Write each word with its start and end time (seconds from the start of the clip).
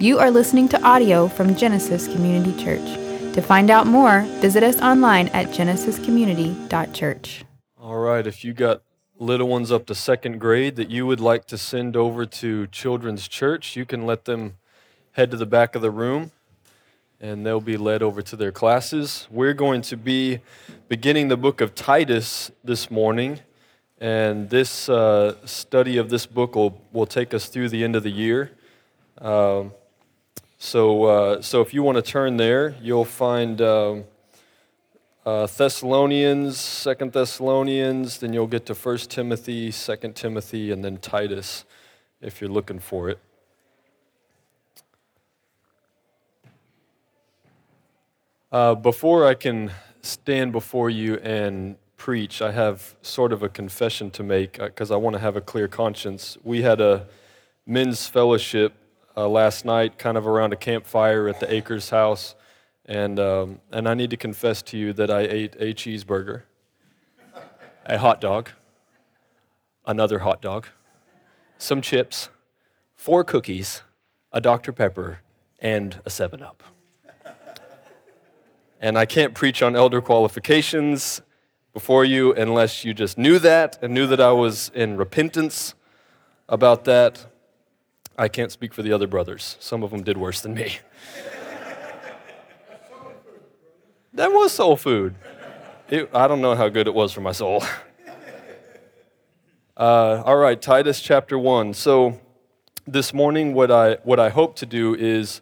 You 0.00 0.20
are 0.20 0.30
listening 0.30 0.68
to 0.68 0.80
audio 0.84 1.26
from 1.26 1.56
Genesis 1.56 2.06
Community 2.06 2.56
Church. 2.62 2.84
To 3.34 3.42
find 3.42 3.68
out 3.68 3.88
more, 3.88 4.20
visit 4.38 4.62
us 4.62 4.80
online 4.80 5.26
at 5.30 5.48
genesiscommunity.church. 5.48 7.44
All 7.80 7.96
right, 7.96 8.24
if 8.24 8.44
you 8.44 8.52
got 8.52 8.82
little 9.18 9.48
ones 9.48 9.72
up 9.72 9.86
to 9.86 9.96
second 9.96 10.38
grade 10.38 10.76
that 10.76 10.88
you 10.88 11.04
would 11.04 11.18
like 11.18 11.46
to 11.46 11.58
send 11.58 11.96
over 11.96 12.26
to 12.26 12.68
Children's 12.68 13.26
Church, 13.26 13.74
you 13.74 13.84
can 13.84 14.06
let 14.06 14.24
them 14.24 14.54
head 15.12 15.32
to 15.32 15.36
the 15.36 15.46
back 15.46 15.74
of 15.74 15.82
the 15.82 15.90
room 15.90 16.30
and 17.20 17.44
they'll 17.44 17.60
be 17.60 17.76
led 17.76 18.00
over 18.00 18.22
to 18.22 18.36
their 18.36 18.52
classes. 18.52 19.26
We're 19.32 19.52
going 19.52 19.82
to 19.82 19.96
be 19.96 20.38
beginning 20.86 21.26
the 21.26 21.36
book 21.36 21.60
of 21.60 21.74
Titus 21.74 22.52
this 22.62 22.88
morning, 22.88 23.40
and 24.00 24.48
this 24.48 24.88
uh, 24.88 25.34
study 25.44 25.96
of 25.96 26.08
this 26.08 26.24
book 26.24 26.54
will, 26.54 26.80
will 26.92 27.06
take 27.06 27.34
us 27.34 27.48
through 27.48 27.70
the 27.70 27.82
end 27.82 27.96
of 27.96 28.04
the 28.04 28.12
year. 28.12 28.52
Um, 29.20 29.72
so, 30.58 31.04
uh, 31.04 31.40
so 31.40 31.60
if 31.60 31.72
you 31.72 31.84
want 31.84 31.96
to 31.96 32.02
turn 32.02 32.36
there, 32.36 32.74
you'll 32.82 33.04
find 33.04 33.60
um, 33.60 34.04
uh, 35.24 35.46
Thessalonians, 35.46 36.58
Second 36.58 37.12
Thessalonians, 37.12 38.18
then 38.18 38.32
you'll 38.32 38.48
get 38.48 38.66
to 38.66 38.74
First 38.74 39.08
Timothy, 39.08 39.70
Second 39.70 40.16
Timothy, 40.16 40.72
and 40.72 40.84
then 40.84 40.96
Titus, 40.96 41.64
if 42.20 42.40
you're 42.40 42.50
looking 42.50 42.80
for 42.80 43.08
it. 43.08 43.20
Uh, 48.50 48.74
before 48.74 49.26
I 49.26 49.34
can 49.34 49.70
stand 50.02 50.50
before 50.50 50.90
you 50.90 51.18
and 51.18 51.76
preach, 51.96 52.42
I 52.42 52.50
have 52.50 52.96
sort 53.02 53.32
of 53.32 53.44
a 53.44 53.48
confession 53.48 54.10
to 54.12 54.24
make 54.24 54.58
because 54.58 54.90
uh, 54.90 54.94
I 54.94 54.96
want 54.96 55.14
to 55.14 55.20
have 55.20 55.36
a 55.36 55.40
clear 55.40 55.68
conscience. 55.68 56.36
We 56.42 56.62
had 56.62 56.80
a 56.80 57.06
men's 57.64 58.08
fellowship 58.08 58.72
uh, 59.18 59.28
last 59.28 59.64
night, 59.64 59.98
kind 59.98 60.16
of 60.16 60.28
around 60.28 60.52
a 60.52 60.56
campfire 60.56 61.26
at 61.26 61.40
the 61.40 61.52
Acres 61.52 61.90
house, 61.90 62.36
and, 62.86 63.18
um, 63.18 63.60
and 63.72 63.88
I 63.88 63.94
need 63.94 64.10
to 64.10 64.16
confess 64.16 64.62
to 64.62 64.78
you 64.78 64.92
that 64.92 65.10
I 65.10 65.22
ate 65.22 65.56
a 65.56 65.74
cheeseburger, 65.74 66.42
a 67.84 67.98
hot 67.98 68.20
dog, 68.20 68.50
another 69.84 70.20
hot 70.20 70.40
dog, 70.40 70.68
some 71.58 71.82
chips, 71.82 72.28
four 72.94 73.24
cookies, 73.24 73.82
a 74.30 74.40
Dr. 74.40 74.72
Pepper, 74.72 75.18
and 75.58 76.00
a 76.04 76.10
7 76.10 76.40
Up. 76.40 76.62
And 78.80 78.96
I 78.96 79.04
can't 79.04 79.34
preach 79.34 79.62
on 79.62 79.74
elder 79.74 80.00
qualifications 80.00 81.22
before 81.72 82.04
you 82.04 82.32
unless 82.34 82.84
you 82.84 82.94
just 82.94 83.18
knew 83.18 83.40
that 83.40 83.80
and 83.82 83.92
knew 83.92 84.06
that 84.06 84.20
I 84.20 84.30
was 84.30 84.70
in 84.76 84.96
repentance 84.96 85.74
about 86.48 86.84
that. 86.84 87.26
I 88.20 88.26
can't 88.26 88.50
speak 88.50 88.74
for 88.74 88.82
the 88.82 88.92
other 88.92 89.06
brothers. 89.06 89.56
Some 89.60 89.84
of 89.84 89.92
them 89.92 90.02
did 90.02 90.16
worse 90.16 90.40
than 90.40 90.52
me. 90.52 90.78
that 94.12 94.32
was 94.32 94.50
soul 94.50 94.76
food. 94.76 95.14
It, 95.88 96.10
I 96.12 96.26
don't 96.26 96.40
know 96.40 96.56
how 96.56 96.68
good 96.68 96.88
it 96.88 96.94
was 96.94 97.12
for 97.12 97.20
my 97.20 97.32
soul. 97.32 97.62
Uh, 99.80 100.24
all 100.26 100.36
right, 100.36 100.60
Titus 100.60 101.00
chapter 101.00 101.38
1. 101.38 101.72
So 101.72 102.18
this 102.84 103.14
morning, 103.14 103.54
what 103.54 103.70
I, 103.70 103.98
what 104.02 104.18
I 104.18 104.28
hope 104.28 104.56
to 104.56 104.66
do 104.66 104.96
is 104.96 105.40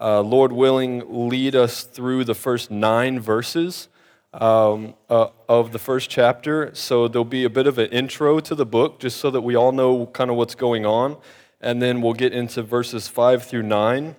uh, 0.00 0.20
Lord 0.20 0.52
willing, 0.52 1.02
lead 1.28 1.56
us 1.56 1.82
through 1.82 2.22
the 2.22 2.34
first 2.36 2.70
nine 2.70 3.18
verses 3.18 3.88
um, 4.34 4.94
uh, 5.10 5.30
of 5.48 5.72
the 5.72 5.80
first 5.80 6.10
chapter. 6.10 6.70
So 6.74 7.08
there'll 7.08 7.24
be 7.24 7.42
a 7.42 7.50
bit 7.50 7.66
of 7.66 7.76
an 7.76 7.90
intro 7.90 8.38
to 8.38 8.54
the 8.54 8.64
book, 8.64 9.00
just 9.00 9.18
so 9.18 9.32
that 9.32 9.40
we 9.40 9.56
all 9.56 9.72
know 9.72 10.06
kind 10.06 10.30
of 10.30 10.36
what's 10.36 10.54
going 10.54 10.86
on. 10.86 11.16
And 11.62 11.80
then 11.80 12.02
we'll 12.02 12.12
get 12.14 12.32
into 12.32 12.62
verses 12.62 13.06
five 13.08 13.44
through 13.44 13.62
nine, 13.62 14.16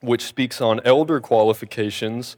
which 0.00 0.24
speaks 0.24 0.60
on 0.60 0.80
elder 0.84 1.20
qualifications. 1.20 2.36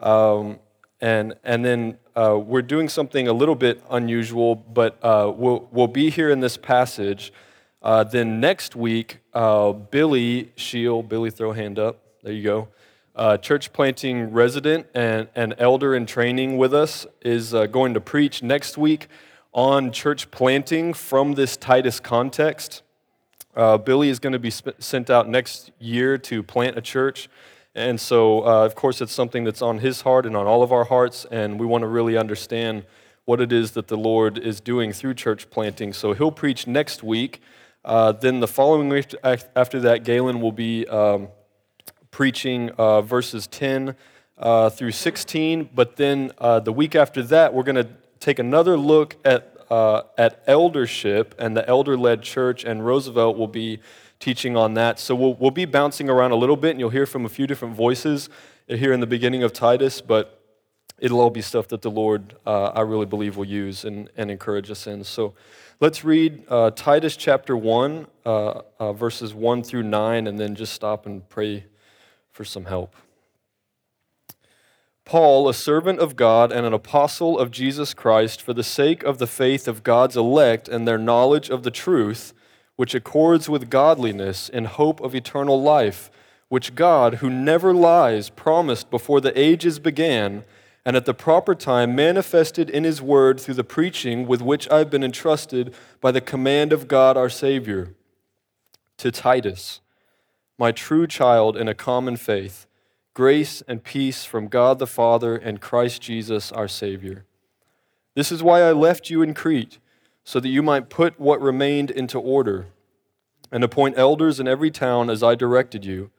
Um, 0.00 0.58
and, 1.00 1.34
and 1.44 1.64
then 1.64 1.98
uh, 2.16 2.36
we're 2.38 2.62
doing 2.62 2.88
something 2.88 3.28
a 3.28 3.32
little 3.32 3.54
bit 3.54 3.82
unusual, 3.88 4.56
but 4.56 4.98
uh, 5.02 5.32
we'll, 5.34 5.68
we'll 5.70 5.86
be 5.86 6.10
here 6.10 6.30
in 6.30 6.40
this 6.40 6.56
passage. 6.56 7.32
Uh, 7.80 8.02
then 8.02 8.40
next 8.40 8.74
week, 8.74 9.20
uh, 9.32 9.70
Billy 9.72 10.50
Shield, 10.56 11.08
Billy, 11.08 11.30
throw 11.30 11.52
a 11.52 11.54
hand 11.54 11.78
up. 11.78 12.00
There 12.22 12.32
you 12.32 12.42
go. 12.42 12.68
Uh, 13.14 13.36
church 13.36 13.72
planting 13.72 14.32
resident 14.32 14.86
and, 14.94 15.28
and 15.34 15.54
elder 15.58 15.94
in 15.94 16.06
training 16.06 16.58
with 16.58 16.74
us 16.74 17.06
is 17.22 17.54
uh, 17.54 17.66
going 17.66 17.94
to 17.94 18.00
preach 18.00 18.42
next 18.42 18.76
week 18.76 19.08
on 19.52 19.92
church 19.92 20.30
planting 20.30 20.92
from 20.92 21.34
this 21.34 21.56
Titus 21.56 22.00
context. 22.00 22.82
Uh, 23.56 23.78
Billy 23.78 24.10
is 24.10 24.18
going 24.18 24.34
to 24.34 24.38
be 24.38 24.50
sp- 24.52 24.78
sent 24.78 25.08
out 25.08 25.28
next 25.28 25.70
year 25.78 26.18
to 26.18 26.42
plant 26.42 26.76
a 26.76 26.82
church. 26.82 27.28
And 27.74 28.00
so, 28.00 28.46
uh, 28.46 28.64
of 28.64 28.74
course, 28.74 29.00
it's 29.00 29.12
something 29.12 29.44
that's 29.44 29.62
on 29.62 29.78
his 29.78 30.02
heart 30.02 30.26
and 30.26 30.36
on 30.36 30.46
all 30.46 30.62
of 30.62 30.72
our 30.72 30.84
hearts, 30.84 31.26
and 31.30 31.58
we 31.58 31.66
want 31.66 31.82
to 31.82 31.88
really 31.88 32.16
understand 32.16 32.84
what 33.24 33.40
it 33.40 33.52
is 33.52 33.72
that 33.72 33.88
the 33.88 33.96
Lord 33.96 34.38
is 34.38 34.60
doing 34.60 34.92
through 34.92 35.14
church 35.14 35.50
planting. 35.50 35.92
So 35.92 36.12
he'll 36.12 36.30
preach 36.30 36.66
next 36.66 37.02
week. 37.02 37.42
Uh, 37.84 38.12
then 38.12 38.40
the 38.40 38.48
following 38.48 38.88
week 38.88 39.14
after 39.24 39.80
that, 39.80 40.04
Galen 40.04 40.40
will 40.40 40.52
be 40.52 40.86
um, 40.86 41.28
preaching 42.10 42.70
uh, 42.78 43.02
verses 43.02 43.46
10 43.46 43.94
uh, 44.38 44.70
through 44.70 44.92
16. 44.92 45.70
But 45.74 45.96
then 45.96 46.32
uh, 46.38 46.60
the 46.60 46.72
week 46.72 46.94
after 46.94 47.22
that, 47.24 47.52
we're 47.52 47.62
going 47.62 47.76
to 47.76 47.88
take 48.20 48.38
another 48.38 48.76
look 48.76 49.16
at, 49.24 49.55
uh, 49.70 50.02
at 50.16 50.42
eldership 50.46 51.34
and 51.38 51.56
the 51.56 51.68
elder 51.68 51.96
led 51.96 52.22
church, 52.22 52.64
and 52.64 52.84
Roosevelt 52.84 53.36
will 53.36 53.48
be 53.48 53.80
teaching 54.18 54.56
on 54.56 54.74
that. 54.74 54.98
So 54.98 55.14
we'll, 55.14 55.34
we'll 55.34 55.50
be 55.50 55.64
bouncing 55.64 56.08
around 56.08 56.32
a 56.32 56.36
little 56.36 56.56
bit, 56.56 56.72
and 56.72 56.80
you'll 56.80 56.90
hear 56.90 57.06
from 57.06 57.24
a 57.24 57.28
few 57.28 57.46
different 57.46 57.74
voices 57.74 58.28
here 58.66 58.92
in 58.92 59.00
the 59.00 59.06
beginning 59.06 59.42
of 59.42 59.52
Titus, 59.52 60.00
but 60.00 60.42
it'll 60.98 61.20
all 61.20 61.30
be 61.30 61.42
stuff 61.42 61.68
that 61.68 61.82
the 61.82 61.90
Lord, 61.90 62.34
uh, 62.46 62.66
I 62.66 62.80
really 62.80 63.06
believe, 63.06 63.36
will 63.36 63.44
use 63.44 63.84
and, 63.84 64.10
and 64.16 64.30
encourage 64.30 64.70
us 64.70 64.86
in. 64.86 65.04
So 65.04 65.34
let's 65.80 66.04
read 66.04 66.44
uh, 66.48 66.70
Titus 66.70 67.16
chapter 67.16 67.56
1, 67.56 68.06
uh, 68.24 68.62
uh, 68.78 68.92
verses 68.92 69.34
1 69.34 69.62
through 69.62 69.84
9, 69.84 70.26
and 70.26 70.38
then 70.38 70.54
just 70.54 70.72
stop 70.72 71.06
and 71.06 71.28
pray 71.28 71.66
for 72.30 72.44
some 72.44 72.64
help. 72.64 72.96
Paul, 75.06 75.48
a 75.48 75.54
servant 75.54 76.00
of 76.00 76.16
God 76.16 76.50
and 76.50 76.66
an 76.66 76.72
apostle 76.72 77.38
of 77.38 77.52
Jesus 77.52 77.94
Christ, 77.94 78.42
for 78.42 78.52
the 78.52 78.64
sake 78.64 79.04
of 79.04 79.18
the 79.18 79.28
faith 79.28 79.68
of 79.68 79.84
God's 79.84 80.16
elect 80.16 80.68
and 80.68 80.86
their 80.86 80.98
knowledge 80.98 81.48
of 81.48 81.62
the 81.62 81.70
truth, 81.70 82.34
which 82.74 82.92
accords 82.92 83.48
with 83.48 83.70
godliness 83.70 84.48
in 84.48 84.64
hope 84.64 85.00
of 85.00 85.14
eternal 85.14 85.62
life, 85.62 86.10
which 86.48 86.74
God, 86.74 87.14
who 87.14 87.30
never 87.30 87.72
lies, 87.72 88.30
promised 88.30 88.90
before 88.90 89.20
the 89.20 89.38
ages 89.40 89.78
began, 89.78 90.44
and 90.84 90.96
at 90.96 91.04
the 91.04 91.14
proper 91.14 91.54
time 91.54 91.94
manifested 91.94 92.68
in 92.68 92.82
his 92.82 93.00
word 93.00 93.38
through 93.38 93.54
the 93.54 93.62
preaching 93.62 94.26
with 94.26 94.42
which 94.42 94.68
I've 94.72 94.90
been 94.90 95.04
entrusted 95.04 95.72
by 96.00 96.10
the 96.10 96.20
command 96.20 96.72
of 96.72 96.88
God 96.88 97.16
our 97.16 97.30
Savior. 97.30 97.94
To 98.98 99.12
Titus, 99.12 99.80
my 100.58 100.72
true 100.72 101.06
child 101.06 101.56
in 101.56 101.68
a 101.68 101.74
common 101.74 102.16
faith, 102.16 102.66
grace 103.16 103.62
and 103.66 103.82
peace 103.82 104.26
from 104.26 104.46
God 104.46 104.78
the 104.78 104.86
Father 104.86 105.36
and 105.36 105.58
Christ 105.58 106.02
Jesus 106.02 106.52
our 106.52 106.68
Savior. 106.68 107.24
This 108.14 108.30
is 108.30 108.42
why 108.42 108.60
I 108.60 108.72
left 108.72 109.08
you 109.08 109.22
in 109.22 109.32
Crete, 109.32 109.78
so 110.22 110.38
that 110.38 110.50
you 110.50 110.62
might 110.62 110.90
put 110.90 111.18
what 111.18 111.40
remained 111.40 111.90
into 111.90 112.20
order, 112.20 112.66
and 113.50 113.64
appoint 113.64 113.96
elders 113.96 114.38
in 114.38 114.46
every 114.46 114.70
town 114.70 115.08
as 115.08 115.22
I 115.22 115.34
directed 115.34 115.86
you. 115.86 116.10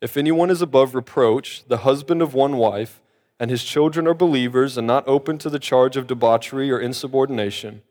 If 0.00 0.16
anyone 0.16 0.48
is 0.48 0.62
above 0.62 0.94
reproach, 0.94 1.64
the 1.66 1.78
husband 1.78 2.22
of 2.22 2.32
one 2.32 2.58
wife, 2.58 3.02
and 3.40 3.50
his 3.50 3.64
children 3.64 4.06
are 4.06 4.14
believers 4.14 4.78
and 4.78 4.86
not 4.86 5.08
open 5.08 5.38
to 5.38 5.50
the 5.50 5.58
charge 5.58 5.96
of 5.96 6.06
debauchery 6.06 6.70
or 6.70 6.78
insubordination, 6.78 7.82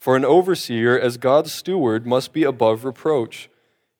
for 0.00 0.16
an 0.16 0.24
overseer, 0.24 0.98
as 0.98 1.16
God's 1.16 1.52
steward, 1.52 2.08
must 2.08 2.32
be 2.32 2.42
above 2.42 2.84
reproach 2.84 3.48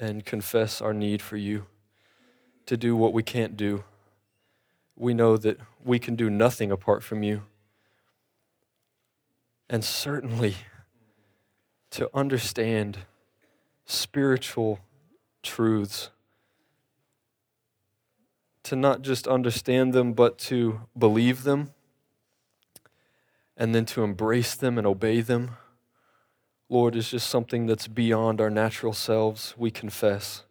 and 0.00 0.24
confess 0.24 0.80
our 0.80 0.94
need 0.94 1.22
for 1.22 1.36
you 1.36 1.66
to 2.66 2.76
do 2.76 2.96
what 2.96 3.12
we 3.12 3.22
can't 3.22 3.56
do. 3.56 3.84
We 4.96 5.14
know 5.14 5.36
that 5.36 5.58
we 5.84 5.98
can 5.98 6.16
do 6.16 6.30
nothing 6.30 6.72
apart 6.72 7.04
from 7.04 7.22
you. 7.22 7.42
And 9.68 9.84
certainly 9.84 10.56
to 11.90 12.08
understand 12.14 12.98
spiritual 13.84 14.80
truths 15.42 16.10
to 18.62 18.76
not 18.76 19.02
just 19.02 19.26
understand 19.26 19.92
them, 19.92 20.12
but 20.12 20.38
to 20.38 20.82
believe 20.96 21.42
them, 21.42 21.72
and 23.56 23.74
then 23.74 23.84
to 23.86 24.04
embrace 24.04 24.54
them 24.54 24.78
and 24.78 24.86
obey 24.86 25.20
them, 25.20 25.56
Lord, 26.70 26.94
is 26.94 27.10
just 27.10 27.28
something 27.28 27.66
that's 27.66 27.88
beyond 27.88 28.40
our 28.40 28.48
natural 28.48 28.92
selves, 28.92 29.54
we 29.58 29.72
confess. 29.72 30.44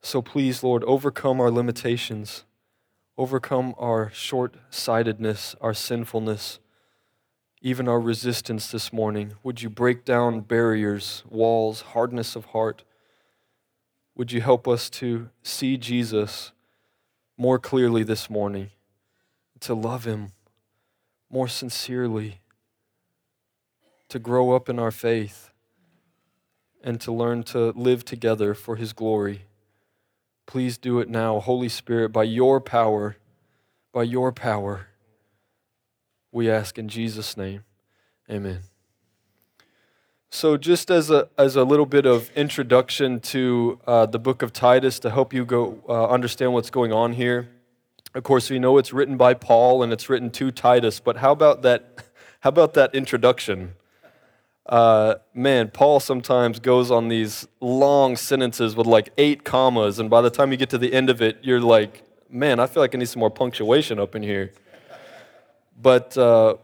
So 0.00 0.22
please, 0.22 0.62
Lord, 0.62 0.82
overcome 0.84 1.42
our 1.42 1.50
limitations, 1.50 2.46
overcome 3.18 3.74
our 3.76 4.10
short 4.14 4.54
sightedness, 4.70 5.54
our 5.60 5.74
sinfulness, 5.74 6.58
even 7.60 7.86
our 7.86 8.00
resistance 8.00 8.70
this 8.70 8.90
morning. 8.90 9.34
Would 9.42 9.60
you 9.60 9.68
break 9.68 10.06
down 10.06 10.40
barriers, 10.40 11.22
walls, 11.28 11.82
hardness 11.82 12.34
of 12.34 12.46
heart? 12.46 12.82
Would 14.16 14.32
you 14.32 14.40
help 14.40 14.66
us 14.66 14.88
to 14.90 15.28
see 15.42 15.76
Jesus 15.76 16.52
more 17.36 17.58
clearly 17.58 18.04
this 18.04 18.30
morning, 18.30 18.70
to 19.60 19.74
love 19.74 20.04
him 20.04 20.32
more 21.30 21.46
sincerely, 21.46 22.40
to 24.08 24.18
grow 24.18 24.52
up 24.52 24.68
in 24.68 24.78
our 24.78 24.90
faith, 24.90 25.50
and 26.82 27.00
to 27.00 27.12
learn 27.12 27.42
to 27.44 27.70
live 27.70 28.04
together 28.04 28.54
for 28.54 28.76
his 28.76 28.92
glory? 28.92 29.42
Please 30.46 30.78
do 30.78 30.98
it 30.98 31.08
now, 31.10 31.40
Holy 31.40 31.68
Spirit, 31.68 32.08
by 32.08 32.22
your 32.22 32.60
power, 32.60 33.16
by 33.92 34.02
your 34.02 34.32
power. 34.32 34.86
We 36.32 36.50
ask 36.50 36.78
in 36.78 36.88
Jesus' 36.88 37.36
name. 37.36 37.64
Amen. 38.30 38.60
So, 40.30 40.58
just 40.58 40.90
as 40.90 41.10
a, 41.10 41.28
as 41.38 41.56
a 41.56 41.64
little 41.64 41.86
bit 41.86 42.04
of 42.04 42.30
introduction 42.36 43.18
to 43.20 43.80
uh, 43.86 44.06
the 44.06 44.18
book 44.18 44.42
of 44.42 44.52
Titus 44.52 44.98
to 45.00 45.10
help 45.10 45.32
you 45.32 45.46
go 45.46 45.82
uh, 45.88 46.06
understand 46.08 46.52
what's 46.52 46.68
going 46.68 46.92
on 46.92 47.14
here. 47.14 47.48
Of 48.14 48.24
course, 48.24 48.50
we 48.50 48.58
know 48.58 48.76
it's 48.76 48.92
written 48.92 49.16
by 49.16 49.32
Paul 49.32 49.82
and 49.82 49.90
it's 49.92 50.10
written 50.10 50.30
to 50.32 50.50
Titus, 50.50 51.00
but 51.00 51.18
how 51.18 51.32
about 51.32 51.62
that, 51.62 52.04
how 52.40 52.48
about 52.48 52.74
that 52.74 52.94
introduction? 52.94 53.74
Uh, 54.68 55.14
man, 55.32 55.68
Paul 55.68 55.98
sometimes 55.98 56.60
goes 56.60 56.90
on 56.90 57.08
these 57.08 57.48
long 57.60 58.16
sentences 58.16 58.76
with 58.76 58.86
like 58.86 59.10
eight 59.16 59.44
commas, 59.44 59.98
and 59.98 60.10
by 60.10 60.20
the 60.20 60.30
time 60.30 60.50
you 60.50 60.58
get 60.58 60.68
to 60.70 60.78
the 60.78 60.92
end 60.92 61.08
of 61.08 61.22
it, 61.22 61.38
you're 61.42 61.60
like, 61.60 62.02
man, 62.28 62.60
I 62.60 62.66
feel 62.66 62.82
like 62.82 62.94
I 62.94 62.98
need 62.98 63.08
some 63.08 63.20
more 63.20 63.30
punctuation 63.30 63.98
up 63.98 64.14
in 64.14 64.22
here. 64.22 64.52
But, 65.80 66.18
uh, 66.18 66.56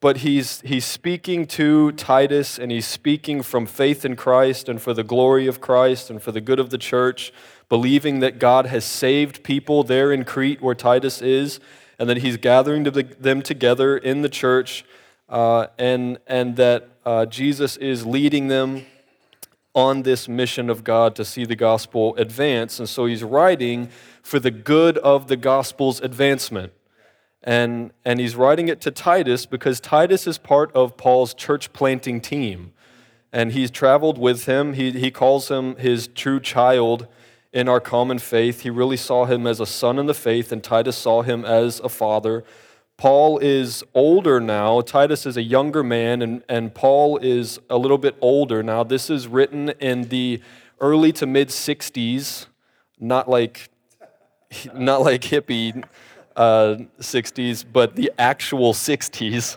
but 0.00 0.18
he's, 0.18 0.62
he's 0.62 0.86
speaking 0.86 1.46
to 1.48 1.92
Titus, 1.92 2.58
and 2.58 2.72
he's 2.72 2.86
speaking 2.86 3.42
from 3.42 3.66
faith 3.66 4.06
in 4.06 4.16
Christ 4.16 4.68
and 4.68 4.80
for 4.80 4.94
the 4.94 5.04
glory 5.04 5.46
of 5.46 5.60
Christ 5.60 6.08
and 6.08 6.22
for 6.22 6.32
the 6.32 6.40
good 6.40 6.58
of 6.58 6.70
the 6.70 6.78
church, 6.78 7.34
believing 7.68 8.20
that 8.20 8.38
God 8.38 8.66
has 8.66 8.84
saved 8.84 9.42
people 9.42 9.82
there 9.82 10.10
in 10.10 10.24
Crete 10.24 10.62
where 10.62 10.74
Titus 10.74 11.20
is, 11.20 11.60
and 11.98 12.08
that 12.08 12.18
he's 12.18 12.38
gathering 12.38 12.84
them 12.84 13.42
together 13.42 13.98
in 13.98 14.22
the 14.22 14.28
church, 14.30 14.86
uh, 15.28 15.66
and, 15.78 16.18
and 16.26 16.56
that 16.56 16.91
uh, 17.04 17.26
Jesus 17.26 17.76
is 17.76 18.06
leading 18.06 18.48
them 18.48 18.86
on 19.74 20.02
this 20.02 20.28
mission 20.28 20.68
of 20.68 20.84
God 20.84 21.16
to 21.16 21.24
see 21.24 21.44
the 21.44 21.56
gospel 21.56 22.14
advance. 22.16 22.78
And 22.78 22.88
so 22.88 23.06
he's 23.06 23.22
writing 23.22 23.88
for 24.22 24.38
the 24.38 24.50
good 24.50 24.98
of 24.98 25.28
the 25.28 25.36
gospel's 25.36 26.00
advancement. 26.00 26.72
And, 27.42 27.92
and 28.04 28.20
he's 28.20 28.36
writing 28.36 28.68
it 28.68 28.80
to 28.82 28.90
Titus 28.90 29.46
because 29.46 29.80
Titus 29.80 30.26
is 30.26 30.38
part 30.38 30.70
of 30.72 30.96
Paul's 30.96 31.34
church 31.34 31.72
planting 31.72 32.20
team. 32.20 32.72
And 33.32 33.52
he's 33.52 33.70
traveled 33.70 34.18
with 34.18 34.44
him. 34.44 34.74
He, 34.74 34.92
he 34.92 35.10
calls 35.10 35.50
him 35.50 35.76
his 35.76 36.06
true 36.06 36.38
child 36.38 37.08
in 37.52 37.68
our 37.68 37.80
common 37.80 38.18
faith. 38.18 38.60
He 38.60 38.70
really 38.70 38.96
saw 38.96 39.24
him 39.24 39.46
as 39.46 39.58
a 39.58 39.66
son 39.66 39.98
in 39.98 40.06
the 40.06 40.14
faith, 40.14 40.52
and 40.52 40.62
Titus 40.62 40.96
saw 40.96 41.22
him 41.22 41.44
as 41.44 41.80
a 41.80 41.88
father. 41.88 42.44
Paul 43.02 43.38
is 43.38 43.82
older 43.94 44.38
now. 44.38 44.80
Titus 44.80 45.26
is 45.26 45.36
a 45.36 45.42
younger 45.42 45.82
man, 45.82 46.22
and, 46.22 46.44
and 46.48 46.72
Paul 46.72 47.16
is 47.16 47.58
a 47.68 47.76
little 47.76 47.98
bit 47.98 48.14
older 48.20 48.62
now. 48.62 48.84
This 48.84 49.10
is 49.10 49.26
written 49.26 49.70
in 49.80 50.02
the 50.02 50.40
early 50.80 51.10
to 51.14 51.26
mid 51.26 51.48
60s, 51.48 52.46
not 53.00 53.28
like, 53.28 53.70
not 54.72 55.02
like 55.02 55.22
hippie 55.22 55.82
uh, 56.36 56.76
60s, 57.00 57.64
but 57.72 57.96
the 57.96 58.12
actual 58.18 58.72
60s. 58.72 59.56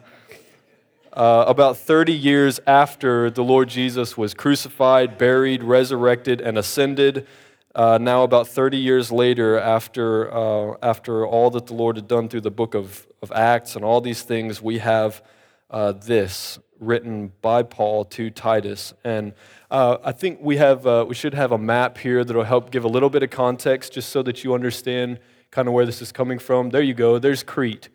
Uh, 1.14 1.46
about 1.48 1.78
30 1.78 2.14
years 2.14 2.60
after 2.66 3.30
the 3.30 3.44
Lord 3.44 3.70
Jesus 3.70 4.18
was 4.18 4.34
crucified, 4.34 5.20
buried, 5.20 5.62
resurrected, 5.62 6.42
and 6.42 6.58
ascended, 6.58 7.28
uh, 7.76 7.98
now 8.00 8.24
about 8.24 8.48
30 8.48 8.78
years 8.78 9.12
later, 9.12 9.60
after, 9.60 10.34
uh, 10.34 10.76
after 10.82 11.28
all 11.28 11.50
that 11.52 11.68
the 11.68 11.74
Lord 11.74 11.98
had 11.98 12.08
done 12.08 12.30
through 12.30 12.42
the 12.42 12.52
book 12.52 12.74
of, 12.74 13.06
of 13.22 13.32
Acts 13.34 13.76
and 13.76 13.84
all 13.84 14.00
these 14.00 14.22
things, 14.22 14.62
we 14.62 14.80
have 14.80 15.22
uh, 15.70 15.92
this 15.92 16.58
written 16.80 17.34
by 17.42 17.64
Paul 17.64 18.06
to 18.06 18.30
Titus. 18.30 18.94
And 19.04 19.34
uh, 19.70 19.98
I 20.04 20.14
think 20.14 20.40
we, 20.42 20.56
have, 20.56 20.88
uh, 20.88 21.06
we 21.08 21.16
should 21.16 21.34
have 21.34 21.52
a 21.52 21.58
map 21.58 21.98
here 21.98 22.24
that 22.24 22.34
will 22.34 22.44
help 22.46 22.72
give 22.72 22.86
a 22.86 22.88
little 22.88 23.10
bit 23.10 23.24
of 23.24 23.30
context 23.30 23.94
just 23.94 24.10
so 24.10 24.24
that 24.24 24.44
you 24.44 24.54
understand 24.54 25.20
kind 25.52 25.68
of 25.68 25.74
where 25.74 25.86
this 25.86 26.02
is 26.02 26.14
coming 26.14 26.40
from. 26.40 26.70
There 26.70 26.82
you 26.82 26.94
go, 26.94 27.20
there's 27.20 27.44
Crete. 27.44 27.90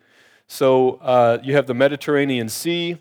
So 0.47 0.95
uh, 1.01 1.39
you 1.41 1.55
have 1.55 1.65
the 1.65 1.73
Mediterranean 1.73 2.49
Sea. 2.49 2.97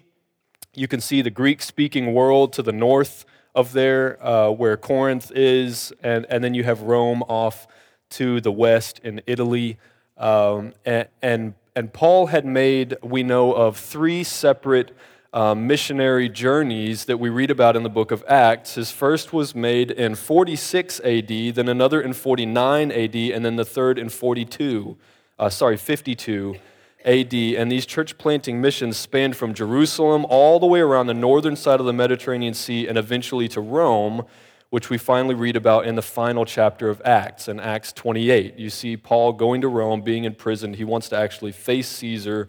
You 0.75 0.88
can 0.88 1.00
see 1.00 1.21
the 1.21 1.31
Greek 1.31 1.61
speaking 1.61 2.15
world 2.15 2.55
to 2.55 2.62
the 2.62 2.73
north 2.73 3.26
of 3.55 3.73
there, 3.73 4.25
uh, 4.25 4.50
where 4.50 4.76
Corinth 4.76 5.32
is, 5.35 5.93
and, 6.02 6.26
and 6.29 6.43
then 6.43 6.55
you 6.55 6.64
have 6.64 6.82
Rome 6.82 7.23
off 7.25 7.67
to 8.11 8.41
the 8.41 8.52
west 8.52 9.00
in 9.02 9.20
Italy. 9.26 9.79
Um, 10.17 10.73
and, 10.85 11.08
and, 11.23 11.55
and, 11.75 11.93
Paul 11.93 12.26
had 12.26 12.44
made, 12.44 12.97
we 13.02 13.23
know 13.23 13.52
of 13.52 13.76
three 13.76 14.23
separate 14.23 14.94
um, 15.32 15.67
missionary 15.67 16.29
journeys 16.29 17.05
that 17.06 17.19
we 17.19 17.29
read 17.31 17.50
about 17.50 17.76
in 17.76 17.85
the 17.85 17.88
book 17.88 18.11
of 18.11 18.25
Acts. 18.29 18.75
His 18.75 18.91
first 18.91 19.32
was 19.32 19.55
made 19.55 19.91
in 19.91 20.14
46 20.14 21.00
AD, 21.00 21.29
then 21.29 21.69
another 21.69 22.00
in 22.00 22.12
49 22.12 22.93
AD, 22.93 23.14
and 23.14 23.44
then 23.44 23.56
the 23.56 23.64
third 23.64 23.99
in 23.99 24.08
42, 24.08 24.97
uh, 25.38 25.49
sorry, 25.49 25.76
52 25.76 26.56
AD, 27.05 27.32
and 27.32 27.70
these 27.70 27.87
church 27.87 28.19
planting 28.19 28.61
missions 28.61 28.97
spanned 28.97 29.37
from 29.37 29.55
Jerusalem 29.55 30.26
all 30.29 30.61
the 30.61 30.67
way 30.67 30.81
around 30.81 31.06
the 31.06 31.14
northern 31.14 31.56
side 31.56 31.81
of 31.81 31.87
the 31.87 31.93
Mediterranean 31.93 32.55
Sea 32.55 32.87
and 32.87 32.99
eventually 32.99 33.49
to 33.49 33.61
Rome, 33.61 34.25
which 34.70 34.91
we 34.91 34.99
finally 34.99 35.35
read 35.35 35.56
about 35.56 35.87
in 35.87 35.94
the 35.94 36.02
final 36.02 36.44
chapter 36.44 36.88
of 36.88 37.00
Acts, 37.05 37.49
in 37.49 37.58
Acts 37.58 37.93
28. 37.93 38.56
You 38.56 38.70
see 38.70 38.97
Paul 38.97 39.32
going 39.32 39.61
to 39.62 39.69
Rome, 39.69 40.02
being 40.02 40.25
in 40.25 40.35
prison. 40.35 40.75
He 40.75 40.85
wants 40.85 41.09
to 41.09 41.16
actually 41.16 41.52
face 41.52 41.88
Caesar, 41.88 42.49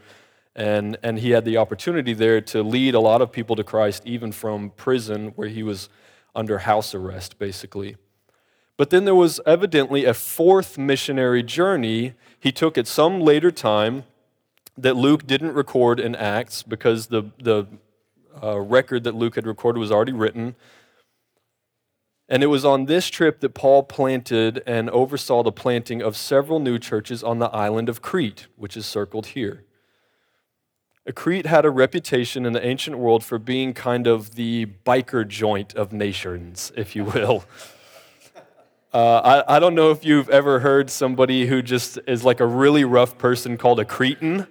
and, 0.56 0.98
and 1.02 1.20
he 1.20 1.32
had 1.32 1.46
the 1.46 1.58
opportunity 1.58 2.14
there 2.14 2.42
to 2.42 2.62
lead 2.62 2.94
a 2.94 3.00
lot 3.00 3.22
of 3.22 3.32
people 3.32 3.56
to 3.56 3.64
Christ, 3.64 4.04
even 4.06 4.32
from 4.32 4.72
prison 4.72 5.34
where 5.36 5.48
he 5.48 5.64
was 5.64 5.90
under 6.36 6.60
house 6.60 6.94
arrest, 6.94 7.40
basically. 7.40 7.96
But 8.78 8.90
then 8.90 9.06
there 9.06 9.16
was 9.16 9.40
evidently 9.46 10.06
a 10.06 10.14
fourth 10.14 10.78
missionary 10.78 11.44
journey 11.44 12.14
he 12.40 12.52
took 12.52 12.78
at 12.78 12.88
some 12.88 13.22
later 13.22 13.52
time 13.52 14.04
that 14.82 14.96
Luke 14.96 15.28
didn't 15.28 15.54
record 15.54 16.00
in 16.00 16.16
Acts 16.16 16.64
because 16.64 17.08
the, 17.08 17.24
the 17.40 17.68
uh, 18.42 18.60
record 18.60 19.04
that 19.04 19.16
Luke 19.16 19.36
had 19.36 19.46
recorded 19.46 19.80
was 19.80 19.92
already 19.92 20.12
written. 20.12 20.56
And 22.28 22.44
it 22.44 22.48
was 22.48 22.64
on 22.64 22.86
this 22.86 23.10
trip 23.10 23.42
that 23.42 23.54
Paul 23.54 23.84
planted 23.84 24.64
and 24.66 24.90
oversaw 24.90 25.44
the 25.44 25.52
planting 25.52 26.02
of 26.02 26.16
several 26.16 26.60
new 26.60 26.80
churches 26.80 27.24
on 27.24 27.40
the 27.40 27.50
island 27.50 27.90
of 27.90 28.02
Crete, 28.02 28.48
which 28.56 28.78
is 28.78 28.86
circled 28.86 29.28
here. 29.28 29.66
Crete 31.14 31.46
had 31.46 31.66
a 31.66 31.70
reputation 31.70 32.46
in 32.46 32.54
the 32.54 32.66
ancient 32.66 32.98
world 32.98 33.24
for 33.24 33.38
being 33.38 33.74
kind 33.74 34.08
of 34.08 34.36
the 34.36 34.68
biker 34.86 35.28
joint 35.28 35.74
of 35.76 35.92
nations, 35.92 36.72
if 36.76 36.96
you 36.96 37.06
will. 37.06 37.44
Uh, 38.94 39.44
I, 39.48 39.56
I 39.56 39.60
don't 39.60 39.74
know 39.74 39.92
if 39.92 40.04
you've 40.04 40.28
ever 40.28 40.60
heard 40.60 40.90
somebody 40.90 41.46
who 41.46 41.62
just 41.62 41.98
is 42.08 42.26
like 42.26 42.42
a 42.42 42.46
really 42.46 42.84
rough 42.84 43.18
person 43.18 43.58
called 43.58 43.80
a 43.80 43.86
Cretan 43.86 44.48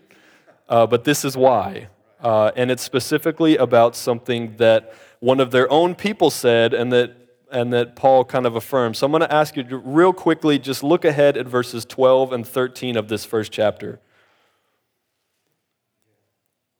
uh, 0.71 0.87
but 0.87 1.05
this 1.05 1.25
is 1.25 1.37
why. 1.37 1.89
Uh, 2.23 2.53
and 2.55 2.71
it's 2.71 2.83
specifically 2.83 3.57
about 3.57 3.97
something 3.97 4.57
that 4.57 4.95
one 5.19 5.41
of 5.41 5.51
their 5.51 5.71
own 5.71 5.95
people 5.95 6.31
said 6.31 6.73
and 6.73 6.93
that, 6.93 7.17
and 7.51 7.73
that 7.73 7.97
Paul 7.97 8.25
kind 8.25 8.47
of 8.47 8.55
affirmed. 8.57 8.97
So 8.97 9.05
I'm 9.05 9.13
going 9.13 9.21
to 9.21 9.35
ask 9.35 9.57
you 9.57 9.65
to 9.65 9.77
real 9.77 10.13
quickly 10.13 10.59
just 10.59 10.83
look 10.83 11.05
ahead 11.05 11.37
at 11.37 11.47
verses 11.47 11.85
12 11.85 12.33
and 12.33 12.47
13 12.47 12.97
of 12.97 13.09
this 13.09 13.25
first 13.25 13.51
chapter. 13.51 14.01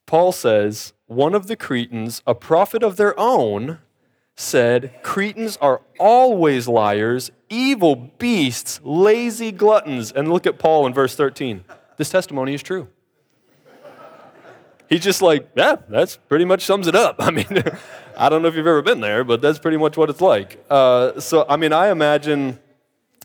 Paul 0.07 0.33
says, 0.33 0.93
One 1.07 1.35
of 1.35 1.49
the 1.49 1.57
Cretans, 1.57 2.23
a 2.27 2.35
prophet 2.35 2.83
of 2.83 2.97
their 2.97 3.19
own, 3.19 3.79
said, 4.37 5.03
Cretans 5.03 5.57
are 5.59 5.83
always 5.99 6.69
liars, 6.69 7.31
evil 7.49 7.97
beasts, 7.97 8.81
lazy 8.85 9.53
gluttons. 9.53 10.13
And 10.13 10.29
look 10.29 10.47
at 10.47 10.59
Paul 10.59 10.87
in 10.87 10.95
verse 10.95 11.17
13. 11.17 11.65
This 11.97 12.11
testimony 12.11 12.55
is 12.55 12.63
true 12.63 12.89
he's 14.91 15.01
just 15.01 15.23
like, 15.23 15.49
yeah, 15.57 15.77
that's 15.89 16.17
pretty 16.17 16.45
much 16.45 16.67
sums 16.67 16.87
it 16.87 16.95
up. 16.95 17.17
I 17.21 17.31
mean, 17.31 17.63
I 18.19 18.29
don't 18.29 18.43
know 18.43 18.49
if 18.49 18.55
you've 18.55 18.67
ever 18.67 18.83
been 18.83 19.01
there, 19.01 19.25
but 19.25 19.41
that's 19.41 19.59
pretty 19.59 19.79
much 19.79 19.97
what 19.97 20.11
it's 20.11 20.21
like. 20.21 20.63
Uh, 20.69 21.19
so, 21.19 21.47
I 21.49 21.57
mean, 21.57 21.73
I 21.73 21.89
imagine 21.89 22.59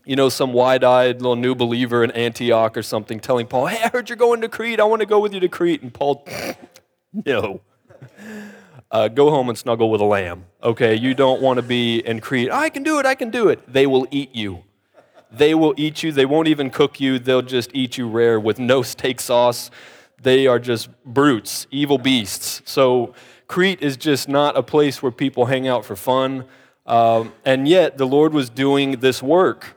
you 0.05 0.15
know, 0.15 0.29
some 0.29 0.53
wide 0.53 0.84
eyed 0.84 1.17
little 1.17 1.36
new 1.36 1.55
believer 1.55 2.03
in 2.03 2.12
Antioch 2.12 2.77
or 2.77 2.84
something 2.84 3.19
telling 3.19 3.48
Paul, 3.48 3.65
Hey, 3.65 3.84
I 3.84 3.89
heard 3.89 4.07
you're 4.07 4.15
going 4.15 4.41
to 4.41 4.50
Crete. 4.50 4.79
I 4.79 4.84
want 4.84 5.01
to 5.01 5.05
go 5.05 5.19
with 5.19 5.34
you 5.34 5.39
to 5.39 5.50
Crete. 5.50 5.81
And 5.81 5.93
Paul, 5.93 6.25
No. 7.25 7.62
Uh, 8.91 9.07
go 9.07 9.29
home 9.29 9.50
and 9.50 9.57
snuggle 9.57 9.89
with 9.89 10.01
a 10.01 10.05
lamb. 10.05 10.45
Okay, 10.62 10.95
you 10.95 11.13
don't 11.13 11.41
want 11.41 11.57
to 11.57 11.63
be 11.63 12.00
in 12.00 12.22
Crete. 12.22 12.51
I 12.51 12.69
can 12.69 12.84
do 12.84 13.00
it, 13.00 13.05
I 13.05 13.15
can 13.15 13.29
do 13.29 13.50
it. 13.50 13.62
They 13.72 13.88
will 13.88 14.07
eat 14.12 14.34
you. 14.36 14.63
They 15.31 15.53
will 15.53 15.74
eat 15.75 16.03
you. 16.03 16.12
They 16.12 16.25
won't 16.25 16.48
even 16.48 16.69
cook 16.69 17.00
you. 17.00 17.19
They'll 17.19 17.41
just 17.41 17.72
eat 17.74 17.98
you 17.98 18.07
rare 18.07 18.39
with 18.39 18.60
no 18.60 18.84
steak 18.84 19.19
sauce. 19.19 19.72
They 20.22 20.48
are 20.48 20.60
just 20.60 20.89
brutes, 21.03 21.67
evil 21.72 21.98
beasts. 21.98 22.62
So, 22.65 23.13
Crete 23.48 23.81
is 23.81 23.95
just 23.95 24.27
not 24.27 24.57
a 24.57 24.63
place 24.63 25.03
where 25.03 25.12
people 25.12 25.45
hang 25.45 25.67
out 25.67 25.86
for 25.86 25.95
fun. 25.95 26.45
Um, 26.88 27.34
and 27.45 27.67
yet, 27.67 27.98
the 27.98 28.07
Lord 28.07 28.34
was 28.34 28.50
doing 28.50 29.00
this 29.00 29.22
work. 29.22 29.75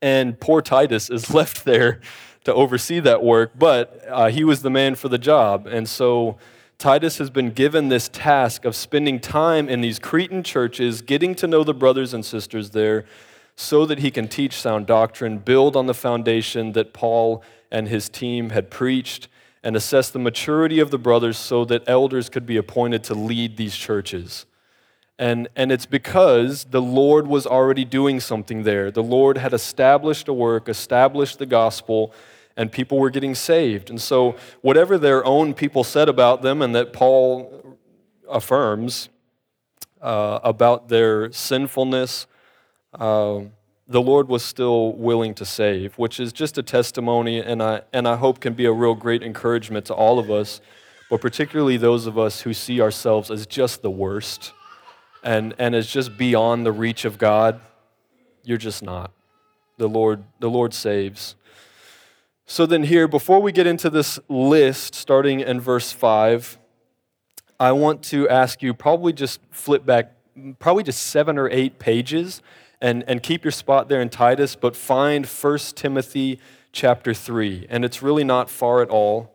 And 0.00 0.38
poor 0.38 0.62
Titus 0.62 1.10
is 1.10 1.34
left 1.34 1.64
there 1.64 2.00
to 2.44 2.54
oversee 2.54 3.00
that 3.00 3.22
work, 3.22 3.52
but 3.58 4.04
uh, 4.08 4.30
he 4.30 4.44
was 4.44 4.62
the 4.62 4.70
man 4.70 4.94
for 4.94 5.08
the 5.08 5.18
job. 5.18 5.66
And 5.66 5.88
so, 5.88 6.38
Titus 6.78 7.18
has 7.18 7.28
been 7.28 7.50
given 7.50 7.88
this 7.88 8.08
task 8.08 8.64
of 8.64 8.76
spending 8.76 9.18
time 9.18 9.68
in 9.68 9.80
these 9.80 9.98
Cretan 9.98 10.44
churches, 10.44 11.02
getting 11.02 11.34
to 11.34 11.48
know 11.48 11.64
the 11.64 11.74
brothers 11.74 12.14
and 12.14 12.24
sisters 12.24 12.70
there, 12.70 13.04
so 13.56 13.84
that 13.84 13.98
he 13.98 14.12
can 14.12 14.28
teach 14.28 14.54
sound 14.54 14.86
doctrine, 14.86 15.38
build 15.38 15.74
on 15.74 15.86
the 15.86 15.94
foundation 15.94 16.72
that 16.72 16.92
Paul 16.92 17.42
and 17.72 17.88
his 17.88 18.08
team 18.08 18.50
had 18.50 18.70
preached, 18.70 19.26
and 19.62 19.76
assess 19.76 20.10
the 20.10 20.18
maturity 20.18 20.80
of 20.80 20.90
the 20.90 20.98
brothers 20.98 21.36
so 21.36 21.64
that 21.64 21.82
elders 21.86 22.28
could 22.28 22.46
be 22.46 22.56
appointed 22.56 23.04
to 23.04 23.14
lead 23.14 23.56
these 23.56 23.76
churches. 23.76 24.46
And, 25.18 25.48
and 25.56 25.72
it's 25.72 25.86
because 25.86 26.64
the 26.64 26.80
Lord 26.80 27.26
was 27.26 27.46
already 27.46 27.84
doing 27.84 28.20
something 28.20 28.62
there. 28.62 28.90
The 28.90 29.02
Lord 29.02 29.36
had 29.36 29.52
established 29.52 30.28
a 30.28 30.32
work, 30.32 30.68
established 30.68 31.40
the 31.40 31.46
gospel, 31.46 32.12
and 32.56 32.70
people 32.70 32.98
were 32.98 33.10
getting 33.10 33.34
saved. 33.34 33.90
And 33.90 34.00
so, 34.00 34.36
whatever 34.62 34.96
their 34.96 35.24
own 35.24 35.54
people 35.54 35.82
said 35.82 36.08
about 36.08 36.42
them, 36.42 36.62
and 36.62 36.74
that 36.74 36.92
Paul 36.92 37.78
affirms 38.28 39.08
uh, 40.00 40.38
about 40.42 40.88
their 40.88 41.32
sinfulness, 41.32 42.26
uh, 42.94 43.40
the 43.88 44.02
Lord 44.02 44.28
was 44.28 44.44
still 44.44 44.92
willing 44.92 45.34
to 45.34 45.46
save, 45.46 45.94
which 45.96 46.20
is 46.20 46.32
just 46.32 46.58
a 46.58 46.62
testimony, 46.62 47.40
and 47.40 47.62
I, 47.62 47.82
and 47.92 48.06
I 48.06 48.16
hope 48.16 48.38
can 48.38 48.52
be 48.52 48.66
a 48.66 48.72
real 48.72 48.94
great 48.94 49.22
encouragement 49.22 49.86
to 49.86 49.94
all 49.94 50.18
of 50.18 50.30
us, 50.30 50.60
but 51.08 51.22
particularly 51.22 51.78
those 51.78 52.06
of 52.06 52.18
us 52.18 52.42
who 52.42 52.52
see 52.52 52.82
ourselves 52.82 53.30
as 53.30 53.46
just 53.46 53.80
the 53.80 53.90
worst 53.90 54.52
and, 55.24 55.54
and 55.58 55.74
as 55.74 55.86
just 55.86 56.18
beyond 56.18 56.66
the 56.66 56.72
reach 56.72 57.06
of 57.06 57.16
God. 57.16 57.60
You're 58.44 58.58
just 58.58 58.82
not. 58.82 59.10
The 59.78 59.88
Lord, 59.88 60.22
the 60.38 60.50
Lord 60.50 60.74
saves. 60.74 61.34
So 62.44 62.66
then, 62.66 62.84
here, 62.84 63.08
before 63.08 63.40
we 63.40 63.52
get 63.52 63.66
into 63.66 63.90
this 63.90 64.18
list, 64.28 64.94
starting 64.94 65.40
in 65.40 65.60
verse 65.60 65.92
5, 65.92 66.58
I 67.60 67.72
want 67.72 68.02
to 68.04 68.28
ask 68.28 68.62
you 68.62 68.74
probably 68.74 69.12
just 69.12 69.40
flip 69.50 69.84
back, 69.84 70.12
probably 70.58 70.82
just 70.82 71.02
seven 71.02 71.38
or 71.38 71.48
eight 71.50 71.78
pages, 71.78 72.42
and, 72.80 73.04
and 73.08 73.22
keep 73.22 73.44
your 73.44 73.52
spot 73.52 73.88
there 73.88 74.00
in 74.00 74.08
Titus, 74.08 74.54
but 74.54 74.76
find 74.76 75.26
1 75.26 75.58
Timothy 75.74 76.38
chapter 76.72 77.12
3. 77.12 77.66
And 77.68 77.84
it's 77.84 78.02
really 78.02 78.24
not 78.24 78.48
far 78.48 78.82
at 78.82 78.88
all. 78.88 79.34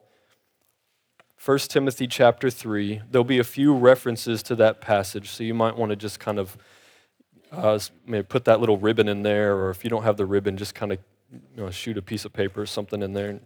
1 1.43 1.59
Timothy 1.59 2.07
chapter 2.07 2.49
3. 2.49 3.01
There'll 3.11 3.25
be 3.25 3.39
a 3.39 3.43
few 3.43 3.75
references 3.75 4.41
to 4.43 4.55
that 4.55 4.79
passage, 4.79 5.29
so 5.29 5.43
you 5.43 5.53
might 5.53 5.75
want 5.75 5.89
to 5.89 5.95
just 5.95 6.19
kind 6.19 6.39
of 6.39 6.57
uh, 7.51 7.77
maybe 8.05 8.23
put 8.23 8.45
that 8.45 8.59
little 8.61 8.77
ribbon 8.77 9.09
in 9.09 9.23
there, 9.23 9.55
or 9.55 9.69
if 9.69 9.83
you 9.83 9.89
don't 9.89 10.03
have 10.03 10.15
the 10.15 10.25
ribbon, 10.25 10.55
just 10.55 10.73
kind 10.73 10.93
of 10.93 10.99
you 11.31 11.63
know, 11.63 11.69
shoot 11.69 11.97
a 11.97 12.01
piece 12.01 12.23
of 12.25 12.31
paper 12.31 12.61
or 12.61 12.65
something 12.65 13.01
in 13.01 13.13
there. 13.13 13.39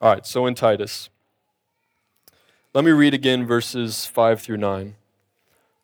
All 0.00 0.12
right, 0.12 0.26
so 0.26 0.46
in 0.46 0.54
Titus, 0.54 1.10
let 2.74 2.84
me 2.84 2.90
read 2.90 3.14
again 3.14 3.46
verses 3.46 4.06
5 4.06 4.40
through 4.40 4.56
9. 4.56 4.96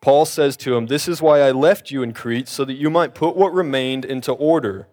Paul 0.00 0.24
says 0.24 0.56
to 0.58 0.76
him, 0.76 0.86
This 0.86 1.08
is 1.08 1.20
why 1.20 1.40
I 1.40 1.50
left 1.50 1.90
you 1.90 2.02
in 2.02 2.12
Crete, 2.12 2.48
so 2.48 2.64
that 2.64 2.74
you 2.74 2.88
might 2.88 3.14
put 3.14 3.36
what 3.36 3.52
remained 3.52 4.04
into 4.04 4.32
order, 4.32 4.86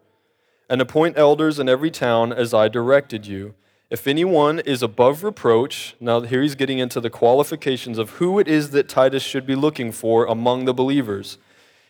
and 0.69 0.81
appoint 0.81 1.17
elders 1.17 1.59
in 1.59 1.69
every 1.69 1.91
town 1.91 2.33
as 2.33 2.53
I 2.53 2.67
directed 2.67 3.25
you. 3.25 3.53
If 3.89 4.07
anyone 4.07 4.59
is 4.59 4.81
above 4.81 5.23
reproach, 5.23 5.95
now 5.99 6.21
here 6.21 6.41
he's 6.41 6.55
getting 6.55 6.79
into 6.79 6.99
the 6.99 7.09
qualifications 7.09 7.97
of 7.97 8.11
who 8.11 8.39
it 8.39 8.47
is 8.47 8.71
that 8.71 8.89
Titus 8.89 9.23
should 9.23 9.45
be 9.45 9.55
looking 9.55 9.91
for 9.91 10.25
among 10.25 10.65
the 10.65 10.73
believers 10.73 11.37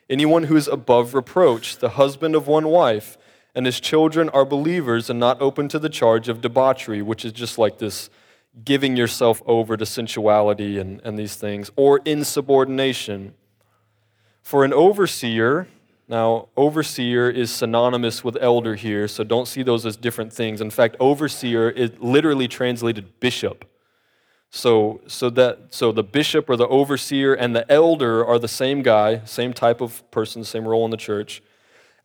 anyone 0.09 0.43
who 0.43 0.55
is 0.55 0.67
above 0.67 1.13
reproach, 1.13 1.77
the 1.77 1.89
husband 1.89 2.35
of 2.35 2.47
one 2.47 2.67
wife, 2.67 3.17
and 3.53 3.65
his 3.65 3.79
children 3.79 4.29
are 4.29 4.45
believers 4.45 5.09
and 5.09 5.19
not 5.19 5.41
open 5.41 5.67
to 5.69 5.79
the 5.79 5.89
charge 5.89 6.29
of 6.29 6.41
debauchery, 6.41 7.01
which 7.01 7.25
is 7.25 7.31
just 7.31 7.57
like 7.57 7.77
this 7.77 8.09
giving 8.63 8.95
yourself 8.95 9.41
over 9.45 9.75
to 9.75 9.85
sensuality 9.85 10.79
and, 10.79 11.01
and 11.03 11.17
these 11.17 11.35
things, 11.35 11.69
or 11.75 11.99
insubordination. 12.05 13.33
For 14.41 14.63
an 14.63 14.73
overseer, 14.73 15.67
now, 16.07 16.49
overseer 16.55 17.29
is 17.29 17.51
synonymous 17.51 18.23
with 18.23 18.37
elder 18.39 18.75
here, 18.75 19.07
so 19.07 19.23
don't 19.23 19.47
see 19.47 19.63
those 19.63 19.85
as 19.87 19.97
different 19.97 20.31
things. 20.31 20.61
In 20.61 20.69
fact, 20.69 20.95
overseer 20.99 21.69
is 21.69 21.91
literally 21.99 22.47
translated 22.47 23.19
bishop. 23.19 23.65
So, 24.51 25.01
so, 25.07 25.31
that, 25.31 25.73
so 25.73 25.91
the 25.91 26.03
bishop 26.03 26.47
or 26.47 26.55
the 26.55 26.67
overseer 26.67 27.33
and 27.33 27.55
the 27.55 27.69
elder 27.71 28.23
are 28.23 28.37
the 28.37 28.47
same 28.47 28.83
guy, 28.83 29.21
same 29.25 29.51
type 29.51 29.81
of 29.81 30.09
person, 30.11 30.43
same 30.43 30.67
role 30.67 30.85
in 30.85 30.91
the 30.91 30.97
church. 30.97 31.41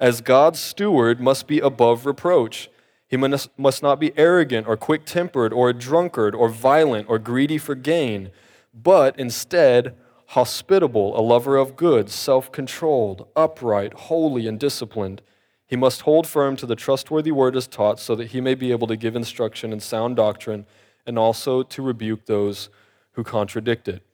As 0.00 0.22
God's 0.22 0.58
steward, 0.58 1.20
must 1.20 1.46
be 1.46 1.60
above 1.60 2.06
reproach. 2.06 2.70
He 3.10 3.16
must, 3.16 3.82
not 3.82 3.98
be 3.98 4.16
arrogant 4.16 4.68
or 4.68 4.76
quick 4.76 5.04
tempered 5.04 5.52
or 5.52 5.68
a 5.68 5.74
drunkard 5.74 6.32
or 6.32 6.48
violent 6.48 7.08
or 7.08 7.18
greedy 7.18 7.58
for 7.58 7.74
gain, 7.74 8.30
but 8.72 9.18
instead 9.18 9.96
hospitable, 10.28 11.18
a 11.18 11.20
lover 11.20 11.56
of 11.56 11.74
good, 11.74 12.08
self 12.08 12.52
controlled, 12.52 13.26
upright, 13.34 13.92
holy, 13.94 14.46
and 14.46 14.60
disciplined. 14.60 15.22
He 15.66 15.74
must 15.74 16.02
hold 16.02 16.24
firm 16.28 16.56
to 16.56 16.66
the 16.66 16.76
trustworthy 16.76 17.32
word 17.32 17.56
as 17.56 17.66
taught 17.66 17.98
so 17.98 18.14
that 18.14 18.28
he 18.28 18.40
may 18.40 18.54
be 18.54 18.70
able 18.70 18.86
to 18.86 18.96
give 18.96 19.16
instruction 19.16 19.72
in 19.72 19.80
sound 19.80 20.14
doctrine 20.14 20.64
and 21.04 21.18
also 21.18 21.64
to 21.64 21.82
rebuke 21.82 22.26
those 22.26 22.70
who 23.12 23.24
contradict 23.24 23.88
it. 23.88 24.04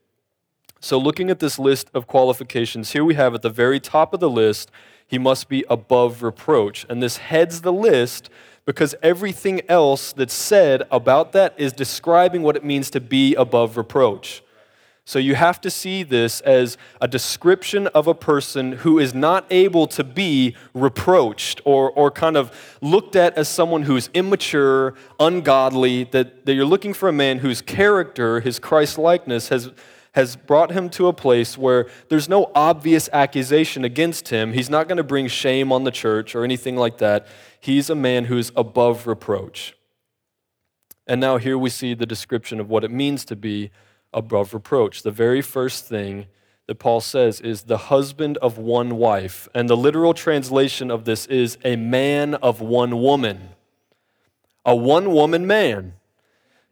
So, 0.80 0.98
looking 0.98 1.28
at 1.28 1.38
this 1.38 1.58
list 1.58 1.90
of 1.92 2.06
qualifications, 2.06 2.92
here 2.92 3.04
we 3.04 3.14
have 3.14 3.34
at 3.34 3.42
the 3.42 3.50
very 3.50 3.78
top 3.78 4.14
of 4.14 4.20
the 4.20 4.30
list, 4.30 4.70
he 5.06 5.18
must 5.18 5.50
be 5.50 5.66
above 5.68 6.22
reproach. 6.22 6.86
And 6.88 7.02
this 7.02 7.18
heads 7.18 7.60
the 7.60 7.72
list 7.72 8.30
because 8.66 8.94
everything 9.02 9.62
else 9.68 10.12
that's 10.12 10.34
said 10.34 10.82
about 10.90 11.32
that 11.32 11.54
is 11.56 11.72
describing 11.72 12.42
what 12.42 12.56
it 12.56 12.64
means 12.64 12.90
to 12.90 13.00
be 13.00 13.34
above 13.36 13.76
reproach. 13.76 14.42
So 15.08 15.20
you 15.20 15.36
have 15.36 15.60
to 15.60 15.70
see 15.70 16.02
this 16.02 16.40
as 16.40 16.76
a 17.00 17.06
description 17.06 17.86
of 17.88 18.08
a 18.08 18.14
person 18.14 18.72
who 18.72 18.98
is 18.98 19.14
not 19.14 19.46
able 19.50 19.86
to 19.86 20.02
be 20.02 20.56
reproached 20.74 21.60
or, 21.64 21.92
or 21.92 22.10
kind 22.10 22.36
of 22.36 22.50
looked 22.82 23.14
at 23.14 23.38
as 23.38 23.48
someone 23.48 23.84
who's 23.84 24.10
immature, 24.14 24.94
ungodly, 25.20 26.02
that, 26.10 26.44
that 26.44 26.54
you're 26.54 26.64
looking 26.64 26.92
for 26.92 27.08
a 27.08 27.12
man 27.12 27.38
whose 27.38 27.62
character, 27.62 28.40
his 28.40 28.58
Christ 28.58 28.98
likeness, 28.98 29.48
has, 29.50 29.70
has 30.10 30.34
brought 30.34 30.72
him 30.72 30.90
to 30.90 31.06
a 31.06 31.12
place 31.12 31.56
where 31.56 31.86
there's 32.08 32.28
no 32.28 32.50
obvious 32.52 33.08
accusation 33.12 33.84
against 33.84 34.30
him. 34.30 34.54
He's 34.54 34.68
not 34.68 34.88
going 34.88 34.96
to 34.96 35.04
bring 35.04 35.28
shame 35.28 35.70
on 35.70 35.84
the 35.84 35.92
church 35.92 36.34
or 36.34 36.42
anything 36.42 36.74
like 36.74 36.98
that. 36.98 37.28
He's 37.60 37.90
a 37.90 37.94
man 37.94 38.26
who's 38.26 38.52
above 38.56 39.06
reproach. 39.06 39.76
And 41.06 41.20
now 41.20 41.38
here 41.38 41.56
we 41.56 41.70
see 41.70 41.94
the 41.94 42.06
description 42.06 42.60
of 42.60 42.68
what 42.68 42.84
it 42.84 42.90
means 42.90 43.24
to 43.26 43.36
be 43.36 43.70
above 44.12 44.54
reproach. 44.54 45.02
The 45.02 45.10
very 45.10 45.42
first 45.42 45.86
thing 45.86 46.26
that 46.66 46.76
Paul 46.76 47.00
says 47.00 47.40
is 47.40 47.62
the 47.62 47.78
husband 47.78 48.38
of 48.38 48.58
one 48.58 48.96
wife. 48.96 49.48
And 49.54 49.70
the 49.70 49.76
literal 49.76 50.14
translation 50.14 50.90
of 50.90 51.04
this 51.04 51.26
is 51.26 51.58
a 51.64 51.76
man 51.76 52.34
of 52.34 52.60
one 52.60 53.00
woman. 53.00 53.50
A 54.64 54.74
one 54.74 55.12
woman 55.12 55.46
man. 55.46 55.94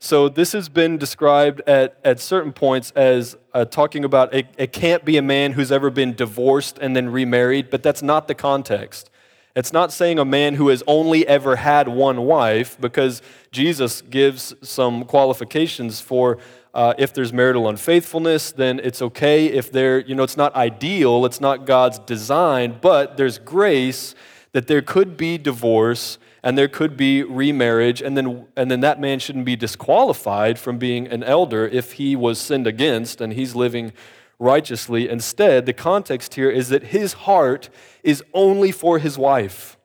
So 0.00 0.28
this 0.28 0.52
has 0.52 0.68
been 0.68 0.98
described 0.98 1.62
at, 1.66 1.98
at 2.04 2.20
certain 2.20 2.52
points 2.52 2.90
as 2.90 3.36
uh, 3.54 3.64
talking 3.64 4.04
about 4.04 4.34
it, 4.34 4.48
it 4.58 4.72
can't 4.72 5.04
be 5.04 5.16
a 5.16 5.22
man 5.22 5.52
who's 5.52 5.72
ever 5.72 5.90
been 5.90 6.12
divorced 6.14 6.76
and 6.78 6.94
then 6.94 7.08
remarried, 7.08 7.70
but 7.70 7.82
that's 7.82 8.02
not 8.02 8.28
the 8.28 8.34
context. 8.34 9.08
It's 9.56 9.72
not 9.72 9.92
saying 9.92 10.18
a 10.18 10.24
man 10.24 10.54
who 10.54 10.68
has 10.68 10.82
only 10.86 11.26
ever 11.28 11.56
had 11.56 11.86
one 11.86 12.22
wife, 12.22 12.76
because 12.80 13.22
Jesus 13.52 14.02
gives 14.02 14.54
some 14.62 15.04
qualifications 15.04 16.00
for 16.00 16.38
uh, 16.74 16.92
if 16.98 17.14
there's 17.14 17.32
marital 17.32 17.68
unfaithfulness, 17.68 18.50
then 18.50 18.80
it's 18.82 19.00
okay. 19.00 19.46
If 19.46 19.70
there, 19.70 20.00
you 20.00 20.16
know, 20.16 20.24
it's 20.24 20.36
not 20.36 20.56
ideal, 20.56 21.24
it's 21.24 21.40
not 21.40 21.66
God's 21.66 22.00
design, 22.00 22.78
but 22.80 23.16
there's 23.16 23.38
grace 23.38 24.16
that 24.50 24.66
there 24.66 24.82
could 24.82 25.16
be 25.16 25.38
divorce 25.38 26.18
and 26.42 26.58
there 26.58 26.68
could 26.68 26.96
be 26.96 27.22
remarriage, 27.22 28.02
and 28.02 28.16
then, 28.16 28.46
and 28.54 28.70
then 28.70 28.80
that 28.80 29.00
man 29.00 29.18
shouldn't 29.18 29.46
be 29.46 29.56
disqualified 29.56 30.58
from 30.58 30.78
being 30.78 31.06
an 31.06 31.22
elder 31.22 31.66
if 31.66 31.92
he 31.92 32.14
was 32.14 32.38
sinned 32.38 32.66
against 32.66 33.20
and 33.20 33.32
he's 33.32 33.54
living 33.54 33.92
righteously. 34.38 35.08
Instead, 35.08 35.66
the 35.66 35.72
context 35.72 36.34
here 36.34 36.50
is 36.50 36.68
that 36.68 36.84
his 36.84 37.12
heart 37.12 37.68
is 38.02 38.22
only 38.32 38.72
for 38.72 38.98
his 38.98 39.16
wife. 39.16 39.76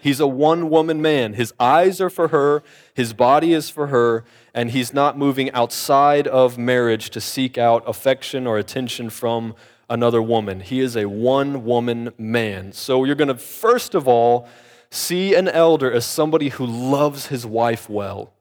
He's 0.00 0.20
a 0.20 0.26
one 0.26 0.68
woman 0.68 1.00
man. 1.00 1.32
His 1.32 1.54
eyes 1.58 2.00
are 2.00 2.10
for 2.10 2.28
her, 2.28 2.62
his 2.92 3.14
body 3.14 3.54
is 3.54 3.70
for 3.70 3.86
her, 3.86 4.24
and 4.52 4.70
he's 4.70 4.92
not 4.92 5.16
moving 5.16 5.50
outside 5.52 6.26
of 6.26 6.58
marriage 6.58 7.08
to 7.10 7.22
seek 7.22 7.56
out 7.56 7.82
affection 7.86 8.46
or 8.46 8.58
attention 8.58 9.08
from 9.08 9.54
another 9.88 10.20
woman. 10.20 10.60
He 10.60 10.80
is 10.80 10.96
a 10.96 11.06
one 11.06 11.64
woman 11.64 12.12
man. 12.18 12.72
So 12.72 13.04
you're 13.04 13.14
going 13.14 13.28
to, 13.28 13.34
first 13.34 13.94
of 13.94 14.06
all, 14.06 14.46
see 14.90 15.34
an 15.34 15.48
elder 15.48 15.90
as 15.90 16.04
somebody 16.04 16.50
who 16.50 16.66
loves 16.66 17.28
his 17.28 17.46
wife 17.46 17.88
well, 17.88 18.34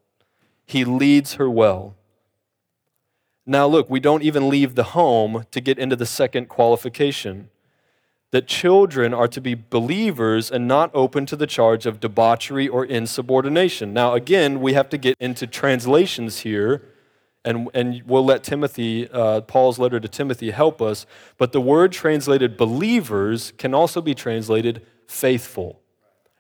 he 0.65 0.83
leads 0.83 1.35
her 1.35 1.49
well. 1.49 1.95
Now, 3.45 3.67
look, 3.67 3.89
we 3.89 3.99
don't 3.99 4.23
even 4.23 4.47
leave 4.47 4.75
the 4.75 4.83
home 4.83 5.45
to 5.51 5.59
get 5.59 5.77
into 5.77 5.95
the 5.95 6.05
second 6.05 6.47
qualification 6.47 7.49
that 8.31 8.47
children 8.47 9.13
are 9.13 9.27
to 9.27 9.39
be 9.39 9.53
believers 9.53 10.49
and 10.49 10.67
not 10.67 10.89
open 10.95 11.23
to 11.27 11.35
the 11.35 11.45
charge 11.45 11.85
of 11.85 11.99
debauchery 11.99 12.67
or 12.67 12.83
insubordination. 12.83 13.93
Now, 13.93 14.13
again, 14.13 14.59
we 14.59 14.73
have 14.73 14.89
to 14.89 14.97
get 14.97 15.15
into 15.19 15.45
translations 15.45 16.39
here, 16.39 16.81
and, 17.45 17.69
and 17.75 18.01
we'll 18.07 18.25
let 18.25 18.43
Timothy, 18.43 19.07
uh, 19.11 19.41
Paul's 19.41 19.77
letter 19.77 19.99
to 19.99 20.07
Timothy, 20.07 20.49
help 20.49 20.81
us. 20.81 21.05
But 21.37 21.51
the 21.51 21.61
word 21.61 21.91
translated 21.91 22.57
believers 22.57 23.53
can 23.59 23.75
also 23.75 24.01
be 24.01 24.15
translated 24.15 24.83
faithful. 25.05 25.79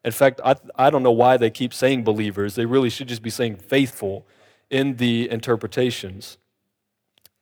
In 0.03 0.11
fact, 0.11 0.41
I, 0.43 0.55
I 0.75 0.89
don't 0.89 1.03
know 1.03 1.11
why 1.11 1.37
they 1.37 1.51
keep 1.51 1.75
saying 1.75 2.03
believers. 2.03 2.55
They 2.55 2.65
really 2.65 2.89
should 2.89 3.07
just 3.07 3.21
be 3.21 3.29
saying 3.29 3.57
faithful 3.57 4.25
in 4.71 4.95
the 4.95 5.29
interpretations. 5.29 6.39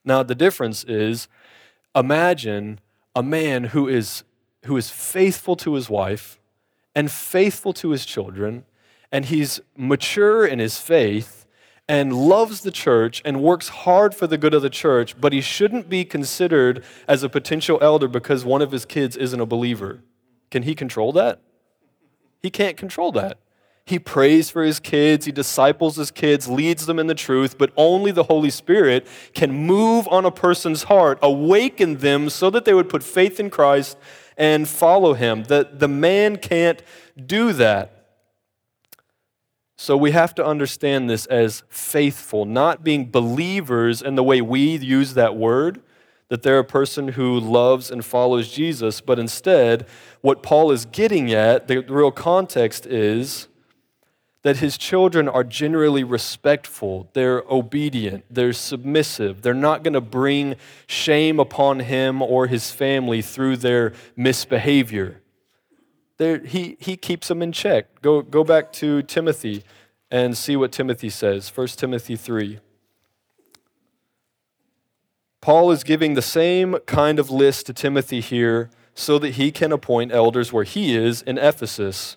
Now, 0.04 0.22
the 0.22 0.34
difference 0.34 0.84
is 0.84 1.28
imagine 1.94 2.80
a 3.14 3.22
man 3.22 3.64
who 3.64 3.88
is 3.88 4.24
who 4.64 4.76
is 4.76 4.90
faithful 4.90 5.56
to 5.56 5.74
his 5.74 5.90
wife 5.90 6.38
and 6.94 7.10
faithful 7.10 7.72
to 7.72 7.90
his 7.90 8.04
children, 8.06 8.64
and 9.10 9.24
he's 9.24 9.60
mature 9.76 10.46
in 10.46 10.58
his 10.58 10.78
faith 10.78 11.46
and 11.88 12.12
loves 12.12 12.60
the 12.60 12.70
church 12.70 13.20
and 13.24 13.42
works 13.42 13.68
hard 13.68 14.14
for 14.14 14.26
the 14.26 14.38
good 14.38 14.54
of 14.54 14.62
the 14.62 14.70
church, 14.70 15.20
but 15.20 15.32
he 15.32 15.40
shouldn't 15.40 15.88
be 15.88 16.04
considered 16.04 16.84
as 17.08 17.22
a 17.22 17.28
potential 17.28 17.78
elder 17.82 18.06
because 18.06 18.44
one 18.44 18.62
of 18.62 18.70
his 18.70 18.84
kids 18.84 19.16
isn't 19.16 19.40
a 19.40 19.46
believer. 19.46 20.00
Can 20.50 20.62
he 20.62 20.74
control 20.74 21.12
that? 21.12 21.40
He 22.40 22.50
can't 22.50 22.76
control 22.76 23.10
that. 23.12 23.38
He 23.84 23.98
prays 23.98 24.48
for 24.48 24.62
his 24.62 24.78
kids, 24.78 25.26
he 25.26 25.32
disciples 25.32 25.96
his 25.96 26.12
kids, 26.12 26.48
leads 26.48 26.86
them 26.86 26.98
in 26.98 27.08
the 27.08 27.14
truth, 27.14 27.58
but 27.58 27.72
only 27.76 28.12
the 28.12 28.22
Holy 28.24 28.50
Spirit 28.50 29.06
can 29.34 29.52
move 29.52 30.06
on 30.08 30.24
a 30.24 30.30
person's 30.30 30.84
heart, 30.84 31.18
awaken 31.20 31.96
them 31.96 32.30
so 32.30 32.48
that 32.50 32.64
they 32.64 32.74
would 32.74 32.88
put 32.88 33.02
faith 33.02 33.40
in 33.40 33.50
Christ 33.50 33.98
and 34.36 34.68
follow 34.68 35.14
him. 35.14 35.44
The, 35.44 35.68
the 35.72 35.88
man 35.88 36.36
can't 36.36 36.80
do 37.26 37.52
that. 37.54 38.02
So 39.76 39.96
we 39.96 40.12
have 40.12 40.32
to 40.36 40.46
understand 40.46 41.10
this 41.10 41.26
as 41.26 41.64
faithful, 41.68 42.44
not 42.44 42.84
being 42.84 43.10
believers 43.10 44.00
in 44.00 44.14
the 44.14 44.22
way 44.22 44.40
we 44.40 44.76
use 44.76 45.14
that 45.14 45.34
word, 45.34 45.82
that 46.28 46.42
they're 46.42 46.60
a 46.60 46.64
person 46.64 47.08
who 47.08 47.40
loves 47.40 47.90
and 47.90 48.04
follows 48.04 48.48
Jesus, 48.48 49.00
but 49.00 49.18
instead, 49.18 49.86
what 50.20 50.40
Paul 50.40 50.70
is 50.70 50.84
getting 50.84 51.32
at, 51.32 51.66
the 51.66 51.80
real 51.80 52.12
context 52.12 52.86
is 52.86 53.48
that 54.42 54.56
his 54.56 54.76
children 54.76 55.28
are 55.28 55.44
generally 55.44 56.02
respectful, 56.02 57.08
they're 57.12 57.42
obedient, 57.48 58.24
they're 58.28 58.52
submissive. 58.52 59.42
They're 59.42 59.54
not 59.54 59.84
going 59.84 59.94
to 59.94 60.00
bring 60.00 60.56
shame 60.86 61.38
upon 61.38 61.80
him 61.80 62.20
or 62.20 62.48
his 62.48 62.70
family 62.70 63.22
through 63.22 63.58
their 63.58 63.92
misbehavior. 64.16 65.20
He, 66.18 66.76
he 66.78 66.96
keeps 66.96 67.28
them 67.28 67.42
in 67.42 67.50
check. 67.52 68.00
Go, 68.00 68.22
go 68.22 68.44
back 68.44 68.72
to 68.74 69.02
Timothy 69.02 69.64
and 70.10 70.36
see 70.36 70.56
what 70.56 70.70
Timothy 70.70 71.08
says. 71.08 71.50
1 71.54 71.66
Timothy 71.68 72.16
3. 72.16 72.60
Paul 75.40 75.72
is 75.72 75.82
giving 75.82 76.14
the 76.14 76.22
same 76.22 76.76
kind 76.86 77.18
of 77.18 77.30
list 77.30 77.66
to 77.66 77.72
Timothy 77.72 78.20
here 78.20 78.70
so 78.94 79.18
that 79.18 79.30
he 79.30 79.50
can 79.50 79.72
appoint 79.72 80.12
elders 80.12 80.52
where 80.52 80.62
he 80.62 80.94
is 80.94 81.22
in 81.22 81.38
Ephesus. 81.38 82.16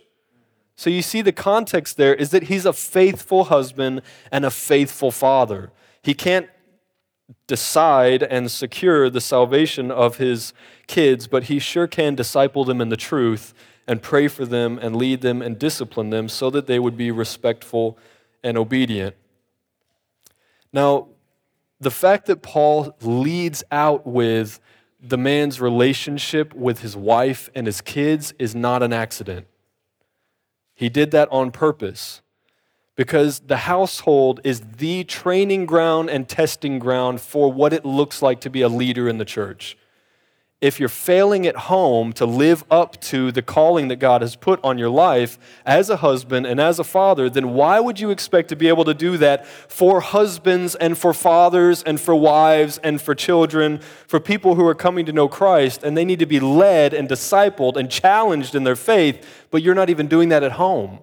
So 0.81 0.89
you 0.89 1.03
see, 1.03 1.21
the 1.21 1.31
context 1.31 1.97
there 1.97 2.15
is 2.15 2.31
that 2.31 2.45
he's 2.45 2.65
a 2.65 2.73
faithful 2.73 3.43
husband 3.43 4.01
and 4.31 4.43
a 4.43 4.49
faithful 4.49 5.11
father. 5.11 5.71
He 6.01 6.15
can't 6.15 6.49
decide 7.45 8.23
and 8.23 8.49
secure 8.49 9.07
the 9.07 9.21
salvation 9.21 9.91
of 9.91 10.17
his 10.17 10.53
kids, 10.87 11.27
but 11.27 11.43
he 11.43 11.59
sure 11.59 11.85
can 11.85 12.15
disciple 12.15 12.65
them 12.65 12.81
in 12.81 12.89
the 12.89 12.97
truth 12.97 13.53
and 13.87 14.01
pray 14.01 14.27
for 14.27 14.43
them 14.43 14.79
and 14.79 14.95
lead 14.95 15.21
them 15.21 15.43
and 15.43 15.59
discipline 15.59 16.09
them 16.09 16.27
so 16.27 16.49
that 16.49 16.65
they 16.65 16.79
would 16.79 16.97
be 16.97 17.11
respectful 17.11 17.95
and 18.43 18.57
obedient. 18.57 19.15
Now, 20.73 21.09
the 21.79 21.91
fact 21.91 22.25
that 22.25 22.41
Paul 22.41 22.97
leads 23.01 23.63
out 23.69 24.07
with 24.07 24.59
the 24.99 25.19
man's 25.19 25.61
relationship 25.61 26.55
with 26.55 26.79
his 26.79 26.97
wife 26.97 27.51
and 27.53 27.67
his 27.67 27.81
kids 27.81 28.33
is 28.39 28.55
not 28.55 28.81
an 28.81 28.93
accident. 28.93 29.45
He 30.81 30.89
did 30.89 31.11
that 31.11 31.31
on 31.31 31.51
purpose. 31.51 32.23
Because 32.95 33.41
the 33.41 33.57
household 33.57 34.41
is 34.43 34.61
the 34.77 35.03
training 35.03 35.67
ground 35.67 36.09
and 36.09 36.27
testing 36.27 36.79
ground 36.79 37.21
for 37.21 37.53
what 37.53 37.71
it 37.71 37.85
looks 37.85 38.23
like 38.23 38.41
to 38.41 38.49
be 38.49 38.63
a 38.63 38.67
leader 38.67 39.07
in 39.07 39.19
the 39.19 39.23
church 39.23 39.77
if 40.61 40.79
you're 40.79 40.89
failing 40.89 41.47
at 41.47 41.55
home 41.55 42.13
to 42.13 42.25
live 42.25 42.63
up 42.69 43.01
to 43.01 43.31
the 43.31 43.41
calling 43.41 43.87
that 43.87 43.95
God 43.95 44.21
has 44.21 44.35
put 44.35 44.63
on 44.63 44.77
your 44.77 44.89
life 44.89 45.39
as 45.65 45.89
a 45.89 45.97
husband 45.97 46.45
and 46.45 46.59
as 46.59 46.77
a 46.77 46.83
father, 46.83 47.31
then 47.31 47.53
why 47.53 47.79
would 47.79 47.99
you 47.99 48.11
expect 48.11 48.49
to 48.49 48.55
be 48.55 48.67
able 48.67 48.85
to 48.85 48.93
do 48.93 49.17
that 49.17 49.47
for 49.47 50.01
husbands 50.01 50.75
and 50.75 50.95
for 50.95 51.15
fathers 51.15 51.81
and 51.81 51.99
for 51.99 52.15
wives 52.15 52.77
and 52.83 53.01
for 53.01 53.15
children, 53.15 53.79
for 54.07 54.19
people 54.19 54.53
who 54.53 54.65
are 54.67 54.75
coming 54.75 55.05
to 55.07 55.11
know 55.11 55.27
Christ 55.27 55.83
and 55.83 55.97
they 55.97 56.05
need 56.05 56.19
to 56.19 56.27
be 56.27 56.39
led 56.39 56.93
and 56.93 57.09
discipled 57.09 57.75
and 57.75 57.89
challenged 57.89 58.53
in 58.53 58.63
their 58.63 58.75
faith, 58.75 59.25
but 59.49 59.63
you're 59.63 59.75
not 59.75 59.89
even 59.89 60.05
doing 60.05 60.29
that 60.29 60.43
at 60.43 60.53
home? 60.53 60.99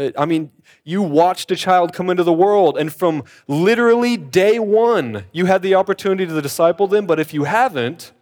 Uh, 0.00 0.10
I 0.16 0.24
mean, 0.24 0.50
you 0.82 1.02
watched 1.02 1.50
a 1.50 1.56
child 1.56 1.92
come 1.92 2.08
into 2.08 2.24
the 2.24 2.32
world, 2.32 2.78
and 2.78 2.92
from 2.92 3.24
literally 3.46 4.16
day 4.16 4.58
one, 4.58 5.24
you 5.32 5.44
had 5.44 5.60
the 5.60 5.74
opportunity 5.74 6.26
to 6.26 6.40
disciple 6.40 6.86
them. 6.86 7.06
But 7.06 7.20
if 7.20 7.34
you 7.34 7.44
haven't, 7.44 8.12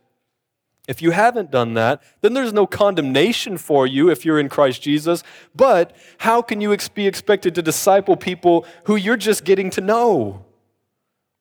if 0.89 1.01
you 1.01 1.13
haven't 1.13 1.53
done 1.53 1.75
that, 1.75 2.03
then 2.21 2.35
there's 2.35 2.53
no 2.53 2.67
condemnation 2.67 3.59
for 3.59 3.87
you 3.87 4.11
if 4.11 4.25
you're 4.25 4.41
in 4.41 4.49
Christ 4.49 4.83
Jesus. 4.83 5.23
But 5.55 5.95
how 6.19 6.43
can 6.43 6.61
you 6.61 6.77
be 6.95 7.07
expected 7.07 7.55
to 7.55 7.63
disciple 7.63 8.17
people 8.17 8.67
who 8.85 8.97
you're 8.97 9.17
just 9.17 9.45
getting 9.45 9.71
to 9.71 9.81
know 9.81 10.45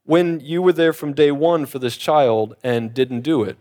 when 0.03 0.39
you 0.41 0.61
were 0.61 0.73
there 0.73 0.93
from 0.93 1.13
day 1.13 1.31
one 1.31 1.65
for 1.65 1.79
this 1.79 1.97
child 1.97 2.55
and 2.63 2.93
didn't 2.93 3.21
do 3.21 3.41
it? 3.43 3.57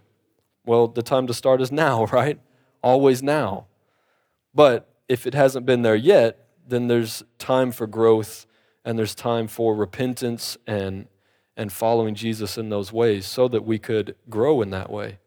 Well, 0.66 0.88
the 0.88 1.02
time 1.02 1.26
to 1.28 1.34
start 1.34 1.62
is 1.62 1.72
now, 1.72 2.04
right? 2.12 2.38
Always 2.82 3.22
now. 3.22 3.66
But 4.54 4.92
if 5.08 5.26
it 5.26 5.34
hasn't 5.34 5.64
been 5.64 5.82
there 5.82 5.96
yet, 5.96 6.45
then 6.66 6.88
there's 6.88 7.22
time 7.38 7.72
for 7.72 7.87
growth 7.87 8.46
and 8.85 8.98
there's 8.98 9.14
time 9.14 9.48
for 9.48 9.74
repentance 9.74 10.57
and, 10.66 11.07
and 11.57 11.72
following 11.72 12.14
Jesus 12.14 12.57
in 12.57 12.68
those 12.68 12.92
ways 12.92 13.26
so 13.26 13.48
that 13.48 13.64
we 13.64 13.79
could 13.79 14.14
grow 14.31 14.62
in 14.62 14.70
that 14.70 14.90
way. 14.90 15.18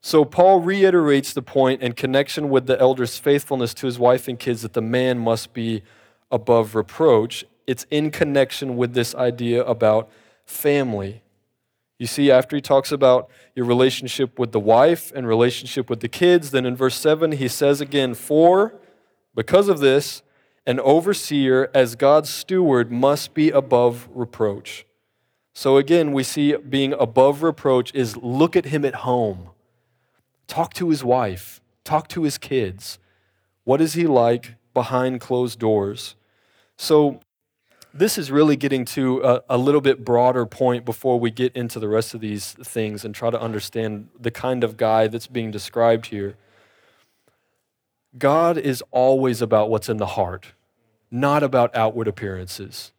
So, 0.00 0.26
Paul 0.26 0.60
reiterates 0.60 1.32
the 1.32 1.40
point 1.40 1.80
in 1.80 1.92
connection 1.92 2.50
with 2.50 2.66
the 2.66 2.78
elder's 2.78 3.16
faithfulness 3.16 3.72
to 3.74 3.86
his 3.86 3.98
wife 3.98 4.28
and 4.28 4.38
kids 4.38 4.60
that 4.60 4.74
the 4.74 4.82
man 4.82 5.18
must 5.18 5.54
be 5.54 5.82
above 6.30 6.74
reproach. 6.74 7.46
It's 7.66 7.86
in 7.90 8.10
connection 8.10 8.76
with 8.76 8.92
this 8.92 9.14
idea 9.14 9.64
about 9.64 10.10
family. 10.44 11.22
You 11.98 12.06
see, 12.06 12.30
after 12.30 12.54
he 12.54 12.60
talks 12.60 12.92
about 12.92 13.30
your 13.54 13.64
relationship 13.64 14.38
with 14.38 14.52
the 14.52 14.60
wife 14.60 15.10
and 15.14 15.26
relationship 15.26 15.88
with 15.88 16.00
the 16.00 16.08
kids, 16.08 16.50
then 16.50 16.66
in 16.66 16.76
verse 16.76 16.96
7, 16.96 17.32
he 17.32 17.48
says 17.48 17.80
again, 17.80 18.12
For 18.12 18.74
because 19.34 19.68
of 19.68 19.80
this, 19.80 20.22
an 20.66 20.80
overseer, 20.80 21.70
as 21.74 21.94
God's 21.94 22.30
steward, 22.30 22.90
must 22.90 23.34
be 23.34 23.50
above 23.50 24.08
reproach. 24.12 24.86
So 25.52 25.76
again, 25.76 26.12
we 26.12 26.22
see 26.24 26.56
being 26.56 26.94
above 26.94 27.42
reproach 27.42 27.94
is 27.94 28.16
look 28.16 28.56
at 28.56 28.66
him 28.66 28.84
at 28.84 28.96
home. 28.96 29.50
Talk 30.46 30.74
to 30.74 30.90
his 30.90 31.04
wife, 31.04 31.60
talk 31.84 32.08
to 32.08 32.22
his 32.22 32.38
kids. 32.38 32.98
What 33.64 33.80
is 33.80 33.94
he 33.94 34.06
like 34.06 34.56
behind 34.74 35.20
closed 35.20 35.58
doors? 35.58 36.16
So 36.76 37.20
this 37.94 38.18
is 38.18 38.30
really 38.30 38.56
getting 38.56 38.84
to 38.86 39.22
a, 39.22 39.42
a, 39.50 39.56
little 39.56 39.80
bit 39.80 40.04
broader 40.04 40.44
point 40.44 40.84
before 40.84 41.20
we 41.20 41.30
get 41.30 41.54
into 41.54 41.78
the 41.78 41.88
rest 41.88 42.12
of 42.12 42.20
these 42.20 42.52
things 42.52 43.04
and 43.04 43.14
try 43.14 43.30
to 43.30 43.40
understand 43.40 44.08
the 44.18 44.32
kind 44.32 44.64
of 44.64 44.76
guy 44.76 45.06
that's 45.06 45.28
being 45.28 45.52
described 45.52 46.06
here. 46.06 46.36
God 48.16 48.58
is 48.58 48.82
always 48.90 49.42
about 49.42 49.70
what's 49.70 49.88
in 49.88 49.96
the 49.96 50.06
heart, 50.06 50.52
not 51.10 51.42
about 51.42 51.74
outward 51.74 52.08
appearances. 52.08 52.92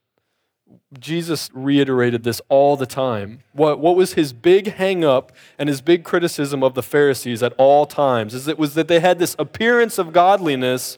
Jesus 0.99 1.49
reiterated 1.53 2.23
this 2.23 2.41
all 2.49 2.75
the 2.75 2.85
time. 2.85 3.39
What, 3.53 3.79
what 3.79 3.95
was 3.95 4.13
his 4.13 4.33
big 4.33 4.73
hang 4.73 5.03
up 5.03 5.31
and 5.59 5.69
his 5.69 5.81
big 5.81 6.03
criticism 6.03 6.63
of 6.63 6.73
the 6.73 6.83
Pharisees 6.83 7.43
at 7.43 7.53
all 7.57 7.85
times 7.85 8.33
is 8.33 8.47
it 8.47 8.57
was 8.57 8.73
that 8.73 8.87
they 8.87 8.99
had 8.99 9.19
this 9.19 9.35
appearance 9.37 9.97
of 9.97 10.11
godliness, 10.11 10.97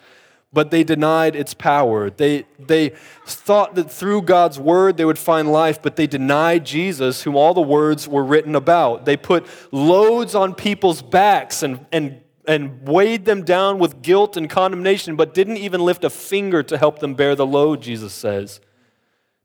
but 0.54 0.72
they 0.72 0.84
denied 0.84 1.36
its 1.36 1.54
power. 1.54 2.10
They, 2.10 2.46
they 2.58 2.90
thought 3.26 3.76
that 3.76 3.92
through 3.92 4.24
God's 4.24 4.58
word 4.58 4.98
they 4.98 5.06
would 5.06 5.20
find 5.20 5.52
life, 5.52 5.82
but 5.82 5.96
they 5.96 6.08
denied 6.08 6.66
Jesus, 6.66 7.24
whom 7.24 7.36
all 7.36 7.54
the 7.54 7.62
words 7.62 8.08
were 8.08 8.24
written 8.24 8.56
about. 8.56 9.06
They 9.06 9.18
put 9.18 9.46
loads 9.72 10.34
on 10.34 10.56
people's 10.56 11.02
backs 11.02 11.62
and, 11.62 11.86
and, 11.92 12.22
and 12.48 12.88
weighed 12.88 13.26
them 13.26 13.44
down 13.44 13.78
with 13.78 14.02
guilt 14.02 14.38
and 14.38 14.50
condemnation, 14.50 15.16
but 15.16 15.34
didn't 15.34 15.58
even 15.58 15.82
lift 15.82 16.04
a 16.04 16.10
finger 16.10 16.64
to 16.64 16.78
help 16.78 17.00
them 17.00 17.14
bear 17.14 17.36
the 17.36 17.46
load, 17.46 17.82
Jesus 17.82 18.14
says. 18.14 18.62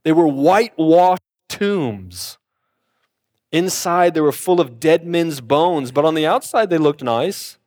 They 0.04 0.12
were 0.12 0.28
whitewashed 0.28 1.22
tombs. 1.48 2.38
Inside, 3.50 4.14
they 4.14 4.20
were 4.20 4.32
full 4.32 4.60
of 4.60 4.80
dead 4.80 5.06
men's 5.06 5.40
bones, 5.40 5.92
but 5.92 6.04
on 6.04 6.14
the 6.14 6.26
outside, 6.26 6.70
they 6.70 6.78
looked 6.78 7.02
nice. 7.02 7.58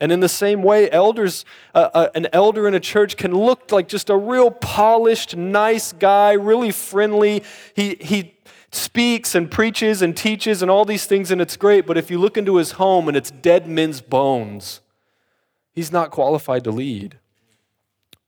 And 0.00 0.10
in 0.10 0.20
the 0.20 0.28
same 0.28 0.62
way, 0.62 0.90
elders, 0.90 1.44
uh, 1.74 1.88
uh, 1.94 2.08
an 2.14 2.26
elder 2.32 2.66
in 2.66 2.74
a 2.74 2.80
church 2.80 3.16
can 3.16 3.32
look 3.32 3.70
like 3.72 3.88
just 3.88 4.10
a 4.10 4.16
real 4.16 4.50
polished, 4.50 5.36
nice 5.36 5.92
guy, 5.92 6.32
really 6.32 6.72
friendly. 6.72 7.42
He, 7.74 7.96
he 8.00 8.34
speaks 8.72 9.34
and 9.34 9.50
preaches 9.50 10.02
and 10.02 10.16
teaches 10.16 10.62
and 10.62 10.70
all 10.70 10.84
these 10.84 11.06
things, 11.06 11.30
and 11.30 11.40
it's 11.40 11.56
great. 11.56 11.86
But 11.86 11.98
if 11.98 12.10
you 12.10 12.18
look 12.18 12.36
into 12.36 12.56
his 12.56 12.72
home 12.72 13.06
and 13.06 13.16
it's 13.16 13.30
dead 13.30 13.68
men's 13.68 14.00
bones, 14.00 14.80
he's 15.72 15.92
not 15.92 16.10
qualified 16.10 16.64
to 16.64 16.70
lead 16.70 17.18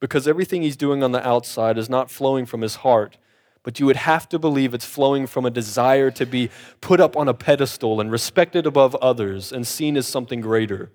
because 0.01 0.29
everything 0.29 0.63
he's 0.63 0.77
doing 0.77 1.03
on 1.03 1.13
the 1.13 1.27
outside 1.27 1.79
is 1.79 1.89
not 1.89 2.11
flowing 2.11 2.45
from 2.45 2.61
his 2.61 2.77
heart. 2.77 3.17
But 3.63 3.81
you 3.81 3.87
would 3.87 3.97
have 3.97 4.29
to 4.29 4.39
believe 4.39 4.75
it's 4.75 4.85
flowing 4.85 5.27
from 5.27 5.47
a 5.47 5.51
desire 5.51 6.11
to 6.11 6.27
be 6.27 6.51
put 6.83 7.01
up 7.01 7.17
on 7.17 7.29
a 7.29 7.33
pedestal 7.33 7.99
and 7.99 8.11
respected 8.11 8.67
above 8.67 8.95
others 8.97 9.51
and 9.51 9.67
seen 9.67 9.97
as 9.97 10.07
something 10.07 10.43
greater. 10.43 10.93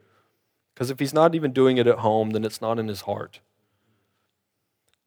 Because 0.76 0.92
if 0.92 1.00
he's 1.00 1.14
not 1.14 1.34
even 1.34 1.52
doing 1.52 1.78
it 1.78 1.88
at 1.88 2.00
home, 2.00 2.30
then 2.30 2.46
it's 2.46 2.62
not 2.62 2.78
in 2.78 2.88
his 2.88 3.02
heart. 3.02 3.40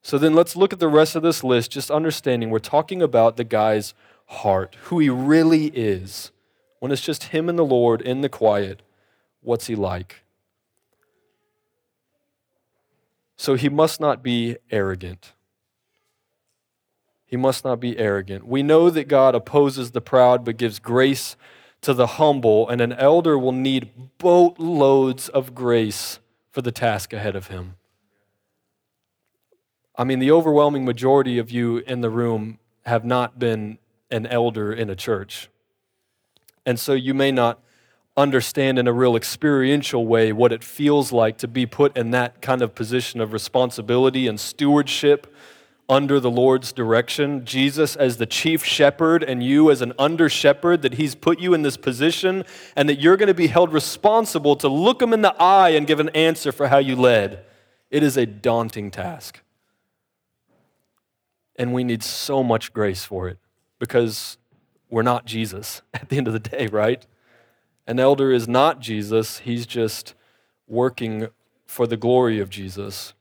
So 0.03 0.19
then 0.19 0.35
let's 0.35 0.57
look 0.57 0.73
at 0.73 0.81
the 0.81 0.89
rest 0.89 1.15
of 1.15 1.23
this 1.23 1.45
list, 1.45 1.71
just 1.71 1.89
understanding 1.89 2.51
we're 2.51 2.59
talking 2.59 3.01
about 3.01 3.37
the 3.37 3.45
guy's 3.45 3.95
heart, 4.33 4.77
who 4.85 4.99
he 4.99 5.09
really 5.09 5.67
is. 5.67 6.31
When 6.81 6.91
it's 6.91 7.03
just 7.03 7.25
him 7.25 7.49
and 7.49 7.59
the 7.59 7.65
Lord 7.65 8.03
in 8.03 8.23
the 8.23 8.29
quiet, 8.29 8.83
what's 9.41 9.67
he 9.69 9.77
like? 9.77 10.25
So 13.37 13.55
he 13.55 13.69
must 13.69 14.01
not 14.01 14.23
be 14.23 14.57
arrogant. 14.71 15.33
He 17.27 17.37
must 17.37 17.65
not 17.65 17.81
be 17.81 17.99
arrogant. 17.99 18.47
We 18.47 18.63
know 18.63 18.91
that 18.91 19.09
God 19.09 19.35
opposes 19.35 19.93
the 19.93 20.01
proud 20.01 20.45
but 20.45 20.57
gives 20.57 20.79
grace 20.79 21.37
to 21.81 21.95
the 21.95 22.07
humble, 22.07 22.69
and 22.69 22.81
an 22.81 22.93
elder 22.93 23.39
will 23.39 23.53
need 23.53 23.91
boatloads 24.19 25.29
of 25.29 25.55
grace 25.55 26.21
for 26.51 26.63
the 26.63 26.71
task 26.71 27.13
ahead 27.13 27.35
of 27.35 27.49
him. 27.49 27.77
I 29.97 30.05
mean, 30.05 30.21
the 30.21 30.31
overwhelming 30.31 30.85
majority 30.85 31.39
of 31.39 31.51
you 31.51 31.79
in 31.79 32.01
the 32.01 32.11
room 32.11 32.59
have 32.85 33.05
not 33.05 33.39
been 33.39 33.79
an 34.13 34.27
elder 34.27 34.73
in 34.73 34.91
a 34.91 34.95
church. 34.95 35.49
And 36.65 36.79
so 36.79 36.93
you 36.93 37.15
may 37.15 37.33
not 37.33 37.59
understand 38.17 38.79
in 38.79 38.87
a 38.87 38.93
real 38.93 39.17
experiential 39.17 40.07
way 40.07 40.33
what 40.33 40.53
it 40.53 40.63
feels 40.63 41.13
like 41.13 41.39
to 41.39 41.49
be 41.49 41.65
put 41.65 41.97
in 41.97 42.11
that 42.11 42.43
kind 42.43 42.61
of 42.63 42.75
position 42.75 43.21
of 43.21 43.33
responsibility 43.33 44.29
and 44.29 44.39
stewardship 44.39 45.35
under 45.89 46.21
the 46.21 46.31
Lord's 46.31 46.73
direction, 46.73 47.45
Jesus 47.45 47.97
as 47.97 48.19
the 48.19 48.27
chief 48.27 48.65
shepherd 48.65 49.23
and 49.23 49.43
you 49.43 49.71
as 49.71 49.83
an 49.83 49.93
under 49.99 50.29
shepherd, 50.29 50.83
that 50.83 50.95
He's 50.95 51.15
put 51.15 51.41
you 51.41 51.55
in 51.55 51.63
this 51.63 51.77
position 51.77 52.45
and 52.77 52.89
that 52.89 53.01
you're 53.01 53.17
going 53.17 53.27
to 53.27 53.35
be 53.35 53.49
held 53.49 53.73
responsible 53.73 54.57
to 54.57 54.69
look 54.69 55.03
Him 55.03 55.13
in 55.13 55.23
the 55.23 55.35
eye 55.43 55.71
and 55.71 55.87
give 55.87 56.01
an 56.01 56.09
answer 56.11 56.53
for 56.53 56.69
how 56.69 56.79
you 56.79 56.97
led. 56.97 57.45
It 57.91 58.03
is 58.03 58.17
a 58.17 58.25
daunting 58.25 58.91
task. 58.91 59.41
And 61.57 61.75
we 61.75 61.85
need 61.85 62.03
so 62.03 62.43
much 62.43 62.73
grace 62.73 63.05
for 63.05 63.29
it 63.29 63.39
because 63.83 64.39
we're 64.91 65.03
not 65.03 65.25
Jesus 65.25 65.83
at 65.93 66.09
the 66.09 66.17
end 66.17 66.29
of 66.29 66.33
the 66.33 66.39
day, 66.39 66.69
right? 66.69 67.05
An 67.85 67.99
elder 67.99 68.31
is 68.31 68.47
not 68.47 68.79
Jesus, 68.79 69.41
he's 69.41 69.67
just 69.67 70.15
working 70.69 71.27
for 71.67 71.89
the 71.89 71.97
glory 71.97 72.39
of 72.39 72.49
Jesus. 72.49 73.13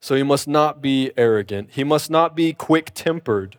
So 0.00 0.16
he 0.16 0.24
must 0.24 0.48
not 0.48 0.82
be 0.82 1.12
arrogant. 1.16 1.70
He 1.74 1.84
must 1.84 2.10
not 2.10 2.34
be 2.34 2.52
quick 2.52 2.90
tempered. 2.92 3.56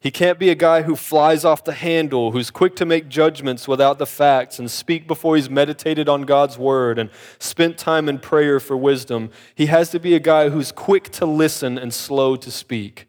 He 0.00 0.10
can't 0.10 0.38
be 0.38 0.48
a 0.48 0.54
guy 0.54 0.82
who 0.82 0.96
flies 0.96 1.44
off 1.44 1.64
the 1.64 1.74
handle, 1.74 2.30
who's 2.30 2.50
quick 2.50 2.74
to 2.76 2.86
make 2.86 3.10
judgments 3.10 3.68
without 3.68 3.98
the 3.98 4.06
facts 4.06 4.58
and 4.58 4.70
speak 4.70 5.06
before 5.06 5.36
he's 5.36 5.50
meditated 5.50 6.08
on 6.08 6.22
God's 6.22 6.56
word 6.56 6.98
and 6.98 7.10
spent 7.38 7.76
time 7.76 8.08
in 8.08 8.18
prayer 8.18 8.58
for 8.58 8.76
wisdom. 8.76 9.30
He 9.54 9.66
has 9.66 9.90
to 9.90 10.00
be 10.00 10.14
a 10.14 10.18
guy 10.18 10.48
who's 10.48 10.72
quick 10.72 11.10
to 11.10 11.26
listen 11.26 11.76
and 11.76 11.92
slow 11.92 12.36
to 12.36 12.50
speak. 12.50 13.06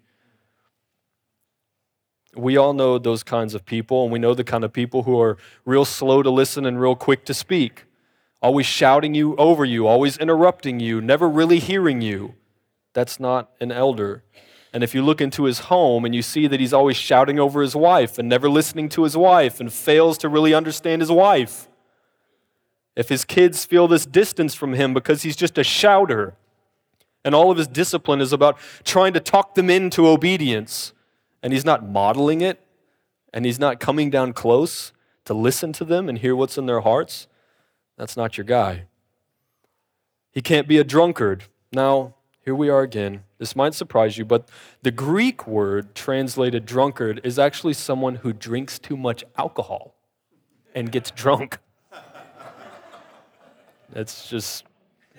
We 2.35 2.57
all 2.57 2.73
know 2.73 2.97
those 2.97 3.23
kinds 3.23 3.53
of 3.53 3.65
people, 3.65 4.03
and 4.03 4.11
we 4.11 4.19
know 4.19 4.33
the 4.33 4.43
kind 4.43 4.63
of 4.63 4.73
people 4.73 5.03
who 5.03 5.19
are 5.21 5.37
real 5.65 5.85
slow 5.85 6.23
to 6.23 6.29
listen 6.29 6.65
and 6.65 6.79
real 6.79 6.95
quick 6.95 7.25
to 7.25 7.33
speak, 7.33 7.85
always 8.41 8.65
shouting 8.65 9.13
you 9.13 9.35
over 9.37 9.63
you, 9.63 9.87
always 9.87 10.17
interrupting 10.17 10.79
you, 10.79 10.99
never 11.01 11.29
really 11.29 11.59
hearing 11.59 12.01
you. 12.01 12.35
That's 12.93 13.19
not 13.19 13.51
an 13.59 13.71
elder. 13.71 14.23
And 14.73 14.83
if 14.83 14.95
you 14.95 15.03
look 15.03 15.21
into 15.21 15.43
his 15.43 15.59
home 15.59 16.03
and 16.03 16.15
you 16.15 16.23
see 16.23 16.47
that 16.47 16.59
he's 16.59 16.73
always 16.73 16.97
shouting 16.97 17.39
over 17.39 17.61
his 17.61 17.75
wife 17.75 18.17
and 18.17 18.27
never 18.27 18.49
listening 18.49 18.89
to 18.89 19.03
his 19.03 19.15
wife 19.15 19.59
and 19.59 19.71
fails 19.71 20.17
to 20.19 20.29
really 20.29 20.53
understand 20.53 21.01
his 21.01 21.11
wife, 21.11 21.69
if 22.95 23.09
his 23.09 23.23
kids 23.23 23.65
feel 23.65 23.87
this 23.87 24.05
distance 24.05 24.55
from 24.55 24.73
him 24.73 24.93
because 24.93 25.21
he's 25.21 25.35
just 25.35 25.57
a 25.57 25.63
shouter 25.63 26.35
and 27.23 27.33
all 27.33 27.51
of 27.51 27.57
his 27.57 27.67
discipline 27.67 28.19
is 28.19 28.33
about 28.33 28.57
trying 28.83 29.13
to 29.13 29.19
talk 29.19 29.55
them 29.55 29.69
into 29.69 30.07
obedience 30.07 30.93
and 31.43 31.53
he's 31.53 31.65
not 31.65 31.87
modeling 31.87 32.41
it 32.41 32.65
and 33.33 33.45
he's 33.45 33.59
not 33.59 33.79
coming 33.79 34.09
down 34.09 34.33
close 34.33 34.93
to 35.25 35.33
listen 35.33 35.73
to 35.73 35.85
them 35.85 36.09
and 36.09 36.17
hear 36.19 36.35
what's 36.35 36.57
in 36.57 36.65
their 36.65 36.81
hearts, 36.81 37.27
that's 37.97 38.17
not 38.17 38.37
your 38.37 38.45
guy. 38.45 38.85
He 40.31 40.41
can't 40.41 40.67
be 40.67 40.77
a 40.79 40.83
drunkard. 40.83 41.43
Now, 41.71 42.15
here 42.43 42.55
we 42.55 42.69
are 42.69 42.81
again. 42.81 43.23
This 43.37 43.55
might 43.55 43.73
surprise 43.73 44.17
you, 44.17 44.25
but 44.25 44.49
the 44.81 44.91
Greek 44.91 45.45
word 45.45 45.93
translated 45.93 46.65
drunkard 46.65 47.21
is 47.23 47.37
actually 47.37 47.73
someone 47.73 48.15
who 48.15 48.33
drinks 48.33 48.79
too 48.79 48.97
much 48.97 49.23
alcohol 49.37 49.95
and 50.73 50.91
gets 50.91 51.11
drunk. 51.11 51.59
It's 53.95 54.27
just, 54.27 54.65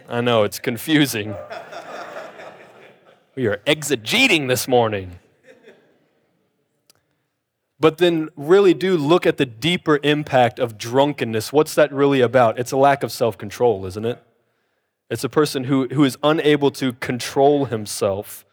I 0.09 0.21
know, 0.21 0.43
it's 0.43 0.59
confusing. 0.59 1.35
We 3.37 3.47
are 3.47 3.59
exegeting 3.67 4.49
this 4.49 4.67
morning. 4.67 5.19
But 7.85 7.99
then, 7.99 8.31
really 8.35 8.73
do 8.73 8.97
look 8.97 9.27
at 9.27 9.37
the 9.37 9.45
deeper 9.45 10.01
impact 10.03 10.59
of 10.59 10.79
drunkenness. 10.79 11.53
What's 11.53 11.75
that 11.75 11.93
really 11.93 12.23
about? 12.23 12.59
It's 12.59 12.73
a 12.73 12.79
lack 12.79 13.03
of 13.03 13.13
self 13.13 13.37
control, 13.37 13.85
isn't 13.85 14.07
it? 14.07 14.25
It's 15.11 15.23
a 15.23 15.29
person 15.29 15.65
who, 15.65 15.89
who 15.89 16.03
is 16.03 16.17
unable 16.23 16.71
to 16.71 16.95
control 16.95 17.67
himself. 17.67 18.47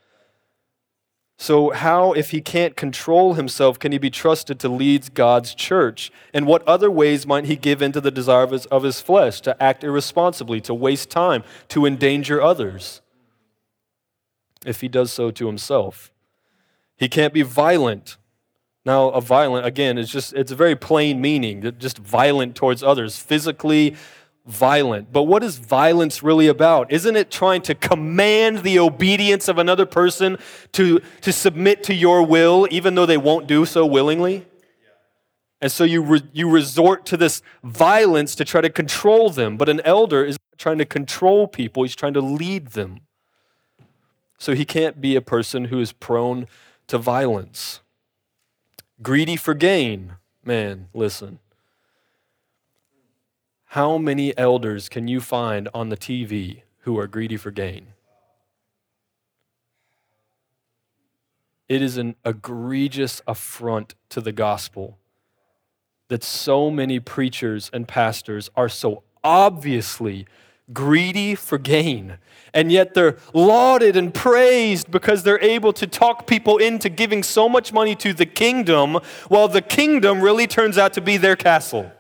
So, 1.38 1.70
how, 1.70 2.12
if 2.12 2.32
he 2.32 2.42
can't 2.42 2.76
control 2.76 3.36
himself, 3.36 3.80
can 3.80 3.94
he 3.94 3.98
be 3.98 4.10
trusted 4.10 4.60
to 4.60 4.68
lead 4.68 5.14
God's 5.14 5.56
church? 5.56 6.12
And 6.34 6.46
what 6.46 6.62
other 6.68 6.92
ways 6.92 7.26
might 7.26 7.46
he 7.46 7.56
give 7.56 7.82
into 7.82 8.02
the 8.02 8.12
desire 8.12 8.44
of 8.44 8.52
his, 8.52 8.66
of 8.66 8.84
his 8.84 9.00
flesh, 9.00 9.40
to 9.44 9.64
act 9.64 9.86
irresponsibly, 9.86 10.60
to 10.60 10.74
waste 10.74 11.10
time, 11.10 11.46
to 11.70 11.86
endanger 11.86 12.42
others? 12.42 13.00
If 14.66 14.82
he 14.82 14.90
does 14.90 15.10
so 15.10 15.32
to 15.32 15.48
himself, 15.48 16.12
he 16.98 17.08
can't 17.08 17.34
be 17.34 17.44
violent. 17.44 18.18
Now, 18.86 19.10
a 19.10 19.22
violent, 19.22 19.66
again, 19.66 19.98
is 19.98 20.10
just, 20.10 20.34
it's 20.34 20.52
a 20.52 20.56
very 20.56 20.76
plain 20.76 21.22
meaning, 21.22 21.62
just 21.78 22.00
violent 22.00 22.56
towards 22.56 22.82
others, 22.82 23.18
physically, 23.18 23.96
violent. 24.46 25.14
But 25.14 25.24
what 25.24 25.44
is 25.44 25.58
violence 25.58 26.24
really 26.24 26.48
about? 26.48 26.92
Isn't 26.92 27.16
it 27.16 27.30
trying 27.30 27.62
to 27.64 27.76
command 27.76 28.60
the 28.64 28.80
obedience 28.80 29.48
of 29.48 29.60
another 29.60 29.86
person 29.86 30.38
to, 30.72 31.00
to 31.22 31.32
submit 31.32 31.84
to 31.84 31.94
your 31.94 32.24
will, 32.24 32.68
even 32.72 32.96
though 32.96 33.06
they 33.06 33.18
won't 33.18 33.46
do 33.46 33.66
so 33.66 33.86
willingly? 33.86 34.48
And 35.62 35.72
so 35.72 35.84
you, 35.84 36.02
re, 36.02 36.22
you 36.34 36.50
resort 36.50 37.06
to 37.08 37.18
this 37.18 37.44
violence 37.64 38.34
to 38.36 38.44
try 38.44 38.62
to 38.62 38.70
control 38.70 39.30
them. 39.30 39.58
But 39.58 39.70
an 39.70 39.80
elder 39.82 40.26
is 40.26 40.38
trying 40.58 40.80
to 40.80 40.86
control 40.86 41.48
people, 41.48 41.84
he's 41.84 41.96
trying 41.96 42.14
to 42.14 42.22
lead 42.22 42.70
them. 42.70 43.02
So 44.40 44.56
he 44.56 44.66
can't 44.66 45.00
be 45.00 45.16
a 45.16 45.22
person 45.22 45.66
who 45.66 45.80
is 45.80 45.92
prone 45.92 46.48
to 46.88 46.98
violence. 46.98 47.82
Greedy 49.02 49.36
for 49.36 49.54
gain. 49.54 50.14
Man, 50.46 50.90
listen. 50.94 51.40
How 53.66 53.98
many 53.98 54.38
elders 54.38 54.90
can 54.90 55.08
you 55.08 55.22
find 55.22 55.70
on 55.74 55.90
the 55.90 55.98
TV 55.98 56.62
who 56.80 57.00
are 57.00 57.08
greedy 57.08 57.38
for 57.38 57.52
gain? 57.52 57.94
It 61.68 61.82
is 61.82 61.98
an 61.98 62.16
egregious 62.26 63.22
affront 63.26 63.96
to 64.10 64.22
the 64.22 64.34
gospel 64.34 65.00
that 66.10 66.24
so 66.24 66.70
many 66.70 67.00
preachers 67.00 67.70
and 67.74 67.88
pastors 67.88 68.50
are 68.56 68.68
so 68.70 69.04
obviously 69.24 70.28
greedy 70.74 71.36
for 71.36 71.58
gain. 71.58 72.18
And 72.54 72.72
yet 72.72 72.94
they're 72.94 73.18
lauded 73.34 73.96
and 73.96 74.14
praised 74.14 74.92
because 74.92 75.24
they're 75.24 75.42
able 75.42 75.72
to 75.74 75.88
talk 75.88 76.28
people 76.28 76.58
into 76.58 76.90
giving 76.90 77.24
so 77.24 77.48
much 77.48 77.72
money 77.72 77.96
to 77.96 78.14
the 78.14 78.26
kingdom, 78.26 79.00
while 79.30 79.48
the 79.48 79.62
kingdom 79.62 80.22
really 80.22 80.48
turns 80.48 80.78
out 80.78 80.94
to 80.94 81.02
be 81.02 81.18
their 81.18 81.36
castle 81.36 81.92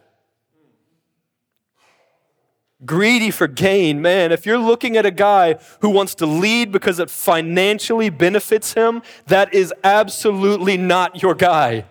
greedy 2.85 3.31
for 3.31 3.47
gain, 3.47 4.01
man, 4.01 4.31
if 4.31 4.45
you're 4.45 4.57
looking 4.57 4.97
at 4.97 5.05
a 5.05 5.11
guy 5.11 5.55
who 5.81 5.89
wants 5.89 6.15
to 6.15 6.25
lead 6.25 6.71
because 6.71 6.99
it 6.99 7.09
financially 7.09 8.09
benefits 8.09 8.73
him, 8.73 9.01
that 9.27 9.53
is 9.53 9.73
absolutely 9.83 10.77
not 10.77 11.21
your 11.21 11.35
guy. 11.35 11.85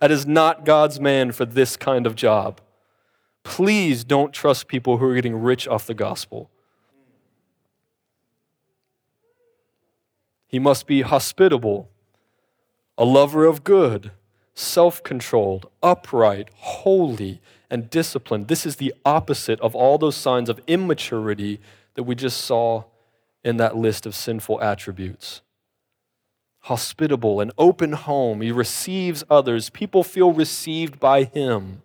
That 0.00 0.10
is 0.10 0.26
not 0.26 0.64
God's 0.64 1.00
man 1.00 1.32
for 1.32 1.44
this 1.44 1.76
kind 1.76 2.06
of 2.06 2.14
job. 2.14 2.60
Please 3.44 4.02
don't 4.02 4.32
trust 4.32 4.66
people 4.66 4.96
who 4.96 5.06
are 5.06 5.14
getting 5.14 5.40
rich 5.40 5.68
off 5.68 5.86
the 5.86 5.94
gospel. 5.94 6.50
He 10.48 10.58
must 10.58 10.86
be 10.86 11.02
hospitable, 11.02 11.88
a 12.98 13.04
lover 13.04 13.44
of 13.44 13.62
good, 13.62 14.10
self 14.54 15.02
controlled, 15.02 15.68
upright, 15.82 16.48
holy, 16.56 17.40
and 17.70 17.90
disciplined. 17.90 18.48
This 18.48 18.64
is 18.64 18.76
the 18.76 18.94
opposite 19.04 19.60
of 19.60 19.74
all 19.74 19.98
those 19.98 20.16
signs 20.16 20.48
of 20.48 20.60
immaturity 20.66 21.60
that 21.94 22.04
we 22.04 22.14
just 22.14 22.40
saw 22.40 22.84
in 23.44 23.56
that 23.58 23.76
list 23.76 24.06
of 24.06 24.14
sinful 24.14 24.60
attributes. 24.60 25.42
Hospitable, 26.60 27.40
an 27.40 27.52
open 27.58 27.92
home. 27.92 28.40
He 28.40 28.50
receives 28.50 29.22
others. 29.28 29.70
People 29.70 30.02
feel 30.02 30.32
received 30.32 30.98
by 30.98 31.24
him. 31.24 31.82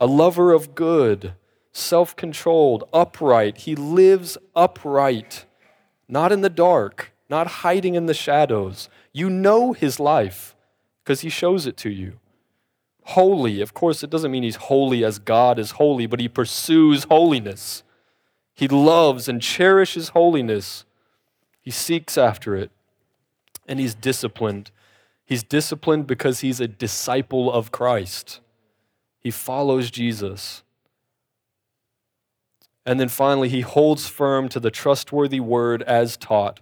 A 0.00 0.06
lover 0.06 0.52
of 0.52 0.74
good, 0.74 1.34
self 1.72 2.14
controlled, 2.16 2.84
upright. 2.92 3.58
He 3.58 3.74
lives 3.74 4.38
upright, 4.54 5.44
not 6.08 6.32
in 6.32 6.40
the 6.40 6.50
dark, 6.50 7.12
not 7.28 7.46
hiding 7.46 7.94
in 7.94 8.06
the 8.06 8.14
shadows. 8.14 8.88
You 9.12 9.28
know 9.28 9.72
his 9.72 9.98
life 9.98 10.54
because 11.02 11.20
he 11.20 11.28
shows 11.28 11.66
it 11.66 11.76
to 11.78 11.90
you 11.90 12.18
holy. 13.08 13.62
Of 13.62 13.72
course, 13.72 14.02
it 14.02 14.10
doesn't 14.10 14.30
mean 14.30 14.42
he's 14.42 14.56
holy 14.56 15.02
as 15.02 15.18
God 15.18 15.58
is 15.58 15.72
holy, 15.72 16.06
but 16.06 16.20
he 16.20 16.28
pursues 16.28 17.04
holiness. 17.04 17.82
He 18.54 18.68
loves 18.68 19.28
and 19.28 19.40
cherishes 19.40 20.10
holiness. 20.10 20.84
He 21.60 21.70
seeks 21.70 22.18
after 22.18 22.54
it. 22.54 22.70
And 23.66 23.80
he's 23.80 23.94
disciplined. 23.94 24.70
He's 25.24 25.42
disciplined 25.42 26.06
because 26.06 26.40
he's 26.40 26.60
a 26.60 26.68
disciple 26.68 27.50
of 27.50 27.72
Christ. 27.72 28.40
He 29.28 29.32
follows 29.32 29.90
Jesus. 29.90 30.62
And 32.86 32.98
then 32.98 33.10
finally, 33.10 33.50
he 33.50 33.60
holds 33.60 34.08
firm 34.08 34.48
to 34.48 34.58
the 34.58 34.70
trustworthy 34.70 35.38
word 35.38 35.82
as 35.82 36.16
taught, 36.16 36.60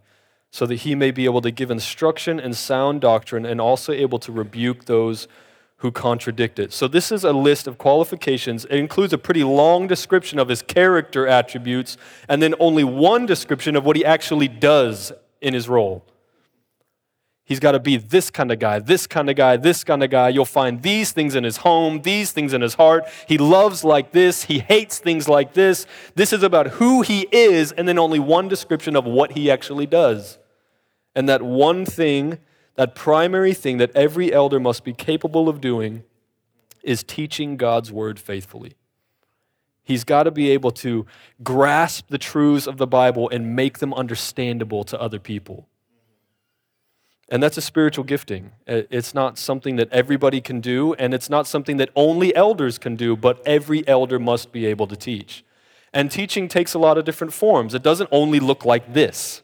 so 0.51 0.67
that 0.67 0.81
he 0.81 0.97
may 0.97 1.13
be 1.13 1.27
able 1.27 1.41
to 1.43 1.53
give 1.53 1.71
instruction 1.71 2.41
and 2.41 2.57
sound 2.57 3.03
doctrine 3.03 3.47
and 3.47 3.61
also 3.61 3.93
able 3.93 4.19
to 4.19 4.33
rebuke 4.33 4.87
those 4.87 5.29
who 5.77 5.93
contradict 5.93 6.59
it. 6.59 6.73
So, 6.73 6.89
this 6.89 7.13
is 7.13 7.23
a 7.23 7.33
list 7.33 7.69
of 7.69 7.79
qualifications. 7.79 8.65
It 8.65 8.79
includes 8.79 9.13
a 9.13 9.19
pretty 9.19 9.45
long 9.45 9.87
description 9.87 10.41
of 10.41 10.49
his 10.49 10.61
character 10.61 11.25
attributes, 11.25 11.97
and 12.29 12.43
then 12.43 12.57
only 12.59 12.83
one 12.83 13.27
description 13.27 13.77
of 13.77 13.85
what 13.85 13.95
he 13.95 14.05
actually 14.05 14.49
does 14.49 15.13
in 15.41 15.55
his 15.55 15.69
role. 15.69 16.05
He's 17.47 17.61
got 17.61 17.73
to 17.73 17.81
be 17.81 17.97
this 17.97 18.29
kind 18.29 18.53
of 18.53 18.59
guy, 18.59 18.81
this 18.81 19.07
kind 19.07 19.31
of 19.31 19.37
guy, 19.37 19.57
this 19.57 19.85
kind 19.85 20.03
of 20.03 20.11
guy. 20.11 20.29
You'll 20.29 20.45
find 20.45 20.83
these 20.83 21.13
things 21.13 21.35
in 21.35 21.45
his 21.45 21.59
home, 21.59 22.03
these 22.03 22.33
things 22.33 22.53
in 22.53 22.61
his 22.61 22.75
heart. 22.75 23.05
He 23.27 23.39
loves 23.39 23.85
like 23.85 24.13
this, 24.13 24.45
he 24.45 24.59
hates 24.59 24.99
things 24.99 25.29
like 25.29 25.55
this. 25.55 25.87
This 26.15 26.33
is 26.33 26.43
about 26.43 26.67
who 26.67 27.03
he 27.03 27.29
is, 27.33 27.73
and 27.73 27.89
then 27.89 27.99
only 27.99 28.19
one 28.19 28.49
description 28.49 28.97
of 28.97 29.05
what 29.05 29.33
he 29.33 29.51
actually 29.51 29.87
does. 29.87 30.39
And 31.15 31.29
that 31.29 31.41
one 31.41 31.87
thing 31.87 32.39
that 32.77 32.95
primary 32.95 33.55
thing 33.55 33.79
that 33.79 33.91
every 33.97 34.33
elder 34.33 34.61
must 34.61 34.85
be 34.85 34.93
capable 34.93 35.49
of 35.49 35.61
doing 35.61 36.05
is 36.83 37.03
teaching 37.03 37.57
God's 37.57 37.91
word 37.91 38.21
faithfully. 38.21 38.75
He's 39.83 40.05
got 40.05 40.25
to 40.25 40.31
be 40.31 40.51
able 40.51 40.73
to 40.73 41.07
grasp 41.43 42.09
the 42.09 42.19
truths 42.19 42.67
of 42.67 42.77
the 42.77 42.87
Bible 42.87 43.29
and 43.31 43.57
make 43.57 43.79
them 43.79 43.95
understandable 43.95 44.85
to 44.85 45.01
other 45.01 45.19
people. 45.19 45.69
And 47.29 47.43
that's 47.43 47.57
a 47.57 47.63
spiritual 47.63 48.05
gifting. 48.05 48.53
It's 48.67 49.13
not 49.13 49.37
something 49.37 49.77
that 49.77 49.93
everybody 49.93 50.41
can 50.41 50.61
do, 50.61 50.95
and 50.95 51.13
it's 51.13 51.29
not 51.29 51.47
something 51.47 51.77
that 51.79 51.91
only 51.97 52.35
elders 52.37 52.79
can 52.79 52.95
do, 52.95 53.17
but 53.17 53.43
every 53.45 53.87
elder 53.89 54.19
must 54.19 54.53
be 54.53 54.65
able 54.67 54.87
to 54.87 54.97
teach. 54.97 55.45
And 55.93 56.11
teaching 56.11 56.47
takes 56.47 56.75
a 56.75 56.79
lot 56.79 56.99
of 56.99 57.05
different 57.05 57.33
forms. 57.33 57.75
It 57.75 57.83
doesn't 57.83 58.09
only 58.13 58.39
look 58.39 58.65
like 58.65 58.93
this 58.93 59.43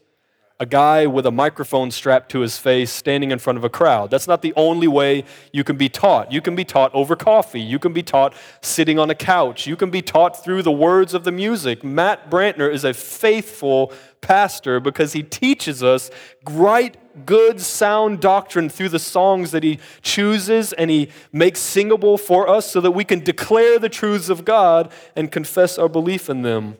a 0.60 0.66
guy 0.66 1.06
with 1.06 1.26
a 1.26 1.30
microphone 1.32 1.90
strapped 1.90 2.30
to 2.30 2.38
his 2.38 2.56
face 2.56 2.92
standing 2.92 3.32
in 3.32 3.38
front 3.40 3.56
of 3.56 3.64
a 3.64 3.68
crowd. 3.68 4.12
That's 4.12 4.28
not 4.28 4.42
the 4.42 4.54
only 4.54 4.86
way 4.86 5.24
you 5.52 5.64
can 5.64 5.76
be 5.76 5.88
taught. 5.88 6.30
You 6.30 6.40
can 6.40 6.54
be 6.54 6.64
taught 6.64 6.94
over 6.94 7.16
coffee. 7.16 7.60
You 7.60 7.80
can 7.80 7.92
be 7.92 8.04
taught 8.04 8.32
sitting 8.60 8.96
on 8.96 9.10
a 9.10 9.14
couch. 9.16 9.66
You 9.66 9.74
can 9.74 9.90
be 9.90 10.02
taught 10.02 10.44
through 10.44 10.62
the 10.62 10.70
words 10.70 11.14
of 11.14 11.24
the 11.24 11.32
music. 11.32 11.82
Matt 11.82 12.30
Brantner 12.30 12.72
is 12.72 12.84
a 12.84 12.94
faithful 12.94 13.92
pastor 14.20 14.78
because 14.78 15.14
he 15.14 15.24
teaches 15.24 15.82
us 15.82 16.12
right, 16.48 16.96
good, 17.26 17.60
sound 17.60 18.20
doctrine 18.20 18.68
through 18.68 18.88
the 18.88 18.98
songs 18.98 19.50
that 19.50 19.62
he 19.62 19.78
chooses 20.02 20.72
and 20.72 20.90
he 20.90 21.08
makes 21.32 21.60
singable 21.60 22.18
for 22.18 22.48
us 22.48 22.70
so 22.70 22.80
that 22.80 22.92
we 22.92 23.04
can 23.04 23.20
declare 23.20 23.78
the 23.78 23.88
truths 23.88 24.28
of 24.28 24.44
God 24.44 24.92
and 25.14 25.30
confess 25.30 25.78
our 25.78 25.88
belief 25.88 26.28
in 26.30 26.42
them 26.42 26.76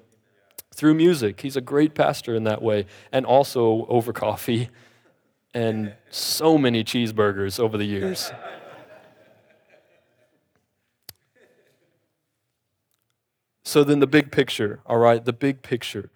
through 0.75 0.95
music. 0.95 1.41
He's 1.41 1.57
a 1.57 1.61
great 1.61 1.95
pastor 1.95 2.35
in 2.35 2.45
that 2.45 2.63
way, 2.63 2.87
and 3.13 3.27
also 3.27 3.87
over 3.89 4.13
coffee 4.13 4.71
and 5.55 5.95
so 6.11 6.57
many 6.57 6.83
cheeseburgers 6.83 7.61
over 7.61 7.77
the 7.77 7.85
years. 7.85 8.33
So, 13.65 13.85
then 13.85 14.01
the 14.01 14.07
big 14.07 14.33
picture, 14.33 14.81
all 14.87 14.99
right, 14.99 15.25
the 15.25 15.33
big 15.33 15.63
picture. 15.63 16.11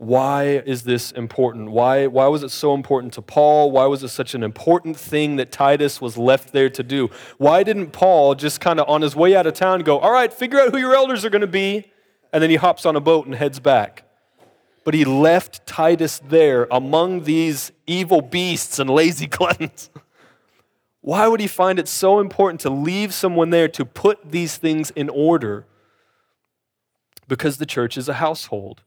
Why 0.00 0.62
is 0.64 0.82
this 0.84 1.12
important? 1.12 1.70
Why, 1.70 2.06
why 2.06 2.26
was 2.26 2.42
it 2.42 2.50
so 2.50 2.74
important 2.74 3.12
to 3.14 3.22
Paul? 3.22 3.70
Why 3.70 3.84
was 3.86 4.02
it 4.02 4.08
such 4.08 4.34
an 4.34 4.42
important 4.42 4.96
thing 4.96 5.36
that 5.36 5.52
Titus 5.52 6.00
was 6.00 6.16
left 6.16 6.52
there 6.52 6.70
to 6.70 6.82
do? 6.82 7.10
Why 7.36 7.62
didn't 7.62 7.92
Paul 7.92 8.34
just 8.34 8.60
kind 8.60 8.80
of 8.80 8.88
on 8.88 9.02
his 9.02 9.14
way 9.14 9.36
out 9.36 9.46
of 9.46 9.54
town 9.54 9.80
go, 9.80 9.98
all 9.98 10.12
right, 10.12 10.32
figure 10.32 10.58
out 10.58 10.70
who 10.70 10.78
your 10.78 10.94
elders 10.94 11.24
are 11.24 11.30
going 11.30 11.42
to 11.42 11.46
be? 11.46 11.90
and 12.32 12.42
then 12.42 12.50
he 12.50 12.56
hops 12.56 12.86
on 12.86 12.96
a 12.96 13.00
boat 13.00 13.26
and 13.26 13.34
heads 13.34 13.60
back. 13.60 14.04
But 14.84 14.94
he 14.94 15.04
left 15.04 15.66
Titus 15.66 16.20
there 16.26 16.66
among 16.70 17.24
these 17.24 17.72
evil 17.86 18.22
beasts 18.22 18.78
and 18.78 18.88
lazy 18.88 19.26
gluttons. 19.26 19.90
Why 21.02 21.26
would 21.26 21.40
he 21.40 21.46
find 21.46 21.78
it 21.78 21.88
so 21.88 22.20
important 22.20 22.60
to 22.60 22.70
leave 22.70 23.14
someone 23.14 23.50
there 23.50 23.68
to 23.68 23.84
put 23.84 24.30
these 24.30 24.56
things 24.56 24.90
in 24.90 25.08
order? 25.08 25.66
Because 27.26 27.58
the 27.58 27.66
church 27.66 27.96
is 27.96 28.08
a 28.08 28.14
household. 28.14 28.82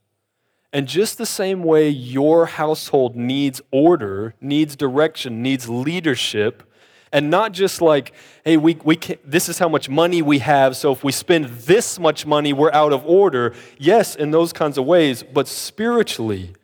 And 0.74 0.88
just 0.88 1.20
the 1.20 1.26
same 1.28 1.64
way 1.64 1.88
your 1.88 2.48
household 2.48 3.16
needs 3.16 3.62
order, 3.72 4.34
needs 4.42 4.76
direction, 4.76 5.44
needs 5.44 5.70
leadership, 5.70 6.64
and 7.12 7.30
not 7.30 7.52
just 7.52 7.80
like, 7.80 8.12
hey, 8.44 8.58
we, 8.58 8.80
we 8.84 8.96
can, 8.96 9.20
this 9.24 9.48
is 9.48 9.60
how 9.60 9.70
much 9.70 9.88
money 9.88 10.24
we 10.24 10.40
have, 10.40 10.76
so 10.76 10.92
if 10.92 11.04
we 11.04 11.12
spend 11.12 11.46
this 11.46 12.00
much 12.00 12.26
money, 12.26 12.54
we're 12.54 12.72
out 12.72 12.92
of 12.92 13.06
order. 13.06 13.54
Yes, 13.78 14.16
in 14.16 14.32
those 14.32 14.52
kinds 14.52 14.80
of 14.80 14.86
ways, 14.86 15.22
but 15.22 15.48
spiritually, 15.48 16.56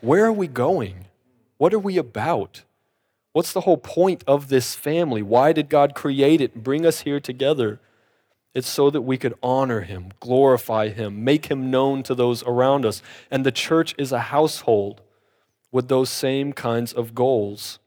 where 0.00 0.24
are 0.24 0.32
we 0.32 0.48
going? 0.48 1.06
What 1.56 1.72
are 1.72 1.78
we 1.78 1.96
about? 1.96 2.64
What's 3.32 3.52
the 3.52 3.60
whole 3.60 3.76
point 3.76 4.24
of 4.26 4.48
this 4.48 4.74
family? 4.74 5.22
Why 5.22 5.52
did 5.52 5.68
God 5.68 5.94
create 5.94 6.40
it 6.40 6.54
and 6.54 6.64
bring 6.64 6.84
us 6.84 7.02
here 7.02 7.20
together? 7.20 7.78
It's 8.54 8.68
so 8.68 8.88
that 8.90 9.02
we 9.02 9.18
could 9.18 9.34
honor 9.42 9.80
him, 9.80 10.12
glorify 10.20 10.88
him, 10.88 11.24
make 11.24 11.46
him 11.46 11.70
known 11.70 12.04
to 12.04 12.14
those 12.14 12.44
around 12.44 12.86
us. 12.86 13.02
And 13.30 13.44
the 13.44 13.52
church 13.52 13.94
is 13.98 14.12
a 14.12 14.20
household 14.20 15.02
with 15.72 15.88
those 15.88 16.08
same 16.08 16.52
kinds 16.52 16.92
of 16.92 17.14
goals 17.14 17.80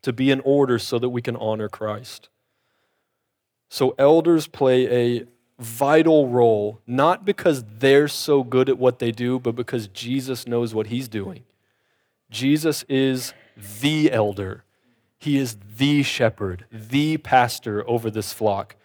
to 0.00 0.12
be 0.12 0.30
in 0.30 0.40
order 0.40 0.78
so 0.78 0.98
that 0.98 1.10
we 1.10 1.20
can 1.20 1.36
honor 1.36 1.68
Christ. 1.68 2.30
So, 3.68 3.94
elders 3.98 4.46
play 4.46 4.90
a 4.90 5.26
vital 5.58 6.28
role, 6.28 6.80
not 6.86 7.24
because 7.24 7.64
they're 7.78 8.08
so 8.08 8.42
good 8.42 8.68
at 8.68 8.78
what 8.78 8.98
they 8.98 9.12
do, 9.12 9.38
but 9.38 9.54
because 9.54 9.88
Jesus 9.88 10.46
knows 10.46 10.74
what 10.74 10.88
he's 10.88 11.08
doing. 11.08 11.44
Jesus 12.30 12.84
is 12.88 13.32
the 13.80 14.10
elder, 14.10 14.64
he 15.18 15.36
is 15.36 15.56
the 15.76 16.02
shepherd, 16.02 16.64
the 16.70 17.18
pastor 17.18 17.88
over 17.88 18.10
this 18.10 18.32
flock. 18.32 18.76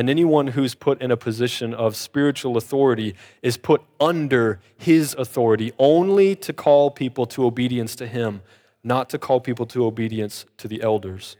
And 0.00 0.08
anyone 0.08 0.46
who's 0.46 0.74
put 0.74 1.02
in 1.02 1.10
a 1.10 1.16
position 1.18 1.74
of 1.74 1.94
spiritual 1.94 2.56
authority 2.56 3.14
is 3.42 3.58
put 3.58 3.82
under 4.00 4.58
his 4.78 5.12
authority 5.18 5.72
only 5.78 6.34
to 6.36 6.54
call 6.54 6.90
people 6.90 7.26
to 7.26 7.44
obedience 7.44 7.94
to 7.96 8.06
him, 8.06 8.40
not 8.82 9.10
to 9.10 9.18
call 9.18 9.40
people 9.40 9.66
to 9.66 9.84
obedience 9.84 10.46
to 10.56 10.68
the 10.68 10.80
elders. 10.80 11.36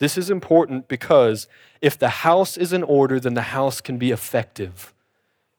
This 0.00 0.18
is 0.18 0.30
important 0.30 0.88
because 0.88 1.46
if 1.80 1.96
the 1.96 2.08
house 2.08 2.56
is 2.56 2.72
in 2.72 2.82
order, 2.82 3.20
then 3.20 3.34
the 3.34 3.42
house 3.42 3.80
can 3.80 3.98
be 3.98 4.10
effective. 4.10 4.92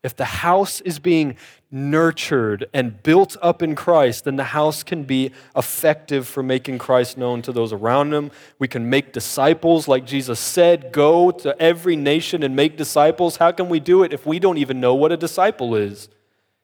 If 0.04 0.18
the 0.18 0.26
house 0.26 0.82
is 0.82 1.00
being 1.00 1.38
nurtured 1.72 2.66
and 2.74 3.02
built 3.02 3.38
up 3.42 3.64
in 3.64 3.74
Christ, 3.74 4.26
then 4.26 4.36
the 4.36 4.44
house 4.44 4.84
can 4.84 5.06
be 5.06 5.32
effective 5.56 6.28
for 6.28 6.44
making 6.44 6.78
Christ 6.78 7.18
known 7.18 7.42
to 7.44 7.54
those 7.54 7.72
around 7.72 8.10
them. 8.10 8.30
We 8.60 8.68
can 8.68 8.90
make 8.90 9.14
disciples, 9.14 9.88
like 9.88 10.06
Jesus 10.06 10.42
said, 10.42 10.92
go 10.92 11.32
to 11.32 11.60
every 11.60 11.96
nation 11.96 12.44
and 12.44 12.54
make 12.54 12.76
disciples. 12.76 13.38
How 13.38 13.52
can 13.54 13.70
we 13.70 13.80
do 13.80 14.04
it 14.04 14.12
if 14.12 14.26
we 14.26 14.40
don't 14.40 14.58
even 14.58 14.82
know 14.82 14.94
what 14.94 15.14
a 15.14 15.18
disciple 15.18 15.74
is? 15.74 16.10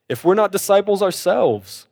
If 0.09 0.25
we're 0.25 0.35
not 0.35 0.51
disciples 0.51 1.01
ourselves? 1.01 1.87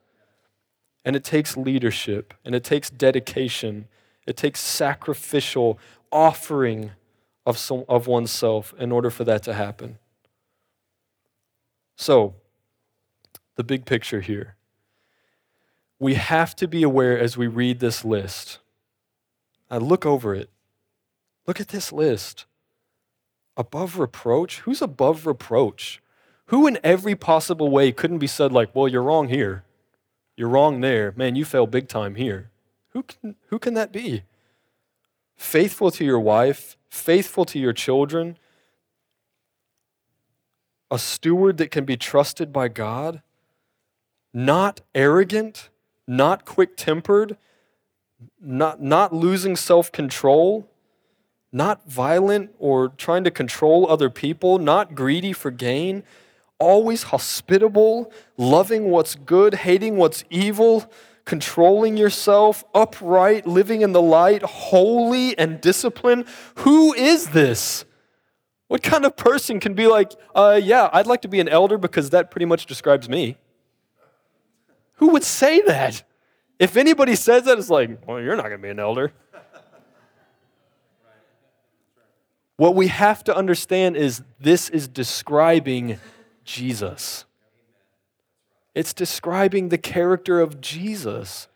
And 1.05 1.15
it 1.15 1.23
takes 1.23 1.55
leadership 1.55 2.33
and 2.43 2.53
it 2.53 2.65
takes 2.65 2.89
dedication, 2.89 3.88
it 4.25 4.36
takes 4.36 4.60
sacrificial 4.60 5.79
offering 6.12 6.91
of, 7.45 7.57
some, 7.57 7.86
of 7.88 8.07
oneself 8.07 8.73
in 8.77 8.91
order 8.91 9.10
for 9.10 9.23
that 9.23 9.43
to 9.43 9.53
happen. 9.53 9.97
So, 11.97 12.36
the 13.55 13.63
big 13.63 13.86
picture 13.86 14.21
here. 14.21 14.55
We 15.99 16.13
have 16.13 16.55
to 16.57 16.67
be 16.67 16.83
aware 16.83 17.17
as 17.19 17.36
we 17.36 17.47
read 17.47 17.79
this 17.79 18.05
list. 18.05 18.60
I 19.69 19.77
look 19.77 20.05
over 20.05 20.36
it. 20.36 20.49
Look 21.47 21.60
at 21.60 21.69
this 21.69 21.91
list. 21.91 22.45
Above 23.57 23.97
reproach? 23.97 24.60
Who's 24.60 24.81
above 24.81 25.25
reproach? 25.25 25.99
Who 26.45 26.67
in 26.67 26.77
every 26.83 27.15
possible 27.15 27.69
way 27.69 27.91
couldn't 27.91 28.19
be 28.19 28.27
said, 28.27 28.51
like, 28.51 28.73
well, 28.75 28.88
you're 28.88 29.01
wrong 29.01 29.27
here. 29.29 29.63
You're 30.36 30.49
wrong 30.49 30.81
there. 30.81 31.13
Man, 31.15 31.36
you 31.36 31.43
fell 31.43 31.65
big 31.65 31.88
time 31.88 32.13
here. 32.13 32.51
Who 32.91 33.03
can, 33.03 33.36
who 33.47 33.57
can 33.57 33.73
that 33.73 33.91
be? 33.91 34.21
Faithful 35.36 35.89
to 35.91 36.05
your 36.05 36.19
wife, 36.19 36.77
faithful 36.89 37.43
to 37.45 37.60
your 37.60 37.73
children, 37.73 38.38
a 40.89 41.00
steward 41.00 41.58
that 41.58 41.71
can 41.71 41.86
be 41.86 41.97
trusted 41.97 42.54
by 42.54 42.67
God, 42.67 43.21
not 44.34 44.82
arrogant, 44.95 45.69
not 46.08 46.45
quick 46.45 46.78
tempered, 46.78 47.38
not, 48.39 48.82
not 48.82 49.13
losing 49.13 49.56
self 49.56 49.91
control, 49.91 50.69
not 51.52 51.89
violent 51.89 52.52
or 52.60 52.89
trying 52.89 53.23
to 53.23 53.32
control 53.32 53.89
other 53.89 54.10
people, 54.10 54.60
not 54.60 54.95
greedy 54.95 55.34
for 55.34 55.52
gain, 55.52 56.04
always 56.60 57.04
hospitable, 57.04 58.12
loving 58.38 58.89
what's 58.89 59.15
good, 59.15 59.54
hating 59.56 59.97
what's 59.97 60.23
evil, 60.30 60.89
controlling 61.26 61.97
yourself, 61.97 62.63
upright, 62.73 63.45
living 63.45 63.82
in 63.82 63.91
the 63.91 64.02
light, 64.02 64.41
holy 64.43 65.38
and 65.38 65.60
disciplined. 65.62 66.26
Who 66.60 66.93
is 66.93 67.30
this? 67.30 67.86
What 68.67 68.84
kind 68.84 69.06
of 69.06 69.15
person 69.15 69.60
can 69.60 69.73
be 69.73 69.88
like, 69.88 70.12
uh, 70.36 70.60
yeah, 70.62 70.89
I'd 70.91 71.08
like 71.08 71.21
to 71.21 71.27
be 71.27 71.39
an 71.39 71.47
elder 71.47 71.77
because 71.77 72.10
that 72.10 72.32
pretty 72.32 72.45
much 72.45 72.65
describes 72.65 73.08
me? 73.08 73.38
Who 74.95 75.10
would 75.10 75.23
say 75.23 75.62
that? 75.62 76.03
If 76.60 76.75
anybody 76.75 77.15
says 77.15 77.43
that, 77.43 77.58
it's 77.58 77.69
like, 77.69 78.06
well, 78.08 78.19
you're 78.19 78.36
not 78.36 78.47
going 78.47 78.60
to 78.60 78.63
be 78.63 78.69
an 78.69 78.80
elder. 78.80 79.13
What 82.58 82.73
we 82.73 82.88
have 82.88 83.23
to 83.25 83.36
understand 83.36 83.95
is 83.95 84.23
this 84.39 84.69
is 84.69 84.88
describing 84.88 85.99
Jesus. 86.43 87.25
It's 88.73 88.93
describing 88.93 89.69
the 89.69 89.77
character 89.77 90.41
of 90.41 90.60
Jesus. 90.60 91.47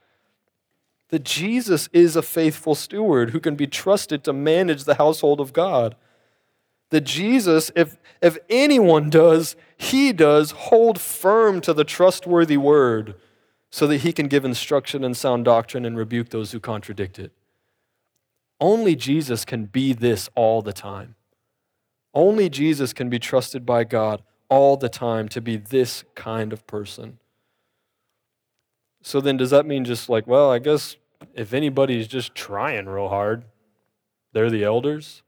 That 1.10 1.24
Jesus 1.24 1.90
is 1.92 2.16
a 2.16 2.22
faithful 2.22 2.76
steward 2.76 3.32
who 3.32 3.40
can 3.40 3.56
be 3.56 3.68
trusted 3.68 4.24
to 4.24 4.32
manage 4.32 4.84
the 4.84 4.96
household 4.96 5.42
of 5.42 5.52
God 5.52 5.96
that 6.92 7.02
Jesus, 7.02 7.72
if, 7.76 7.98
if 8.22 8.38
anyone 8.50 9.10
does, 9.10 9.56
he 9.78 10.14
does 10.14 10.52
hold 10.52 11.00
firm 11.02 11.60
to 11.62 11.74
the 11.74 11.84
trustworthy 11.84 12.58
word 12.58 13.16
so 13.72 13.88
that 13.88 14.00
he 14.00 14.14
can 14.14 14.28
give 14.28 14.46
instruction 14.46 15.04
and 15.04 15.18
sound 15.18 15.46
doctrine 15.46 15.86
and 15.86 15.98
rebuke 15.98 16.30
those 16.30 16.52
who 16.52 16.60
contradict 16.60 17.18
it. 17.18 17.32
Only 18.60 18.96
Jesus 18.96 19.44
can 19.44 19.66
be 19.66 19.94
this 19.94 20.30
all 20.36 20.62
the 20.62 20.74
time. 20.74 21.16
Only 22.14 22.50
Jesus 22.50 22.94
can 22.94 23.10
be 23.10 23.18
trusted 23.18 23.66
by 23.66 23.86
God 23.86 24.22
all 24.50 24.76
the 24.76 24.90
time 24.90 25.30
to 25.30 25.42
be 25.42 25.56
this 25.56 26.04
kind 26.14 26.52
of 26.52 26.68
person. 26.68 27.18
So 29.02 29.22
then, 29.22 29.38
does 29.38 29.50
that 29.50 29.66
mean 29.66 29.86
just 29.86 30.10
like, 30.10 30.28
well, 30.28 30.52
I 30.52 30.60
guess 30.60 30.98
if 31.34 31.54
anybody's 31.54 32.08
just 32.08 32.36
trying 32.36 32.88
real 32.88 33.08
hard, 33.08 33.46
they're 34.34 34.52
the 34.52 34.64
elders? 34.64 35.24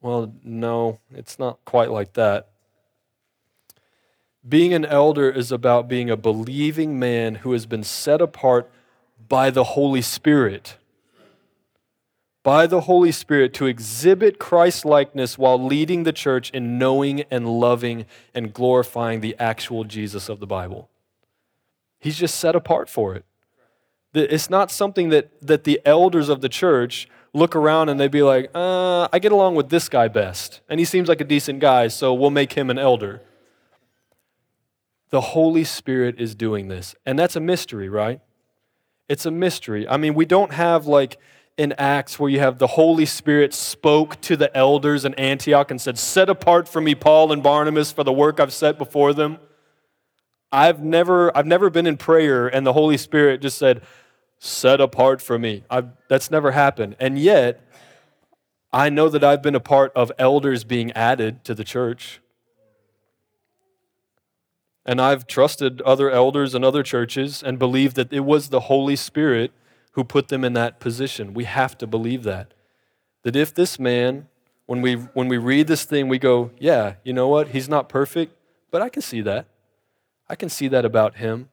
Well, 0.00 0.32
no, 0.42 0.98
it's 1.14 1.38
not 1.38 1.58
quite 1.64 1.90
like 1.90 2.14
that. 2.14 2.48
Being 4.48 4.72
an 4.72 4.86
elder 4.86 5.28
is 5.30 5.52
about 5.52 5.88
being 5.88 6.08
a 6.08 6.16
believing 6.16 6.98
man 6.98 7.36
who 7.36 7.52
has 7.52 7.66
been 7.66 7.84
set 7.84 8.22
apart 8.22 8.70
by 9.28 9.50
the 9.50 9.64
Holy 9.64 10.00
Spirit. 10.00 10.76
By 12.42 12.66
the 12.66 12.82
Holy 12.82 13.12
Spirit 13.12 13.52
to 13.54 13.66
exhibit 13.66 14.38
Christ 14.38 14.86
likeness 14.86 15.36
while 15.36 15.62
leading 15.62 16.04
the 16.04 16.12
church 16.12 16.50
in 16.50 16.78
knowing 16.78 17.24
and 17.30 17.46
loving 17.60 18.06
and 18.34 18.54
glorifying 18.54 19.20
the 19.20 19.36
actual 19.38 19.84
Jesus 19.84 20.30
of 20.30 20.40
the 20.40 20.46
Bible. 20.46 20.88
He's 21.98 22.16
just 22.16 22.40
set 22.40 22.56
apart 22.56 22.88
for 22.88 23.14
it. 23.14 23.26
It's 24.14 24.48
not 24.48 24.70
something 24.70 25.10
that, 25.10 25.30
that 25.42 25.64
the 25.64 25.82
elders 25.84 26.30
of 26.30 26.40
the 26.40 26.48
church 26.48 27.08
look 27.32 27.54
around 27.54 27.88
and 27.88 27.98
they'd 27.98 28.10
be 28.10 28.22
like, 28.22 28.50
uh, 28.54 29.08
I 29.12 29.18
get 29.18 29.32
along 29.32 29.54
with 29.54 29.68
this 29.68 29.88
guy 29.88 30.08
best. 30.08 30.60
And 30.68 30.80
he 30.80 30.84
seems 30.84 31.08
like 31.08 31.20
a 31.20 31.24
decent 31.24 31.60
guy, 31.60 31.88
so 31.88 32.12
we'll 32.12 32.30
make 32.30 32.54
him 32.54 32.70
an 32.70 32.78
elder. 32.78 33.22
The 35.10 35.20
Holy 35.20 35.64
Spirit 35.64 36.20
is 36.20 36.34
doing 36.34 36.68
this. 36.68 36.94
And 37.04 37.18
that's 37.18 37.36
a 37.36 37.40
mystery, 37.40 37.88
right? 37.88 38.20
It's 39.08 39.26
a 39.26 39.30
mystery. 39.30 39.88
I 39.88 39.96
mean, 39.96 40.14
we 40.14 40.24
don't 40.24 40.52
have 40.52 40.86
like 40.86 41.18
in 41.56 41.72
Acts 41.72 42.18
where 42.18 42.30
you 42.30 42.38
have 42.38 42.58
the 42.58 42.68
Holy 42.68 43.04
Spirit 43.04 43.52
spoke 43.52 44.20
to 44.22 44.36
the 44.36 44.56
elders 44.56 45.04
in 45.04 45.14
Antioch 45.14 45.70
and 45.70 45.80
said, 45.80 45.98
Set 45.98 46.28
apart 46.28 46.68
for 46.68 46.80
me 46.80 46.94
Paul 46.94 47.32
and 47.32 47.42
Barnabas 47.42 47.92
for 47.92 48.04
the 48.04 48.12
work 48.12 48.38
I've 48.40 48.52
set 48.52 48.78
before 48.78 49.12
them. 49.12 49.38
I've 50.52 50.82
never, 50.82 51.36
I've 51.36 51.46
never 51.46 51.70
been 51.70 51.86
in 51.86 51.96
prayer 51.96 52.48
and 52.48 52.66
the 52.66 52.72
Holy 52.72 52.96
Spirit 52.96 53.40
just 53.40 53.58
said, 53.58 53.82
set 54.40 54.80
apart 54.80 55.20
for 55.20 55.38
me. 55.38 55.62
I've, 55.70 55.90
that's 56.08 56.30
never 56.30 56.52
happened. 56.52 56.96
And 56.98 57.18
yet, 57.18 57.62
I 58.72 58.88
know 58.88 59.10
that 59.10 59.22
I've 59.22 59.42
been 59.42 59.54
a 59.54 59.60
part 59.60 59.92
of 59.94 60.10
elders 60.18 60.64
being 60.64 60.90
added 60.92 61.44
to 61.44 61.54
the 61.54 61.62
church. 61.62 62.20
And 64.86 64.98
I've 64.98 65.26
trusted 65.26 65.82
other 65.82 66.10
elders 66.10 66.54
and 66.54 66.64
other 66.64 66.82
churches 66.82 67.42
and 67.42 67.58
believed 67.58 67.96
that 67.96 68.12
it 68.12 68.20
was 68.20 68.48
the 68.48 68.60
Holy 68.60 68.96
Spirit 68.96 69.52
who 69.92 70.04
put 70.04 70.28
them 70.28 70.42
in 70.42 70.54
that 70.54 70.80
position. 70.80 71.34
We 71.34 71.44
have 71.44 71.76
to 71.78 71.86
believe 71.86 72.22
that. 72.22 72.54
That 73.24 73.36
if 73.36 73.52
this 73.52 73.78
man, 73.78 74.28
when 74.64 74.80
we, 74.80 74.94
when 74.94 75.28
we 75.28 75.36
read 75.36 75.66
this 75.66 75.84
thing, 75.84 76.08
we 76.08 76.18
go, 76.18 76.50
yeah, 76.58 76.94
you 77.04 77.12
know 77.12 77.28
what? 77.28 77.48
He's 77.48 77.68
not 77.68 77.90
perfect, 77.90 78.34
but 78.70 78.80
I 78.80 78.88
can 78.88 79.02
see 79.02 79.20
that. 79.20 79.46
I 80.30 80.34
can 80.34 80.48
see 80.48 80.68
that 80.68 80.86
about 80.86 81.16
him. 81.16 81.50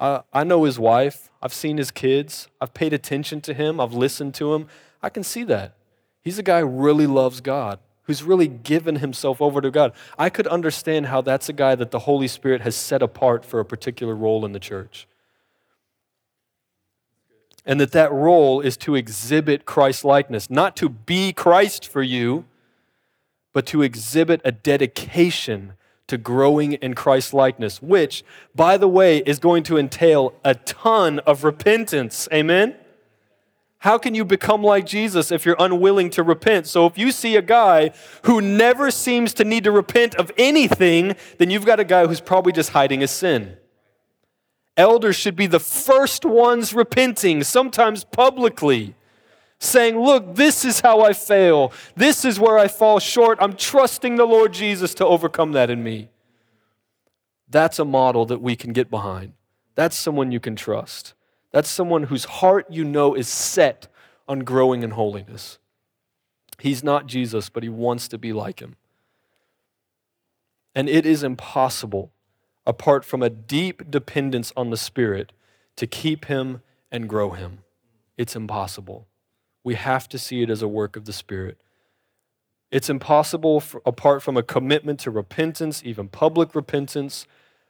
I, 0.00 0.22
I 0.32 0.42
know 0.42 0.64
his 0.64 0.78
wife. 0.78 1.30
I've 1.44 1.52
seen 1.52 1.76
his 1.76 1.90
kids. 1.90 2.48
I've 2.58 2.72
paid 2.72 2.94
attention 2.94 3.42
to 3.42 3.52
him. 3.52 3.78
I've 3.78 3.92
listened 3.92 4.32
to 4.36 4.54
him. 4.54 4.66
I 5.02 5.10
can 5.10 5.22
see 5.22 5.44
that. 5.44 5.74
He's 6.22 6.38
a 6.38 6.42
guy 6.42 6.60
who 6.60 6.66
really 6.66 7.06
loves 7.06 7.42
God, 7.42 7.80
who's 8.04 8.22
really 8.22 8.48
given 8.48 8.96
himself 8.96 9.42
over 9.42 9.60
to 9.60 9.70
God. 9.70 9.92
I 10.18 10.30
could 10.30 10.46
understand 10.46 11.06
how 11.06 11.20
that's 11.20 11.50
a 11.50 11.52
guy 11.52 11.74
that 11.74 11.90
the 11.90 12.00
Holy 12.00 12.28
Spirit 12.28 12.62
has 12.62 12.74
set 12.74 13.02
apart 13.02 13.44
for 13.44 13.60
a 13.60 13.64
particular 13.64 14.14
role 14.14 14.46
in 14.46 14.52
the 14.52 14.58
church. 14.58 15.06
And 17.66 17.78
that 17.78 17.92
that 17.92 18.10
role 18.10 18.62
is 18.62 18.78
to 18.78 18.94
exhibit 18.94 19.66
Christ 19.66 20.02
likeness, 20.02 20.48
not 20.48 20.76
to 20.76 20.88
be 20.88 21.34
Christ 21.34 21.86
for 21.86 22.02
you, 22.02 22.46
but 23.52 23.66
to 23.66 23.82
exhibit 23.82 24.40
a 24.44 24.52
dedication 24.52 25.74
to 26.06 26.18
growing 26.18 26.74
in 26.74 26.94
Christ 26.94 27.32
likeness, 27.32 27.80
which, 27.80 28.24
by 28.54 28.76
the 28.76 28.88
way, 28.88 29.18
is 29.18 29.38
going 29.38 29.62
to 29.64 29.78
entail 29.78 30.34
a 30.44 30.54
ton 30.54 31.18
of 31.20 31.44
repentance. 31.44 32.28
Amen? 32.32 32.76
How 33.78 33.98
can 33.98 34.14
you 34.14 34.24
become 34.24 34.62
like 34.62 34.86
Jesus 34.86 35.30
if 35.30 35.44
you're 35.44 35.56
unwilling 35.58 36.08
to 36.10 36.22
repent? 36.22 36.66
So, 36.66 36.86
if 36.86 36.96
you 36.96 37.12
see 37.12 37.36
a 37.36 37.42
guy 37.42 37.90
who 38.22 38.40
never 38.40 38.90
seems 38.90 39.34
to 39.34 39.44
need 39.44 39.64
to 39.64 39.70
repent 39.70 40.14
of 40.14 40.32
anything, 40.38 41.16
then 41.38 41.50
you've 41.50 41.66
got 41.66 41.80
a 41.80 41.84
guy 41.84 42.06
who's 42.06 42.20
probably 42.20 42.52
just 42.52 42.70
hiding 42.70 43.00
his 43.00 43.10
sin. 43.10 43.56
Elders 44.76 45.16
should 45.16 45.36
be 45.36 45.46
the 45.46 45.60
first 45.60 46.24
ones 46.24 46.74
repenting, 46.74 47.44
sometimes 47.44 48.04
publicly 48.04 48.94
saying, 49.64 49.98
Look, 49.98 50.34
this 50.34 50.64
is 50.64 50.80
how 50.80 51.02
I 51.02 51.12
fail. 51.12 51.72
This 51.96 52.24
is 52.24 52.38
where 52.38 52.58
I 52.58 52.68
fall 52.68 52.98
short. 52.98 53.38
I'm 53.40 53.56
trusting 53.56 54.16
the 54.16 54.26
Lord 54.26 54.52
Jesus 54.52 54.94
to 54.94 55.06
overcome 55.06 55.52
that 55.52 55.70
in 55.70 55.82
me. 55.82 56.08
That's 57.48 57.78
a 57.78 57.84
model 57.84 58.26
that 58.26 58.40
we 58.40 58.56
can 58.56 58.72
get 58.72 58.90
behind. 58.90 59.32
That's 59.74 59.96
someone 59.96 60.32
you 60.32 60.40
can 60.40 60.56
trust. 60.56 61.14
That's 61.52 61.68
someone 61.68 62.04
whose 62.04 62.24
heart 62.24 62.66
you 62.70 62.84
know 62.84 63.14
is 63.14 63.28
set 63.28 63.88
on 64.26 64.40
growing 64.40 64.82
in 64.82 64.90
holiness. 64.90 65.58
He's 66.58 66.82
not 66.82 67.06
Jesus, 67.06 67.48
but 67.48 67.62
he 67.62 67.68
wants 67.68 68.08
to 68.08 68.18
be 68.18 68.32
like 68.32 68.60
him. 68.60 68.76
And 70.74 70.88
it 70.88 71.06
is 71.06 71.22
impossible, 71.22 72.12
apart 72.66 73.04
from 73.04 73.22
a 73.22 73.30
deep 73.30 73.90
dependence 73.90 74.52
on 74.56 74.70
the 74.70 74.76
Spirit, 74.76 75.32
to 75.76 75.86
keep 75.86 76.24
him 76.24 76.62
and 76.90 77.08
grow 77.08 77.30
him. 77.30 77.58
It's 78.16 78.34
impossible. 78.34 79.06
We 79.64 79.74
have 79.74 80.08
to 80.10 80.18
see 80.18 80.42
it 80.42 80.50
as 80.50 80.62
a 80.62 80.68
work 80.68 80.94
of 80.94 81.06
the 81.06 81.12
Spirit. 81.12 81.60
It's 82.70 82.90
impossible 82.90 83.60
for, 83.60 83.82
apart 83.86 84.22
from 84.22 84.36
a 84.36 84.42
commitment 84.42 85.00
to 85.00 85.10
repentance, 85.10 85.82
even 85.84 86.08
public 86.08 86.54
repentance, 86.54 87.26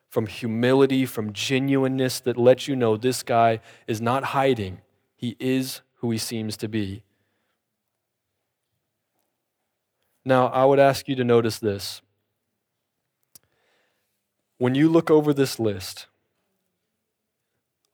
from 0.09 0.26
humility, 0.26 1.07
from 1.07 1.32
genuineness 1.32 2.20
that 2.20 2.36
lets 2.36 2.68
you 2.68 2.76
know 2.76 2.97
this 2.97 3.22
guy 3.22 3.61
is 3.86 4.01
not 4.01 4.24
hiding. 4.24 4.80
He 5.16 5.36
is 5.40 5.80
who 5.97 6.11
he 6.11 6.18
seems 6.18 6.57
to 6.59 6.68
be. 6.68 7.03
Now, 10.24 10.47
I 10.47 10.64
would 10.64 10.78
ask 10.78 11.09
you 11.09 11.16
to 11.16 11.24
notice 11.24 11.59
this. 11.59 12.01
When 14.59 14.74
you 14.74 14.88
look 14.88 15.11
over 15.11 15.34
this 15.34 15.59
list 15.59 16.07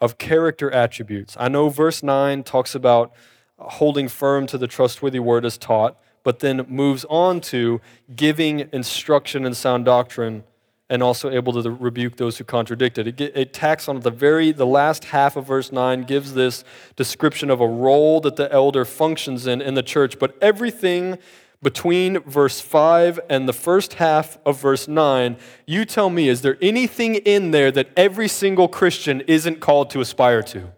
of 0.01 0.19
character 0.19 0.71
attributes, 0.71 1.37
I 1.41 1.49
know 1.49 1.71
verse 1.71 2.03
9 2.03 2.43
talks 2.45 2.75
about 2.75 3.13
holding 3.61 4.09
firm 4.09 4.47
to 4.49 4.59
the 4.59 4.67
trustworthy 4.67 5.21
word 5.21 5.45
as 5.45 5.59
taught, 5.59 5.97
but 6.23 6.41
then 6.41 6.67
moves 6.69 7.05
on 7.09 7.41
to 7.41 7.81
giving 8.15 8.69
instruction 8.73 9.45
and 9.47 9.57
sound 9.57 9.85
doctrine 9.85 10.45
and 10.89 11.05
also 11.05 11.31
able 11.31 11.63
to 11.63 11.71
rebuke 11.71 12.17
those 12.17 12.39
who 12.39 12.45
contradict 12.45 12.99
it. 12.99 13.07
It, 13.07 13.21
it 13.21 13.53
tacks 13.53 13.89
on 13.89 14.01
the 14.01 14.11
very 14.11 14.51
the 14.51 14.67
last 14.67 15.05
half 15.05 15.37
of 15.37 15.47
verse 15.47 15.71
9 15.71 16.03
gives 16.03 16.35
this 16.35 16.65
description 16.97 17.49
of 17.49 17.61
a 17.61 17.67
role 17.67 18.21
that 18.23 18.35
the 18.35 18.53
elder 18.53 18.85
functions 18.85 19.47
in 19.47 19.63
in 19.63 19.75
the 19.75 19.85
church, 19.85 20.19
but 20.19 20.37
everything 20.43 21.17
between 21.63 22.21
verse 22.21 22.61
5 22.61 23.21
and 23.29 23.49
the 23.49 23.53
first 23.53 23.95
half 23.95 24.39
of 24.47 24.61
verse 24.61 24.89
9, 24.89 25.37
you 25.67 25.85
tell 25.85 26.09
me, 26.09 26.29
is 26.29 26.41
there 26.43 26.57
anything 26.61 27.17
in 27.17 27.51
there 27.51 27.71
that 27.71 27.91
every 27.97 28.29
single 28.29 28.67
Christian 28.67 29.21
isn't 29.23 29.61
called 29.61 29.91
to 29.91 30.01
aspire 30.01 30.43
to? 30.45 30.73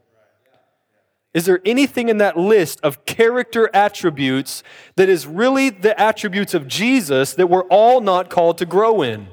Is 1.35 1.47
there 1.47 1.61
anything 1.65 2.09
in 2.09 2.19
that 2.19 2.37
list 2.37 2.81
of 2.83 3.07
character 3.07 3.71
attributes 3.73 4.63
that 4.97 5.09
is 5.09 5.27
really 5.27 5.71
the 5.71 5.99
attributes 5.99 6.53
of 6.53 6.69
Jesus 6.69 7.35
that 7.35 7.49
we're 7.49 7.65
all 7.65 8.01
not 8.01 8.29
called 8.29 8.59
to 8.59 8.67
grow 8.67 9.01
in? 9.01 9.29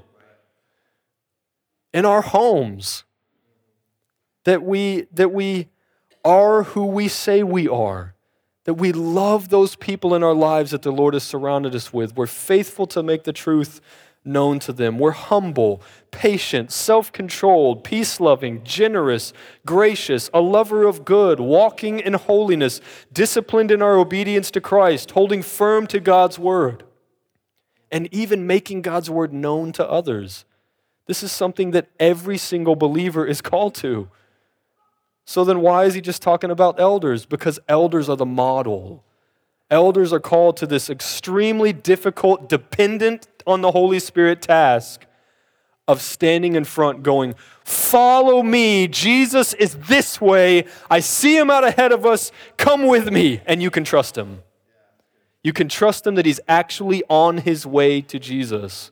In 1.94 2.06
our 2.06 2.22
homes, 2.22 3.04
that 4.46 4.64
we, 4.64 5.08
that 5.12 5.34
we 5.34 5.68
are 6.24 6.64
who 6.64 6.86
we 6.86 7.08
say 7.08 7.44
we 7.44 7.68
are, 7.68 8.16
that 8.64 8.76
we 8.76 8.92
love 8.92 9.50
those 9.50 9.76
people 9.76 10.14
in 10.14 10.24
our 10.24 10.34
lives 10.34 10.72
that 10.72 10.84
the 10.84 10.92
Lord 10.92 11.16
has 11.16 11.24
surrounded 11.24 11.76
us 11.76 11.92
with. 11.92 12.16
We're 12.16 12.28
faithful 12.28 12.88
to 12.88 13.04
make 13.04 13.24
the 13.24 13.34
truth 13.34 13.82
known 14.30 14.60
to 14.60 14.72
them. 14.72 14.98
We're 15.00 15.12
humble, 15.12 15.82
patient, 16.12 16.72
self 16.72 17.12
controlled, 17.12 17.84
peace 17.84 18.20
loving, 18.20 18.64
generous, 18.64 19.34
gracious, 19.66 20.30
a 20.34 20.40
lover 20.40 20.86
of 20.86 21.04
good, 21.04 21.40
walking 21.40 22.00
in 22.00 22.14
holiness, 22.14 22.80
disciplined 23.12 23.72
in 23.72 23.82
our 23.82 23.98
obedience 23.98 24.52
to 24.52 24.62
Christ, 24.62 25.12
holding 25.12 25.42
firm 25.42 25.88
to 25.88 26.00
God's 26.00 26.40
word, 26.40 26.84
and 27.92 28.08
even 28.14 28.48
making 28.48 28.84
God's 28.84 29.10
word 29.10 29.34
known 29.34 29.72
to 29.74 29.90
others. 29.90 30.46
This 31.08 31.24
is 31.24 31.32
something 31.32 31.72
that 31.72 31.90
every 32.00 32.38
single 32.38 32.76
believer 32.76 33.26
is 33.26 33.42
called 33.42 33.76
to. 33.76 34.10
So 35.26 35.44
then, 35.44 35.62
why 35.62 35.86
is 35.86 35.94
he 35.94 36.02
just 36.02 36.22
talking 36.22 36.50
about 36.50 36.80
elders? 36.80 37.26
Because 37.26 37.60
elders 37.68 38.10
are 38.10 38.18
the 38.18 38.26
model. 38.26 39.04
Elders 39.72 40.12
are 40.12 40.20
called 40.20 40.58
to 40.58 40.66
this 40.66 40.90
extremely 40.90 41.72
difficult, 41.72 42.50
dependent 42.50 43.28
on 43.46 43.62
the 43.62 43.72
Holy 43.72 44.00
Spirit 44.00 44.42
task 44.42 45.06
of 45.88 46.02
standing 46.02 46.56
in 46.56 46.64
front, 46.64 47.04
going, 47.04 47.36
Follow 47.64 48.42
me. 48.42 48.88
Jesus 48.88 49.54
is 49.56 49.76
this 49.76 50.20
way. 50.20 50.66
I 50.90 51.00
see 51.00 51.38
him 51.38 51.52
out 51.52 51.64
ahead 51.64 51.92
of 51.92 52.06
us. 52.06 52.32
Come 52.58 52.88
with 52.88 53.12
me. 53.12 53.42
And 53.46 53.62
you 53.62 53.70
can 53.70 53.84
trust 53.84 54.18
him. 54.18 54.44
You 55.44 55.54
can 55.54 55.70
trust 55.70 56.06
him 56.06 56.16
that 56.16 56.26
he's 56.26 56.40
actually 56.48 57.04
on 57.10 57.40
his 57.40 57.66
way 57.66 58.02
to 58.02 58.20
Jesus. 58.20 58.92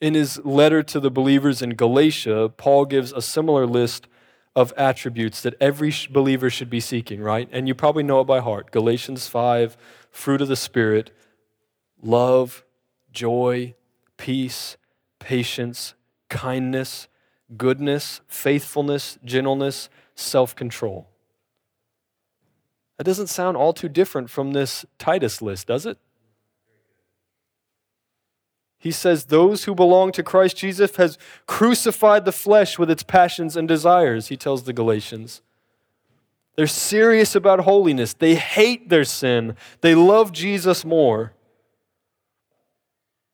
In 0.00 0.14
his 0.14 0.38
letter 0.44 0.82
to 0.82 1.00
the 1.00 1.10
believers 1.10 1.62
in 1.62 1.70
Galatia, 1.70 2.50
Paul 2.56 2.84
gives 2.84 3.12
a 3.12 3.22
similar 3.22 3.66
list 3.66 4.08
of 4.56 4.72
attributes 4.78 5.42
that 5.42 5.54
every 5.60 5.92
believer 6.10 6.48
should 6.48 6.70
be 6.70 6.80
seeking, 6.80 7.20
right? 7.20 7.46
And 7.52 7.68
you 7.68 7.74
probably 7.74 8.02
know 8.02 8.20
it 8.22 8.24
by 8.24 8.40
heart. 8.40 8.70
Galatians 8.70 9.28
5, 9.28 9.76
fruit 10.10 10.40
of 10.40 10.48
the 10.48 10.56
Spirit, 10.56 11.10
love, 12.02 12.64
joy, 13.12 13.74
peace, 14.16 14.78
patience, 15.18 15.92
kindness, 16.30 17.06
goodness, 17.58 18.22
faithfulness, 18.28 19.18
gentleness, 19.22 19.90
self 20.14 20.56
control. 20.56 21.10
That 22.96 23.04
doesn't 23.04 23.26
sound 23.26 23.58
all 23.58 23.74
too 23.74 23.90
different 23.90 24.30
from 24.30 24.54
this 24.54 24.86
Titus 24.98 25.42
list, 25.42 25.66
does 25.66 25.84
it? 25.84 25.98
He 28.86 28.92
says, 28.92 29.24
Those 29.24 29.64
who 29.64 29.74
belong 29.74 30.12
to 30.12 30.22
Christ 30.22 30.58
Jesus 30.58 30.94
has 30.94 31.18
crucified 31.46 32.24
the 32.24 32.30
flesh 32.30 32.78
with 32.78 32.88
its 32.88 33.02
passions 33.02 33.56
and 33.56 33.66
desires, 33.66 34.28
he 34.28 34.36
tells 34.36 34.62
the 34.62 34.72
Galatians. 34.72 35.42
They're 36.54 36.68
serious 36.68 37.34
about 37.34 37.62
holiness. 37.62 38.12
They 38.12 38.36
hate 38.36 38.88
their 38.88 39.02
sin. 39.02 39.56
They 39.80 39.96
love 39.96 40.30
Jesus 40.30 40.84
more. 40.84 41.32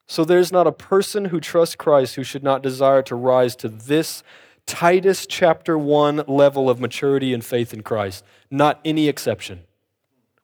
So 0.06 0.24
there's 0.24 0.52
not 0.52 0.66
a 0.66 0.72
person 0.72 1.26
who 1.26 1.38
trusts 1.38 1.76
Christ 1.76 2.14
who 2.14 2.24
should 2.24 2.42
not 2.42 2.62
desire 2.62 3.02
to 3.02 3.14
rise 3.14 3.54
to 3.56 3.68
this 3.68 4.22
Titus 4.64 5.26
chapter 5.26 5.76
1 5.76 6.24
level 6.28 6.70
of 6.70 6.80
maturity 6.80 7.34
and 7.34 7.44
faith 7.44 7.74
in 7.74 7.82
Christ. 7.82 8.24
Not 8.50 8.80
any 8.86 9.06
exception. 9.06 9.64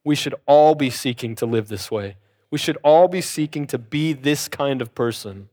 We 0.05 0.15
should 0.15 0.35
all 0.45 0.75
be 0.75 0.91
seeking 0.91 1.35
to 1.37 1.47
live 1.47 1.69
this 1.69 1.91
way. 1.91 2.17
We 2.51 2.59
should 2.59 2.79
all 2.83 3.09
be 3.09 3.21
seeking 3.21 3.67
to 3.69 3.79
be 3.79 4.13
this 4.13 4.49
kind 4.49 4.81
of 4.81 4.95
person. 4.95 5.49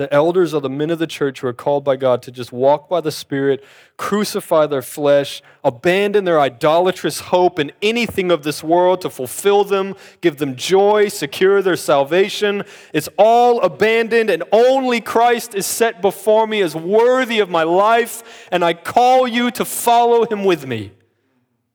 The 0.00 0.10
elders 0.14 0.54
are 0.54 0.62
the 0.62 0.70
men 0.70 0.88
of 0.88 0.98
the 0.98 1.06
church 1.06 1.40
who 1.40 1.46
are 1.46 1.52
called 1.52 1.84
by 1.84 1.96
God 1.96 2.22
to 2.22 2.30
just 2.30 2.52
walk 2.52 2.88
by 2.88 3.02
the 3.02 3.12
Spirit, 3.12 3.62
crucify 3.98 4.66
their 4.66 4.80
flesh, 4.80 5.42
abandon 5.62 6.24
their 6.24 6.40
idolatrous 6.40 7.20
hope 7.20 7.58
in 7.58 7.70
anything 7.82 8.30
of 8.30 8.42
this 8.42 8.64
world 8.64 9.02
to 9.02 9.10
fulfill 9.10 9.62
them, 9.62 9.94
give 10.22 10.38
them 10.38 10.56
joy, 10.56 11.08
secure 11.08 11.60
their 11.60 11.76
salvation. 11.76 12.62
It's 12.94 13.10
all 13.18 13.60
abandoned, 13.60 14.30
and 14.30 14.42
only 14.52 15.02
Christ 15.02 15.54
is 15.54 15.66
set 15.66 16.00
before 16.00 16.46
me 16.46 16.62
as 16.62 16.74
worthy 16.74 17.40
of 17.40 17.50
my 17.50 17.64
life, 17.64 18.48
and 18.50 18.64
I 18.64 18.72
call 18.72 19.28
you 19.28 19.50
to 19.50 19.66
follow 19.66 20.24
him 20.24 20.44
with 20.44 20.66
me. 20.66 20.92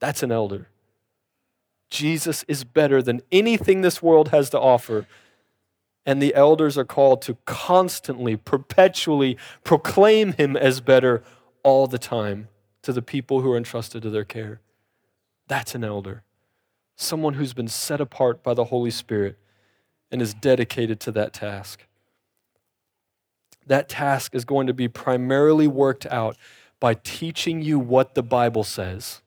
That's 0.00 0.24
an 0.24 0.32
elder. 0.32 0.66
Jesus 1.90 2.44
is 2.48 2.64
better 2.64 3.00
than 3.02 3.22
anything 3.30 3.80
this 3.80 4.02
world 4.02 4.28
has 4.28 4.50
to 4.50 4.60
offer. 4.60 5.06
And 6.04 6.22
the 6.22 6.34
elders 6.34 6.78
are 6.78 6.84
called 6.84 7.22
to 7.22 7.36
constantly, 7.46 8.36
perpetually 8.36 9.36
proclaim 9.64 10.32
him 10.32 10.56
as 10.56 10.80
better 10.80 11.22
all 11.62 11.86
the 11.86 11.98
time 11.98 12.48
to 12.82 12.92
the 12.92 13.02
people 13.02 13.40
who 13.40 13.52
are 13.52 13.56
entrusted 13.56 14.02
to 14.02 14.10
their 14.10 14.24
care. 14.24 14.60
That's 15.48 15.74
an 15.74 15.84
elder. 15.84 16.22
Someone 16.96 17.34
who's 17.34 17.52
been 17.52 17.68
set 17.68 18.00
apart 18.00 18.42
by 18.42 18.54
the 18.54 18.64
Holy 18.64 18.90
Spirit 18.90 19.36
and 20.10 20.22
is 20.22 20.34
dedicated 20.34 21.00
to 21.00 21.12
that 21.12 21.32
task. 21.32 21.86
That 23.66 23.88
task 23.88 24.34
is 24.34 24.44
going 24.44 24.68
to 24.68 24.74
be 24.74 24.86
primarily 24.86 25.66
worked 25.66 26.06
out 26.06 26.36
by 26.78 26.94
teaching 26.94 27.60
you 27.60 27.78
what 27.78 28.14
the 28.14 28.22
Bible 28.22 28.62
says 28.64 29.22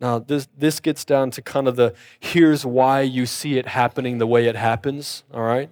Now, 0.00 0.18
this, 0.18 0.48
this 0.56 0.80
gets 0.80 1.04
down 1.04 1.30
to 1.32 1.42
kind 1.42 1.68
of 1.68 1.76
the 1.76 1.94
here's 2.18 2.64
why 2.64 3.02
you 3.02 3.26
see 3.26 3.58
it 3.58 3.68
happening 3.68 4.18
the 4.18 4.26
way 4.26 4.46
it 4.46 4.56
happens, 4.56 5.24
all 5.32 5.42
right? 5.42 5.68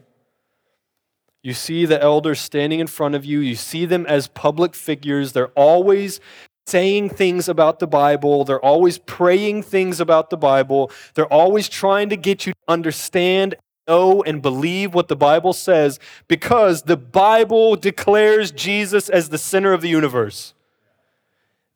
You 1.42 1.54
see 1.54 1.86
the 1.86 2.00
elders 2.02 2.40
standing 2.40 2.80
in 2.80 2.88
front 2.88 3.14
of 3.14 3.24
you, 3.24 3.40
you 3.40 3.54
see 3.54 3.86
them 3.86 4.04
as 4.06 4.28
public 4.28 4.74
figures. 4.74 5.32
They're 5.32 5.48
always 5.48 6.20
saying 6.66 7.08
things 7.10 7.48
about 7.48 7.78
the 7.78 7.86
Bible, 7.86 8.44
they're 8.44 8.64
always 8.64 8.98
praying 8.98 9.62
things 9.62 10.00
about 10.00 10.28
the 10.28 10.36
Bible, 10.36 10.90
they're 11.14 11.32
always 11.32 11.68
trying 11.68 12.10
to 12.10 12.16
get 12.16 12.46
you 12.46 12.52
to 12.52 12.58
understand 12.68 13.56
know 13.88 14.22
and 14.22 14.40
believe 14.42 14.94
what 14.94 15.08
the 15.08 15.16
Bible 15.16 15.52
says 15.52 15.98
because 16.28 16.82
the 16.82 16.96
Bible 16.96 17.74
declares 17.74 18.52
Jesus 18.52 19.08
as 19.08 19.30
the 19.30 19.38
center 19.38 19.72
of 19.72 19.80
the 19.80 19.88
universe. 19.88 20.54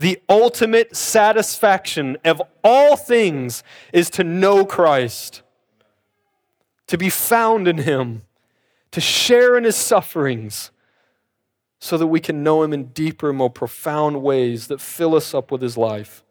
The 0.03 0.21
ultimate 0.29 0.97
satisfaction 0.97 2.17
of 2.25 2.43
all 2.65 2.97
things 2.97 3.63
is 3.93 4.11
to 4.11 4.25
know 4.25 4.67
Christ, 4.67 5.43
to 6.89 6.99
be 6.99 7.09
found 7.09 7.69
in 7.69 7.79
Him, 7.79 8.23
to 8.91 9.01
share 9.01 9.57
in 9.57 9.63
His 9.63 9.77
sufferings, 9.77 10.73
so 11.79 11.97
that 11.97 12.09
we 12.09 12.19
can 12.19 12.43
know 12.43 12.65
Him 12.65 12.73
in 12.73 12.87
deeper, 12.87 13.33
more 13.33 13.49
profound 13.49 14.25
ways 14.25 14.67
that 14.67 14.81
fill 14.81 15.15
us 15.15 15.35
up 15.35 15.53
with 15.53 15.63
His 15.63 15.77
life. 15.77 16.25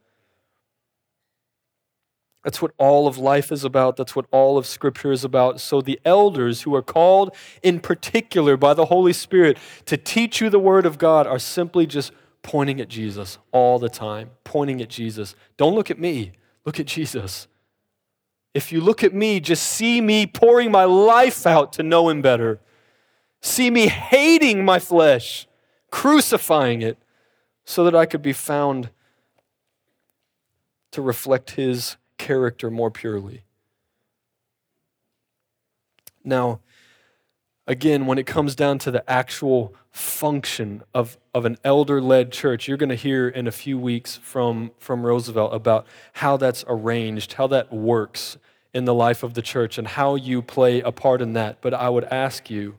That's 2.44 2.62
what 2.62 2.74
all 2.78 3.08
of 3.08 3.18
life 3.18 3.54
is 3.54 3.64
about. 3.64 3.96
That's 3.96 4.18
what 4.18 4.26
all 4.32 4.58
of 4.58 4.66
Scripture 4.66 5.14
is 5.14 5.24
about. 5.24 5.62
So, 5.62 5.80
the 5.80 5.98
elders 6.04 6.64
who 6.64 6.76
are 6.76 6.82
called 6.82 7.34
in 7.64 7.80
particular 7.80 8.58
by 8.58 8.74
the 8.74 8.88
Holy 8.88 9.14
Spirit 9.14 9.58
to 9.86 9.96
teach 9.96 10.42
you 10.42 10.50
the 10.50 10.60
Word 10.60 10.86
of 10.86 10.98
God 10.98 11.26
are 11.26 11.40
simply 11.40 11.86
just 11.86 12.12
pointing 12.44 12.82
at 12.82 12.89
Jesus 12.89 13.38
all 13.52 13.80
the 13.80 13.89
time, 13.89 14.32
pointing 14.44 14.82
at 14.82 14.89
Jesus. 14.89 15.36
Don't 15.58 15.76
look 15.76 15.92
at 15.92 16.00
me, 16.00 16.34
look 16.66 16.80
at 16.80 16.86
Jesus. 16.86 17.48
If 18.54 18.72
you 18.72 18.82
look 18.82 19.04
at 19.04 19.14
me, 19.14 19.39
just 19.39 19.64
see 19.64 20.02
me 20.02 20.28
pouring 20.28 20.72
my 20.72 20.84
life 20.84 21.46
out 21.46 21.74
to 21.74 21.84
know 21.84 22.10
Him 22.10 22.22
better. 22.22 22.60
See 23.42 23.70
me 23.70 23.88
hating 23.88 24.66
my 24.66 24.80
flesh, 24.80 25.48
crucifying 25.89 26.82
it, 26.82 26.98
so 27.64 27.84
that 27.84 27.96
I 27.96 28.06
could 28.06 28.22
be 28.22 28.34
found 28.34 28.89
to 30.92 31.02
reflect 31.02 31.52
His 31.52 31.96
character 32.18 32.70
more 32.70 32.92
purely. 32.92 33.44
Now, 36.24 36.60
again, 37.66 38.06
when 38.06 38.18
it 38.18 38.28
comes 38.28 38.56
down 38.56 38.78
to 38.80 38.92
the 38.92 39.10
actual 39.10 39.74
function 39.92 40.84
of, 40.94 41.18
of 41.34 41.46
an 41.46 41.58
elder 41.64 42.02
led 42.02 42.32
church, 42.32 42.68
you're 42.68 42.78
going 42.78 42.89
to 42.89 42.96
hear 42.96 43.28
in 43.28 43.48
a 43.48 43.52
few 43.52 43.78
weeks 43.78 44.18
from, 44.18 44.72
from 44.78 45.06
Roosevelt 45.06 45.54
about 45.54 45.86
how 46.14 46.38
that's 46.38 46.64
arranged, 46.68 47.34
how 47.34 47.48
that 47.48 47.72
works 47.74 48.38
in 48.74 48.86
the 48.86 48.94
life 48.94 49.22
of 49.22 49.34
the 49.34 49.42
church, 49.42 49.78
and 49.78 49.88
how 49.88 50.16
you 50.16 50.42
play 50.42 50.80
a 50.80 50.92
part 50.92 51.22
in 51.22 51.34
that. 51.34 51.58
But 51.62 51.74
I 51.74 51.89
would 51.89 52.06
ask 52.06 52.50
you, 52.50 52.78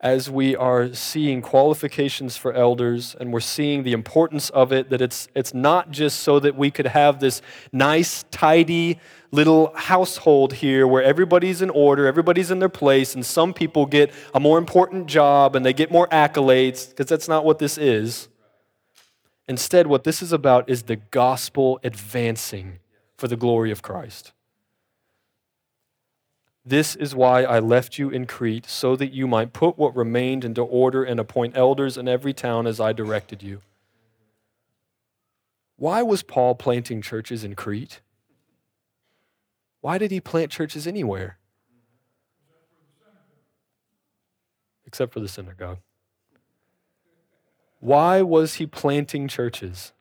as 0.00 0.30
we 0.30 0.54
are 0.54 0.94
seeing 0.94 1.42
qualifications 1.42 2.36
for 2.36 2.52
elders 2.52 3.16
and 3.18 3.32
we're 3.32 3.40
seeing 3.40 3.82
the 3.82 3.92
importance 3.92 4.48
of 4.50 4.72
it, 4.72 4.90
that 4.90 5.02
it's, 5.02 5.26
it's 5.34 5.52
not 5.52 5.90
just 5.90 6.20
so 6.20 6.38
that 6.38 6.56
we 6.56 6.70
could 6.70 6.86
have 6.86 7.18
this 7.18 7.42
nice, 7.72 8.24
tidy 8.30 9.00
little 9.32 9.72
household 9.74 10.54
here 10.54 10.86
where 10.86 11.02
everybody's 11.02 11.60
in 11.60 11.70
order, 11.70 12.06
everybody's 12.06 12.52
in 12.52 12.60
their 12.60 12.68
place, 12.68 13.14
and 13.16 13.26
some 13.26 13.52
people 13.52 13.86
get 13.86 14.12
a 14.32 14.40
more 14.40 14.56
important 14.56 15.08
job 15.08 15.56
and 15.56 15.66
they 15.66 15.72
get 15.72 15.90
more 15.90 16.06
accolades, 16.08 16.88
because 16.88 17.06
that's 17.06 17.28
not 17.28 17.44
what 17.44 17.58
this 17.58 17.76
is. 17.76 18.28
Instead, 19.48 19.88
what 19.88 20.04
this 20.04 20.22
is 20.22 20.32
about 20.32 20.68
is 20.70 20.84
the 20.84 20.96
gospel 20.96 21.80
advancing 21.82 22.78
for 23.16 23.26
the 23.26 23.36
glory 23.36 23.72
of 23.72 23.82
Christ. 23.82 24.32
This 26.68 26.94
is 26.96 27.14
why 27.14 27.44
I 27.44 27.60
left 27.60 27.96
you 27.96 28.10
in 28.10 28.26
Crete, 28.26 28.66
so 28.66 28.94
that 28.94 29.10
you 29.10 29.26
might 29.26 29.54
put 29.54 29.78
what 29.78 29.96
remained 29.96 30.44
into 30.44 30.60
order 30.60 31.02
and 31.02 31.18
appoint 31.18 31.56
elders 31.56 31.96
in 31.96 32.06
every 32.06 32.34
town 32.34 32.66
as 32.66 32.78
I 32.78 32.92
directed 32.92 33.42
you. 33.42 33.62
Why 35.76 36.02
was 36.02 36.22
Paul 36.22 36.54
planting 36.56 37.00
churches 37.00 37.42
in 37.42 37.54
Crete? 37.54 38.02
Why 39.80 39.96
did 39.96 40.10
he 40.10 40.20
plant 40.20 40.50
churches 40.50 40.86
anywhere? 40.86 41.38
Except 44.84 45.14
for 45.14 45.20
the 45.20 45.28
synagogue. 45.28 45.78
Why 47.80 48.20
was 48.20 48.56
he 48.56 48.66
planting 48.66 49.26
churches? 49.26 49.92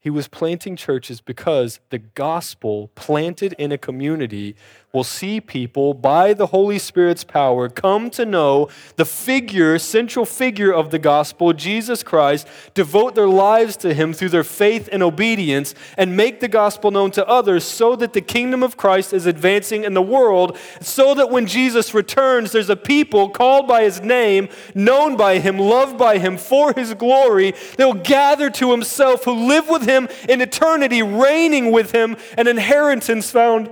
He 0.00 0.10
was 0.10 0.28
planting 0.28 0.76
churches 0.76 1.20
because 1.20 1.80
the 1.90 1.98
gospel 1.98 2.90
planted 2.94 3.52
in 3.54 3.72
a 3.72 3.78
community 3.78 4.54
will 4.92 5.04
see 5.04 5.38
people, 5.38 5.92
by 5.92 6.32
the 6.32 6.46
Holy 6.46 6.78
Spirit's 6.78 7.22
power, 7.22 7.68
come 7.68 8.08
to 8.08 8.24
know 8.24 8.70
the 8.96 9.04
figure, 9.04 9.78
central 9.78 10.24
figure 10.24 10.72
of 10.72 10.90
the 10.90 10.98
gospel, 10.98 11.52
Jesus 11.52 12.02
Christ, 12.02 12.48
devote 12.72 13.14
their 13.14 13.28
lives 13.28 13.76
to 13.78 13.92
Him 13.92 14.14
through 14.14 14.30
their 14.30 14.44
faith 14.44 14.88
and 14.90 15.02
obedience, 15.02 15.74
and 15.98 16.16
make 16.16 16.40
the 16.40 16.48
gospel 16.48 16.90
known 16.90 17.10
to 17.12 17.28
others 17.28 17.64
so 17.64 17.96
that 17.96 18.14
the 18.14 18.22
kingdom 18.22 18.62
of 18.62 18.78
Christ 18.78 19.12
is 19.12 19.26
advancing 19.26 19.84
in 19.84 19.92
the 19.92 20.00
world, 20.00 20.56
so 20.80 21.14
that 21.14 21.30
when 21.30 21.46
Jesus 21.46 21.92
returns, 21.92 22.52
there's 22.52 22.70
a 22.70 22.76
people 22.76 23.28
called 23.28 23.68
by 23.68 23.82
His 23.82 24.00
name, 24.00 24.48
known 24.74 25.18
by 25.18 25.38
Him, 25.38 25.58
loved 25.58 25.98
by 25.98 26.16
Him 26.16 26.38
for 26.38 26.72
His 26.72 26.94
glory, 26.94 27.52
that 27.76 27.84
will 27.84 28.02
gather 28.02 28.48
to 28.48 28.70
Himself, 28.70 29.24
who 29.24 29.48
live 29.48 29.68
with 29.68 29.82
Him 29.82 30.08
in 30.30 30.40
eternity, 30.40 31.02
reigning 31.02 31.72
with 31.72 31.92
Him, 31.92 32.16
an 32.38 32.48
inheritance 32.48 33.30
found 33.30 33.70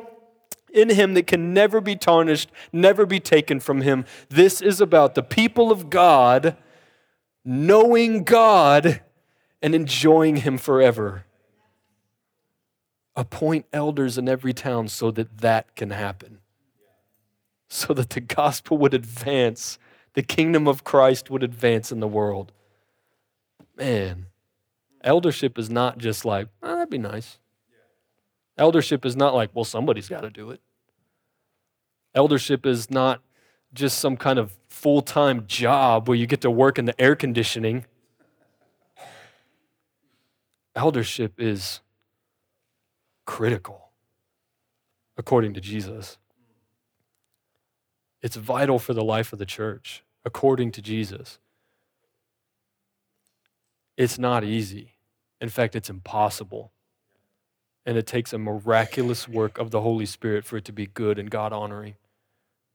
in 0.76 0.90
him 0.90 1.14
that 1.14 1.26
can 1.26 1.54
never 1.54 1.80
be 1.80 1.96
tarnished, 1.96 2.50
never 2.72 3.06
be 3.06 3.18
taken 3.18 3.58
from 3.60 3.80
him. 3.80 4.04
This 4.28 4.60
is 4.60 4.80
about 4.80 5.14
the 5.14 5.22
people 5.22 5.72
of 5.72 5.90
God 5.90 6.56
knowing 7.44 8.24
God 8.24 9.00
and 9.62 9.74
enjoying 9.74 10.36
him 10.36 10.58
forever. 10.58 11.24
Appoint 13.14 13.64
elders 13.72 14.18
in 14.18 14.28
every 14.28 14.52
town 14.52 14.88
so 14.88 15.10
that 15.12 15.38
that 15.38 15.74
can 15.76 15.90
happen. 15.90 16.40
So 17.68 17.94
that 17.94 18.10
the 18.10 18.20
gospel 18.20 18.76
would 18.78 18.94
advance, 18.94 19.78
the 20.12 20.22
kingdom 20.22 20.68
of 20.68 20.84
Christ 20.84 21.30
would 21.30 21.42
advance 21.42 21.90
in 21.90 22.00
the 22.00 22.08
world. 22.08 22.52
Man, 23.76 24.26
eldership 25.02 25.58
is 25.58 25.70
not 25.70 25.98
just 25.98 26.24
like, 26.24 26.48
oh, 26.62 26.76
that'd 26.76 26.90
be 26.90 26.98
nice. 26.98 27.38
Eldership 28.58 29.04
is 29.04 29.16
not 29.16 29.34
like, 29.34 29.50
well, 29.54 29.64
somebody's 29.64 30.08
got 30.08 30.22
to 30.22 30.30
do 30.30 30.50
it. 30.50 30.60
Eldership 32.14 32.64
is 32.64 32.90
not 32.90 33.20
just 33.74 33.98
some 33.98 34.16
kind 34.16 34.38
of 34.38 34.56
full 34.68 35.02
time 35.02 35.46
job 35.46 36.08
where 36.08 36.16
you 36.16 36.26
get 36.26 36.40
to 36.40 36.50
work 36.50 36.78
in 36.78 36.86
the 36.86 36.98
air 37.00 37.14
conditioning. 37.14 37.84
Eldership 40.74 41.34
is 41.38 41.80
critical, 43.26 43.90
according 45.16 45.54
to 45.54 45.60
Jesus. 45.60 46.18
It's 48.22 48.36
vital 48.36 48.78
for 48.78 48.94
the 48.94 49.04
life 49.04 49.32
of 49.32 49.38
the 49.38 49.46
church, 49.46 50.02
according 50.24 50.72
to 50.72 50.82
Jesus. 50.82 51.38
It's 53.96 54.18
not 54.18 54.44
easy. 54.44 54.92
In 55.40 55.48
fact, 55.48 55.76
it's 55.76 55.90
impossible. 55.90 56.72
And 57.86 57.96
it 57.96 58.06
takes 58.06 58.32
a 58.32 58.38
miraculous 58.38 59.28
work 59.28 59.58
of 59.58 59.70
the 59.70 59.80
Holy 59.80 60.06
Spirit 60.06 60.44
for 60.44 60.56
it 60.56 60.64
to 60.64 60.72
be 60.72 60.86
good 60.86 61.18
and 61.18 61.30
God 61.30 61.52
honoring, 61.52 61.94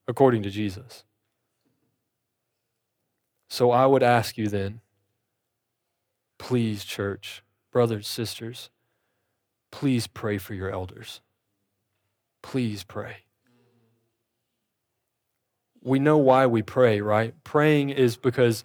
according 0.08 0.42
to 0.44 0.50
Jesus. 0.50 1.04
So 3.50 3.72
I 3.72 3.86
would 3.86 4.02
ask 4.02 4.38
you 4.38 4.48
then, 4.48 4.80
please, 6.38 6.86
church, 6.86 7.44
brothers, 7.72 8.08
sisters, 8.08 8.70
please 9.72 10.08
pray 10.08 10.38
for 10.38 10.54
your 10.54 10.72
elders. 10.72 11.20
Please 12.42 12.84
pray. 12.86 13.18
We 15.84 16.00
know 16.00 16.18
why 16.18 16.46
we 16.46 16.62
pray, 16.62 17.02
right? 17.02 17.34
Praying 17.44 17.90
is 17.90 18.16
because 18.16 18.64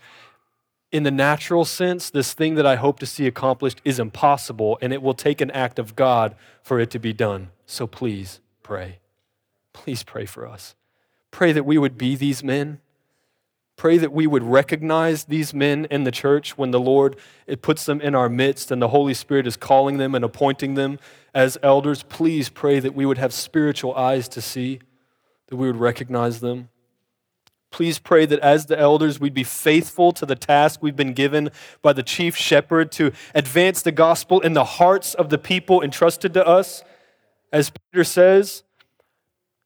in 0.93 1.03
the 1.03 1.11
natural 1.11 1.65
sense, 1.65 2.11
this 2.11 2.33
thing 2.33 2.55
that 2.55 2.67
I 2.67 2.77
hope 2.77 2.99
to 3.01 3.07
see 3.07 3.27
accomplished 3.27 3.81
is 3.85 3.99
impossible, 3.99 4.79
and 4.81 4.93
it 4.93 5.03
will 5.03 5.15
take 5.15 5.41
an 5.41 5.51
act 5.51 5.79
of 5.79 5.97
God 5.97 6.37
for 6.63 6.79
it 6.79 6.91
to 6.91 6.99
be 6.99 7.13
done. 7.13 7.51
So 7.67 7.87
please 7.87 8.41
pray. 8.63 9.01
Please 9.73 10.03
pray 10.03 10.27
for 10.27 10.47
us. 10.47 10.75
Pray 11.31 11.53
that 11.53 11.67
we 11.67 11.77
would 11.77 11.99
be 11.99 12.15
these 12.15 12.43
men. 12.43 12.81
Pray 13.77 13.99
that 13.99 14.13
we 14.13 14.27
would 14.27 14.43
recognize 14.43 15.25
these 15.25 15.53
men 15.53 15.87
in 15.91 16.05
the 16.05 16.11
church 16.11 16.57
when 16.57 16.71
the 16.71 16.81
Lord 16.81 17.17
it 17.47 17.61
puts 17.61 17.85
them 17.85 18.01
in 18.01 18.15
our 18.15 18.31
midst 18.31 18.71
and 18.71 18.81
the 18.81 18.89
Holy 18.89 19.13
Spirit 19.13 19.47
is 19.47 19.57
calling 19.57 19.99
them 19.99 20.15
and 20.15 20.25
appointing 20.25 20.75
them 20.75 20.99
as 21.35 21.59
elders. 21.63 22.03
Please 22.03 22.49
pray 22.49 22.81
that 22.81 22.95
we 22.95 23.05
would 23.05 23.19
have 23.19 23.35
spiritual 23.35 23.95
eyes 23.95 24.29
to 24.29 24.41
see, 24.41 24.79
that 25.49 25.57
we 25.57 25.67
would 25.67 25.77
recognize 25.77 26.41
them. 26.41 26.71
Please 27.77 27.99
pray 27.99 28.25
that 28.25 28.41
as 28.41 28.65
the 28.65 28.79
elders, 28.79 29.21
we'd 29.21 29.35
be 29.35 29.45
faithful 29.45 30.11
to 30.13 30.25
the 30.25 30.35
task 30.35 30.83
we've 30.83 30.97
been 30.97 31.13
given 31.13 31.51
by 31.83 31.93
the 31.93 32.03
chief 32.03 32.35
shepherd 32.35 32.91
to 32.93 33.13
advance 33.35 33.83
the 33.83 33.93
gospel 33.93 34.41
in 34.41 34.55
the 34.55 34.65
hearts 34.65 35.13
of 35.13 35.29
the 35.29 35.37
people 35.37 35.83
entrusted 35.83 36.33
to 36.33 36.47
us. 36.47 36.83
As 37.53 37.69
Peter 37.69 38.03
says, 38.03 38.63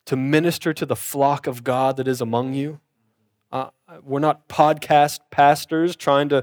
to 0.07 0.17
minister 0.17 0.75
to 0.75 0.85
the 0.85 0.97
flock 0.97 1.47
of 1.47 1.63
God 1.63 1.97
that 1.99 2.09
is 2.09 2.21
among 2.21 2.53
you. 2.53 2.81
Uh, 3.53 3.69
we're 4.03 4.19
not 4.19 4.49
podcast 4.49 5.21
pastors 5.31 5.95
trying 5.95 6.29
to 6.31 6.43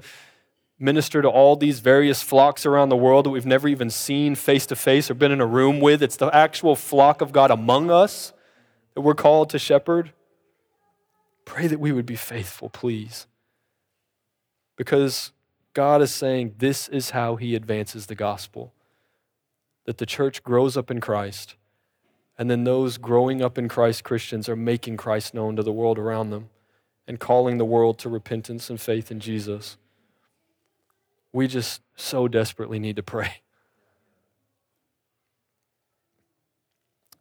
minister 0.80 1.22
to 1.22 1.28
all 1.28 1.58
these 1.58 1.82
various 1.82 2.22
flocks 2.22 2.66
around 2.66 2.88
the 2.88 2.96
world 2.96 3.26
that 3.26 3.32
we've 3.32 3.46
never 3.46 3.68
even 3.68 3.90
seen 3.90 4.36
face 4.36 4.66
to 4.68 4.76
face 4.78 5.12
or 5.12 5.16
been 5.16 5.34
in 5.34 5.42
a 5.42 5.46
room 5.46 5.82
with. 5.82 6.02
It's 6.02 6.16
the 6.16 6.34
actual 6.34 6.78
flock 6.78 7.20
of 7.20 7.34
God 7.34 7.52
among 7.52 7.92
us 7.92 8.32
that 8.94 9.02
we're 9.02 9.16
called 9.16 9.50
to 9.50 9.60
shepherd. 9.60 10.14
Pray 11.48 11.68
that 11.68 11.80
we 11.80 11.94
would 11.94 12.06
be 12.06 12.18
faithful, 12.18 12.70
please. 12.70 13.26
Because 14.76 15.32
God 15.74 16.02
is 16.02 16.14
saying 16.14 16.56
this 16.58 16.90
is 16.90 17.12
how 17.12 17.38
He 17.38 17.56
advances 17.56 18.08
the 18.08 18.16
gospel 18.16 18.74
that 19.86 19.98
the 19.98 20.06
church 20.06 20.44
grows 20.44 20.76
up 20.76 20.92
in 20.92 21.00
Christ, 21.00 21.56
and 22.38 22.52
then 22.52 22.66
those 22.66 22.98
growing 22.98 23.42
up 23.42 23.58
in 23.58 23.70
Christ 23.70 24.04
Christians 24.04 24.50
are 24.50 24.58
making 24.58 24.98
Christ 24.98 25.34
known 25.34 25.56
to 25.56 25.64
the 25.64 25.72
world 25.72 25.98
around 25.98 26.32
them 26.32 26.50
and 27.08 27.18
calling 27.18 27.58
the 27.58 27.66
world 27.66 27.98
to 28.00 28.10
repentance 28.10 28.70
and 28.70 28.80
faith 28.80 29.10
in 29.10 29.22
Jesus. 29.22 29.78
We 31.32 31.48
just 31.48 31.82
so 31.96 32.28
desperately 32.28 32.78
need 32.78 32.98
to 32.98 33.04
pray. 33.04 33.36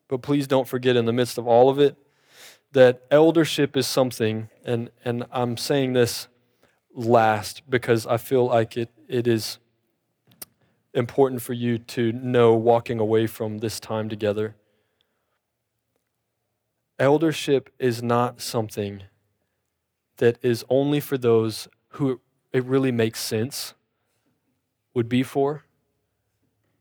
But 0.08 0.20
please 0.20 0.48
don't 0.48 0.66
forget, 0.66 0.96
in 0.96 1.04
the 1.04 1.12
midst 1.12 1.38
of 1.38 1.46
all 1.46 1.70
of 1.70 1.78
it, 1.78 1.96
that 2.76 3.00
eldership 3.10 3.74
is 3.74 3.86
something, 3.86 4.50
and, 4.62 4.90
and 5.02 5.24
I'm 5.32 5.56
saying 5.56 5.94
this 5.94 6.28
last 6.94 7.62
because 7.70 8.06
I 8.06 8.18
feel 8.18 8.44
like 8.44 8.76
it, 8.76 8.90
it 9.08 9.26
is 9.26 9.56
important 10.92 11.40
for 11.40 11.54
you 11.54 11.78
to 11.78 12.12
know 12.12 12.52
walking 12.52 13.00
away 13.00 13.28
from 13.28 13.60
this 13.60 13.80
time 13.80 14.10
together. 14.10 14.56
Eldership 16.98 17.70
is 17.78 18.02
not 18.02 18.42
something 18.42 19.04
that 20.18 20.36
is 20.42 20.62
only 20.68 21.00
for 21.00 21.16
those 21.16 21.68
who 21.92 22.20
it 22.52 22.62
really 22.66 22.92
makes 22.92 23.20
sense 23.20 23.72
would 24.92 25.08
be 25.08 25.22
for. 25.22 25.64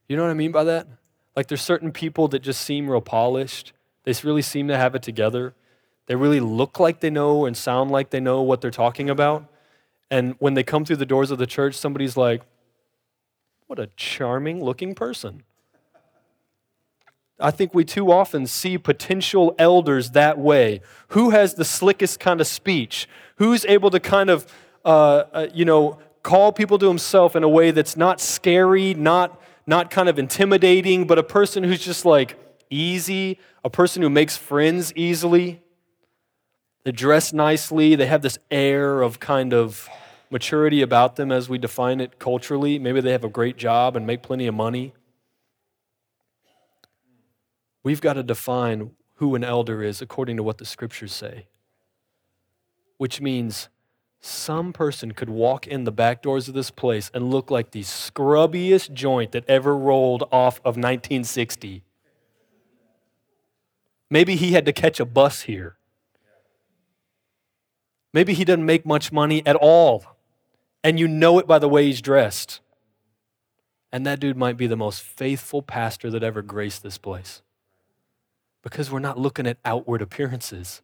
You 0.10 0.18
know 0.18 0.24
what 0.24 0.32
I 0.32 0.34
mean 0.34 0.52
by 0.52 0.66
that? 0.66 0.90
Like 1.38 1.48
there's 1.48 1.62
certain 1.62 1.94
people 1.94 2.28
that 2.28 2.40
just 2.40 2.60
seem 2.60 2.90
real 2.90 3.00
polished. 3.00 3.72
They 4.04 4.14
really 4.26 4.42
seem 4.42 4.68
to 4.68 4.76
have 4.76 4.94
it 4.94 5.02
together. 5.02 5.56
They 6.08 6.16
really 6.16 6.40
look 6.40 6.80
like 6.80 7.00
they 7.00 7.10
know 7.10 7.46
and 7.46 7.58
sound 7.58 7.92
like 7.92 8.12
they 8.12 8.20
know 8.20 8.42
what 8.42 8.62
they're 8.62 8.72
talking 8.72 9.10
about. 9.10 9.46
And 10.12 10.36
when 10.40 10.54
they 10.54 10.64
come 10.64 10.86
through 10.86 10.98
the 10.98 11.06
doors 11.06 11.32
of 11.32 11.40
the 11.40 11.48
church, 11.48 11.76
somebody's 11.76 12.16
like, 12.16 12.42
what 13.68 13.80
a 13.80 13.90
charming 13.96 14.64
looking 14.64 14.94
person. 14.94 15.44
I 17.40 17.52
think 17.52 17.74
we 17.74 17.84
too 17.84 18.12
often 18.12 18.48
see 18.48 18.78
potential 18.78 19.56
elders 19.60 20.12
that 20.12 20.38
way. 20.38 20.82
Who 21.10 21.32
has 21.32 21.56
the 21.56 21.66
slickest 21.66 22.20
kind 22.20 22.40
of 22.40 22.48
speech? 22.48 23.10
Who's 23.38 23.66
able 23.66 23.90
to 23.90 24.00
kind 24.00 24.30
of, 24.30 24.46
uh, 24.86 25.24
uh, 25.34 25.48
you 25.54 25.66
know, 25.66 26.00
call 26.24 26.54
people 26.54 26.78
to 26.80 26.88
himself 26.88 27.36
in 27.36 27.44
a 27.44 27.50
way 27.50 27.72
that's 27.72 27.98
not 27.98 28.22
scary, 28.22 28.94
not, 28.94 29.42
not 29.68 29.92
kind 29.92 30.08
of 30.08 30.18
intimidating, 30.18 31.08
but 31.08 31.18
a 31.18 31.24
person 31.24 31.64
who's 31.64 31.84
just 31.84 32.06
like 32.06 32.38
easy, 32.70 33.40
a 33.64 33.70
person 33.70 34.02
who 34.02 34.10
makes 34.10 34.38
friends 34.38 34.94
easily. 34.96 35.62
They 36.86 36.92
dress 36.92 37.34
nicely, 37.34 37.96
they 37.96 38.06
have 38.06 38.22
this 38.22 38.38
air 38.52 39.02
of 39.02 39.20
kind 39.20 39.54
of 39.54 39.90
maturity 40.30 40.84
about 40.84 41.16
them 41.16 41.32
as 41.32 41.50
we 41.50 41.58
define 41.58 42.00
it 42.00 42.20
culturally. 42.20 42.78
Maybe 42.78 43.02
they 43.02 43.12
have 43.12 43.24
a 43.24 43.30
great 43.30 43.58
job 43.58 43.96
and 43.96 44.06
make 44.06 44.22
plenty 44.22 44.46
of 44.46 44.54
money. 44.54 44.94
We've 47.84 48.02
got 48.02 48.14
to 48.14 48.24
define 48.24 48.92
who 49.16 49.34
an 49.34 49.44
elder 49.44 49.82
is 49.82 50.00
according 50.00 50.38
to 50.38 50.44
what 50.44 50.60
the 50.60 50.66
scriptures 50.66 51.12
say, 51.12 51.48
which 52.98 53.20
means 53.20 53.70
some 54.20 54.72
person 54.72 55.14
could 55.14 55.30
walk 55.30 55.66
in 55.66 55.86
the 55.86 55.92
back 55.92 56.22
doors 56.22 56.48
of 56.48 56.54
this 56.54 56.70
place 56.70 57.10
and 57.16 57.32
look 57.32 57.50
like 57.50 57.72
the 57.72 57.82
scrubbiest 57.82 58.94
joint 58.94 59.32
that 59.32 59.48
ever 59.48 59.76
rolled 59.76 60.24
off 60.32 60.60
of 60.60 60.78
1960. 60.78 61.84
Maybe 64.12 64.36
he 64.36 64.52
had 64.52 64.66
to 64.66 64.74
catch 64.74 65.00
a 65.00 65.06
bus 65.06 65.42
here. 65.42 65.78
Maybe 68.16 68.34
he 68.34 68.46
doesn't 68.46 68.66
make 68.66 68.86
much 68.86 69.12
money 69.12 69.46
at 69.46 69.58
all 69.58 70.06
and 70.86 70.98
you 70.98 71.08
know 71.08 71.38
it 71.38 71.48
by 71.48 71.60
the 71.60 71.68
way 71.68 71.88
he's 71.88 72.02
dressed. 72.02 72.62
And 73.92 74.06
that 74.06 74.22
dude 74.22 74.38
might 74.38 74.56
be 74.56 74.68
the 74.68 74.78
most 74.78 75.02
faithful 75.02 75.62
pastor 75.62 76.10
that 76.12 76.24
ever 76.24 76.42
graced 76.42 76.82
this 76.82 76.98
place. 76.98 77.42
Because 78.62 78.90
we're 78.90 79.00
not 79.00 79.20
looking 79.20 79.48
at 79.48 79.58
outward 79.66 80.02
appearances. 80.02 80.82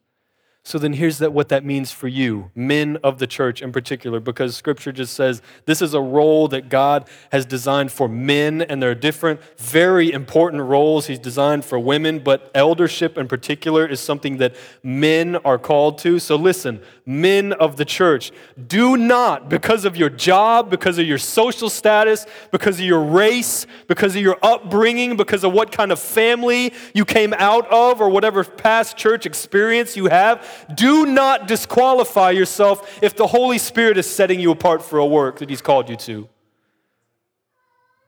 So 0.64 0.78
then 0.78 0.94
here's 0.94 1.18
that 1.18 1.34
what 1.34 1.50
that 1.50 1.66
means 1.66 1.92
for 1.92 2.08
you, 2.08 2.52
men 2.54 2.98
of 3.04 3.18
the 3.18 3.26
church 3.26 3.64
in 3.64 3.72
particular, 3.72 4.20
because 4.20 4.56
scripture 4.56 4.92
just 4.92 5.16
says 5.16 5.42
this 5.66 5.82
is 5.82 5.96
a 5.96 6.02
role 6.02 6.48
that 6.50 6.70
God 6.70 7.10
has 7.32 7.48
designed 7.48 7.92
for 7.92 8.08
men, 8.08 8.62
and 8.62 8.82
there 8.82 8.92
are 8.92 8.96
different, 8.96 9.42
very 9.58 10.12
important 10.12 10.62
roles 10.62 11.08
He's 11.08 11.18
designed 11.18 11.66
for 11.66 11.80
women, 11.80 12.20
but 12.20 12.52
eldership 12.54 13.18
in 13.18 13.28
particular 13.28 13.88
is 13.88 14.00
something 14.00 14.38
that 14.38 14.56
men 14.84 15.36
are 15.38 15.58
called 15.58 15.98
to. 16.00 16.20
So 16.20 16.36
listen, 16.36 16.82
men 17.06 17.54
of 17.54 17.78
the 17.78 17.86
church, 17.86 18.32
do 18.68 18.98
not, 18.98 19.50
because 19.50 19.86
of 19.86 19.98
your 19.98 20.10
job, 20.10 20.70
because 20.70 20.98
of 20.98 21.06
your 21.06 21.18
social 21.18 21.70
status, 21.70 22.26
because 22.52 22.80
of 22.80 22.86
your 22.86 23.02
race, 23.04 23.66
because 23.88 24.16
of 24.16 24.22
your 24.22 24.38
upbringing, 24.44 25.18
because 25.18 25.44
of 25.44 25.52
what 25.54 25.72
kind 25.72 25.92
of 25.92 26.00
family 26.00 26.74
you 26.94 27.06
came 27.06 27.34
out 27.34 27.68
of, 27.72 28.02
or 28.02 28.10
whatever 28.10 28.44
past 28.44 28.98
church 28.98 29.26
experience 29.26 29.98
you 29.98 30.06
have, 30.06 30.48
do 30.76 31.06
not 31.06 31.48
disqualify 31.48 32.32
yourself 32.32 33.00
if 33.02 33.16
the 33.16 33.28
Holy 33.28 33.58
Spirit 33.58 33.98
is 33.98 34.06
setting 34.10 34.40
you 34.40 34.52
apart 34.52 34.84
for 34.84 35.00
a 35.00 35.06
work 35.06 35.40
that 35.40 35.50
He's 35.50 35.62
called 35.62 35.90
you 35.90 35.96
to. 35.98 36.30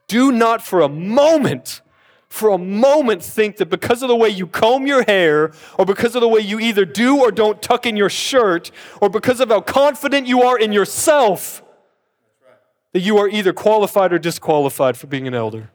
Do 0.08 0.32
not 0.32 0.64
for 0.64 0.82
a 0.82 0.90
moment, 0.90 1.82
for 2.34 2.50
a 2.50 2.58
moment, 2.58 3.24
think 3.24 3.58
that 3.58 3.68
because 3.68 4.02
of 4.02 4.08
the 4.08 4.16
way 4.16 4.28
you 4.28 4.48
comb 4.48 4.88
your 4.88 5.04
hair, 5.04 5.54
or 5.78 5.86
because 5.86 6.16
of 6.16 6.22
the 6.22 6.28
way 6.28 6.40
you 6.40 6.60
either 6.60 6.84
do 6.84 7.20
or 7.20 7.32
don't 7.32 7.62
tuck 7.62 7.86
in 7.86 7.96
your 7.96 8.10
shirt, 8.10 8.72
or 9.00 9.08
because 9.08 9.40
of 9.40 9.50
how 9.50 9.62
confident 9.62 10.26
you 10.26 10.42
are 10.42 10.58
in 10.58 10.74
yourself, 10.74 11.62
that 12.92 13.02
you 13.02 13.20
are 13.20 13.30
either 13.30 13.54
qualified 13.54 14.12
or 14.12 14.18
disqualified 14.18 14.98
for 14.98 15.06
being 15.06 15.28
an 15.28 15.36
elder. 15.36 15.70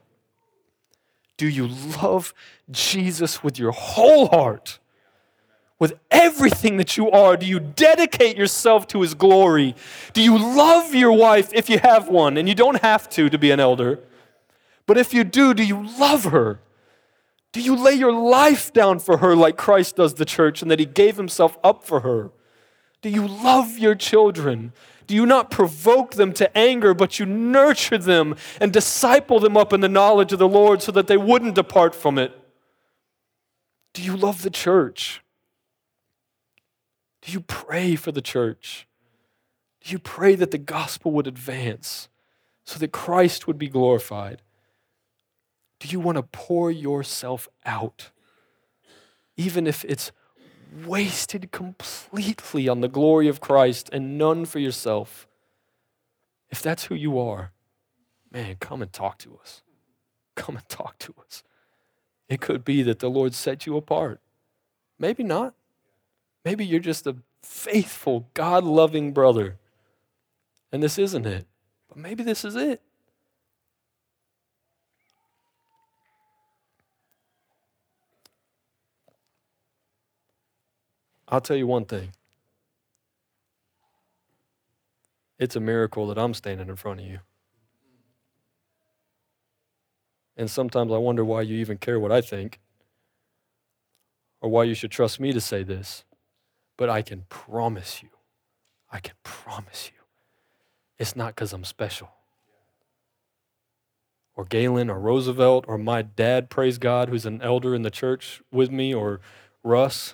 Do 1.37 1.47
you 1.47 1.69
love 2.03 2.33
Jesus 2.69 3.41
with 3.41 3.57
your 3.57 3.71
whole 3.71 4.27
heart? 4.27 4.79
with 5.79 5.97
everything 6.11 6.75
that 6.75 6.97
you 6.97 7.09
are? 7.09 7.37
Do 7.37 7.45
you 7.45 7.57
dedicate 7.57 8.35
yourself 8.35 8.85
to 8.87 8.99
His 8.99 9.13
glory? 9.13 9.75
Do 10.11 10.21
you 10.21 10.37
love 10.37 10.93
your 10.93 11.13
wife 11.13 11.53
if 11.53 11.69
you 11.69 11.79
have 11.79 12.09
one? 12.09 12.35
And 12.35 12.49
you 12.49 12.53
don't 12.53 12.81
have 12.81 13.07
to 13.11 13.29
to 13.29 13.37
be 13.37 13.49
an 13.49 13.61
elder. 13.61 14.01
But 14.89 14.97
if 14.97 15.13
you 15.13 15.23
do, 15.23 15.53
do 15.53 15.63
you 15.63 15.87
love 15.99 16.23
her? 16.23 16.61
Do 17.51 17.61
you 17.61 17.75
lay 17.75 17.93
your 17.93 18.11
life 18.11 18.73
down 18.73 18.97
for 18.97 19.17
her 19.17 19.35
like 19.35 19.55
Christ 19.55 19.97
does 19.97 20.15
the 20.15 20.25
church 20.25 20.63
and 20.63 20.71
that 20.71 20.79
He 20.79 20.87
gave 20.87 21.15
Himself 21.15 21.59
up 21.63 21.83
for 21.83 21.99
her? 21.99 22.31
Do 23.03 23.09
you 23.09 23.27
love 23.27 23.77
your 23.77 23.93
children? 23.93 24.73
Do 25.05 25.13
you 25.13 25.27
not 25.27 25.51
provoke 25.51 26.15
them 26.15 26.33
to 26.33 26.57
anger, 26.57 26.95
but 26.95 27.19
you 27.19 27.27
nurture 27.27 27.99
them 27.99 28.35
and 28.59 28.73
disciple 28.73 29.39
them 29.39 29.55
up 29.55 29.73
in 29.73 29.81
the 29.81 29.87
knowledge 29.87 30.33
of 30.33 30.39
the 30.39 30.47
Lord 30.47 30.81
so 30.81 30.91
that 30.93 31.05
they 31.05 31.17
wouldn't 31.17 31.53
depart 31.53 31.93
from 31.93 32.17
it? 32.17 32.35
Do 33.93 34.01
you 34.01 34.17
love 34.17 34.41
the 34.41 34.49
church? 34.49 35.21
Do 37.21 37.31
you 37.31 37.41
pray 37.41 37.93
for 37.93 38.11
the 38.11 38.23
church? 38.23 38.87
Do 39.81 39.91
you 39.91 39.99
pray 39.99 40.33
that 40.33 40.49
the 40.49 40.57
gospel 40.57 41.11
would 41.11 41.27
advance 41.27 42.09
so 42.65 42.79
that 42.79 42.91
Christ 42.91 43.45
would 43.45 43.59
be 43.59 43.69
glorified? 43.69 44.41
Do 45.79 45.87
you 45.87 45.99
want 45.99 46.17
to 46.17 46.23
pour 46.23 46.69
yourself 46.69 47.47
out, 47.65 48.11
even 49.37 49.65
if 49.65 49.85
it's 49.85 50.11
wasted 50.85 51.51
completely 51.51 52.67
on 52.67 52.81
the 52.81 52.87
glory 52.87 53.27
of 53.27 53.39
Christ 53.39 53.89
and 53.91 54.17
none 54.17 54.45
for 54.45 54.59
yourself? 54.59 55.27
If 56.49 56.61
that's 56.61 56.85
who 56.85 56.95
you 56.95 57.17
are, 57.17 57.51
man, 58.31 58.57
come 58.59 58.81
and 58.81 58.91
talk 58.91 59.17
to 59.19 59.37
us. 59.41 59.61
Come 60.35 60.57
and 60.57 60.67
talk 60.67 60.99
to 60.99 61.13
us. 61.25 61.43
It 62.27 62.41
could 62.41 62.63
be 62.63 62.83
that 62.83 62.99
the 62.99 63.09
Lord 63.09 63.33
set 63.33 63.65
you 63.65 63.77
apart. 63.77 64.19
Maybe 64.99 65.23
not. 65.23 65.55
Maybe 66.45 66.65
you're 66.65 66.79
just 66.79 67.07
a 67.07 67.17
faithful, 67.41 68.27
God 68.33 68.63
loving 68.63 69.13
brother. 69.13 69.57
And 70.71 70.83
this 70.83 70.97
isn't 70.97 71.25
it. 71.25 71.47
But 71.87 71.97
maybe 71.97 72.23
this 72.23 72.45
is 72.45 72.55
it. 72.55 72.81
I'll 81.29 81.41
tell 81.41 81.57
you 81.57 81.67
one 81.67 81.85
thing 81.85 82.11
it's 85.37 85.55
a 85.55 85.59
miracle 85.59 86.07
that 86.07 86.17
I'm 86.17 86.33
standing 86.33 86.67
in 86.67 86.75
front 86.75 86.99
of 86.99 87.05
you. 87.05 87.19
And 90.35 90.49
sometimes 90.49 90.91
I 90.91 90.97
wonder 90.97 91.23
why 91.23 91.41
you 91.43 91.57
even 91.57 91.77
care 91.77 91.99
what 91.99 92.11
I 92.11 92.21
think 92.21 92.59
or 94.41 94.49
why 94.49 94.63
you 94.63 94.73
should 94.73 94.91
trust 94.91 95.19
me 95.19 95.31
to 95.31 95.41
say 95.41 95.63
this. 95.63 96.03
But 96.77 96.89
I 96.89 97.01
can 97.01 97.25
promise 97.29 98.01
you, 98.01 98.09
I 98.91 98.99
can 98.99 99.15
promise 99.23 99.91
you, 99.93 100.01
it's 100.97 101.15
not 101.15 101.35
because 101.35 101.53
I'm 101.53 101.65
special. 101.65 102.09
Or 104.35 104.45
Galen 104.45 104.89
or 104.89 104.99
Roosevelt 104.99 105.65
or 105.67 105.77
my 105.77 106.01
dad, 106.01 106.49
praise 106.49 106.77
God, 106.77 107.09
who's 107.09 107.25
an 107.25 107.41
elder 107.41 107.75
in 107.75 107.81
the 107.81 107.91
church 107.91 108.41
with 108.51 108.71
me, 108.71 108.93
or 108.93 109.19
Russ 109.61 110.13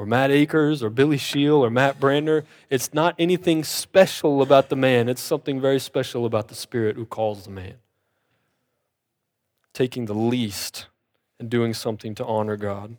or 0.00 0.06
Matt 0.06 0.30
Akers 0.30 0.82
or 0.82 0.88
Billy 0.88 1.18
Scheel 1.18 1.62
or 1.62 1.68
Matt 1.68 2.00
Brander. 2.00 2.46
It's 2.70 2.94
not 2.94 3.14
anything 3.18 3.62
special 3.62 4.40
about 4.40 4.70
the 4.70 4.76
man, 4.76 5.10
it's 5.10 5.20
something 5.20 5.60
very 5.60 5.78
special 5.78 6.24
about 6.24 6.48
the 6.48 6.54
Spirit 6.54 6.96
who 6.96 7.04
calls 7.04 7.44
the 7.44 7.50
man. 7.50 7.74
Taking 9.74 10.06
the 10.06 10.14
least 10.14 10.86
and 11.38 11.50
doing 11.50 11.74
something 11.74 12.14
to 12.14 12.24
honor 12.24 12.56
God. 12.56 12.96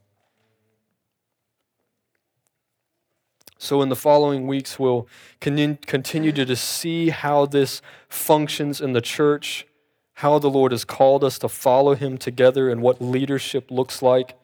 So, 3.57 3.81
in 3.81 3.89
the 3.89 3.95
following 3.95 4.45
weeks, 4.45 4.77
we'll 4.77 5.07
continue 5.39 6.31
to 6.31 6.55
see 6.55 7.09
how 7.09 7.47
this 7.47 7.81
functions 8.09 8.79
in 8.79 8.93
the 8.93 9.01
church, 9.01 9.65
how 10.13 10.37
the 10.37 10.51
Lord 10.51 10.71
has 10.71 10.85
called 10.85 11.23
us 11.23 11.39
to 11.39 11.49
follow 11.49 11.95
Him 11.95 12.19
together, 12.19 12.69
and 12.69 12.83
what 12.83 13.01
leadership 13.01 13.71
looks 13.71 14.03
like 14.03 14.35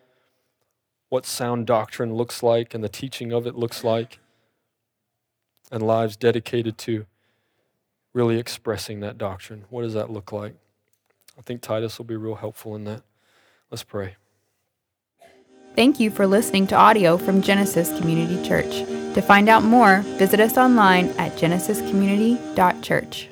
what 1.09 1.25
sound 1.25 1.65
doctrine 1.65 2.13
looks 2.13 2.43
like 2.43 2.73
and 2.73 2.83
the 2.83 2.89
teaching 2.89 3.31
of 3.31 3.47
it 3.47 3.55
looks 3.55 3.83
like, 3.83 4.19
and 5.71 5.81
lives 5.83 6.15
dedicated 6.15 6.77
to 6.77 7.05
really 8.13 8.39
expressing 8.39 8.99
that 9.01 9.17
doctrine. 9.17 9.65
What 9.69 9.83
does 9.83 9.93
that 9.93 10.09
look 10.09 10.31
like? 10.31 10.55
I 11.37 11.41
think 11.41 11.61
Titus 11.61 11.97
will 11.97 12.05
be 12.05 12.15
real 12.15 12.35
helpful 12.35 12.75
in 12.75 12.85
that. 12.85 13.03
Let's 13.69 13.83
pray. 13.83 14.15
Thank 15.75 15.99
you 15.99 16.09
for 16.09 16.25
listening 16.25 16.65
to 16.67 16.75
audio 16.75 17.17
from 17.17 17.43
Genesis 17.43 17.89
Community 17.99 18.41
Church. 18.47 18.87
To 19.13 19.21
find 19.21 19.47
out 19.47 19.63
more, 19.63 19.99
visit 20.17 20.39
us 20.39 20.57
online 20.57 21.09
at 21.19 21.33
genesiscommunity.church. 21.33 23.29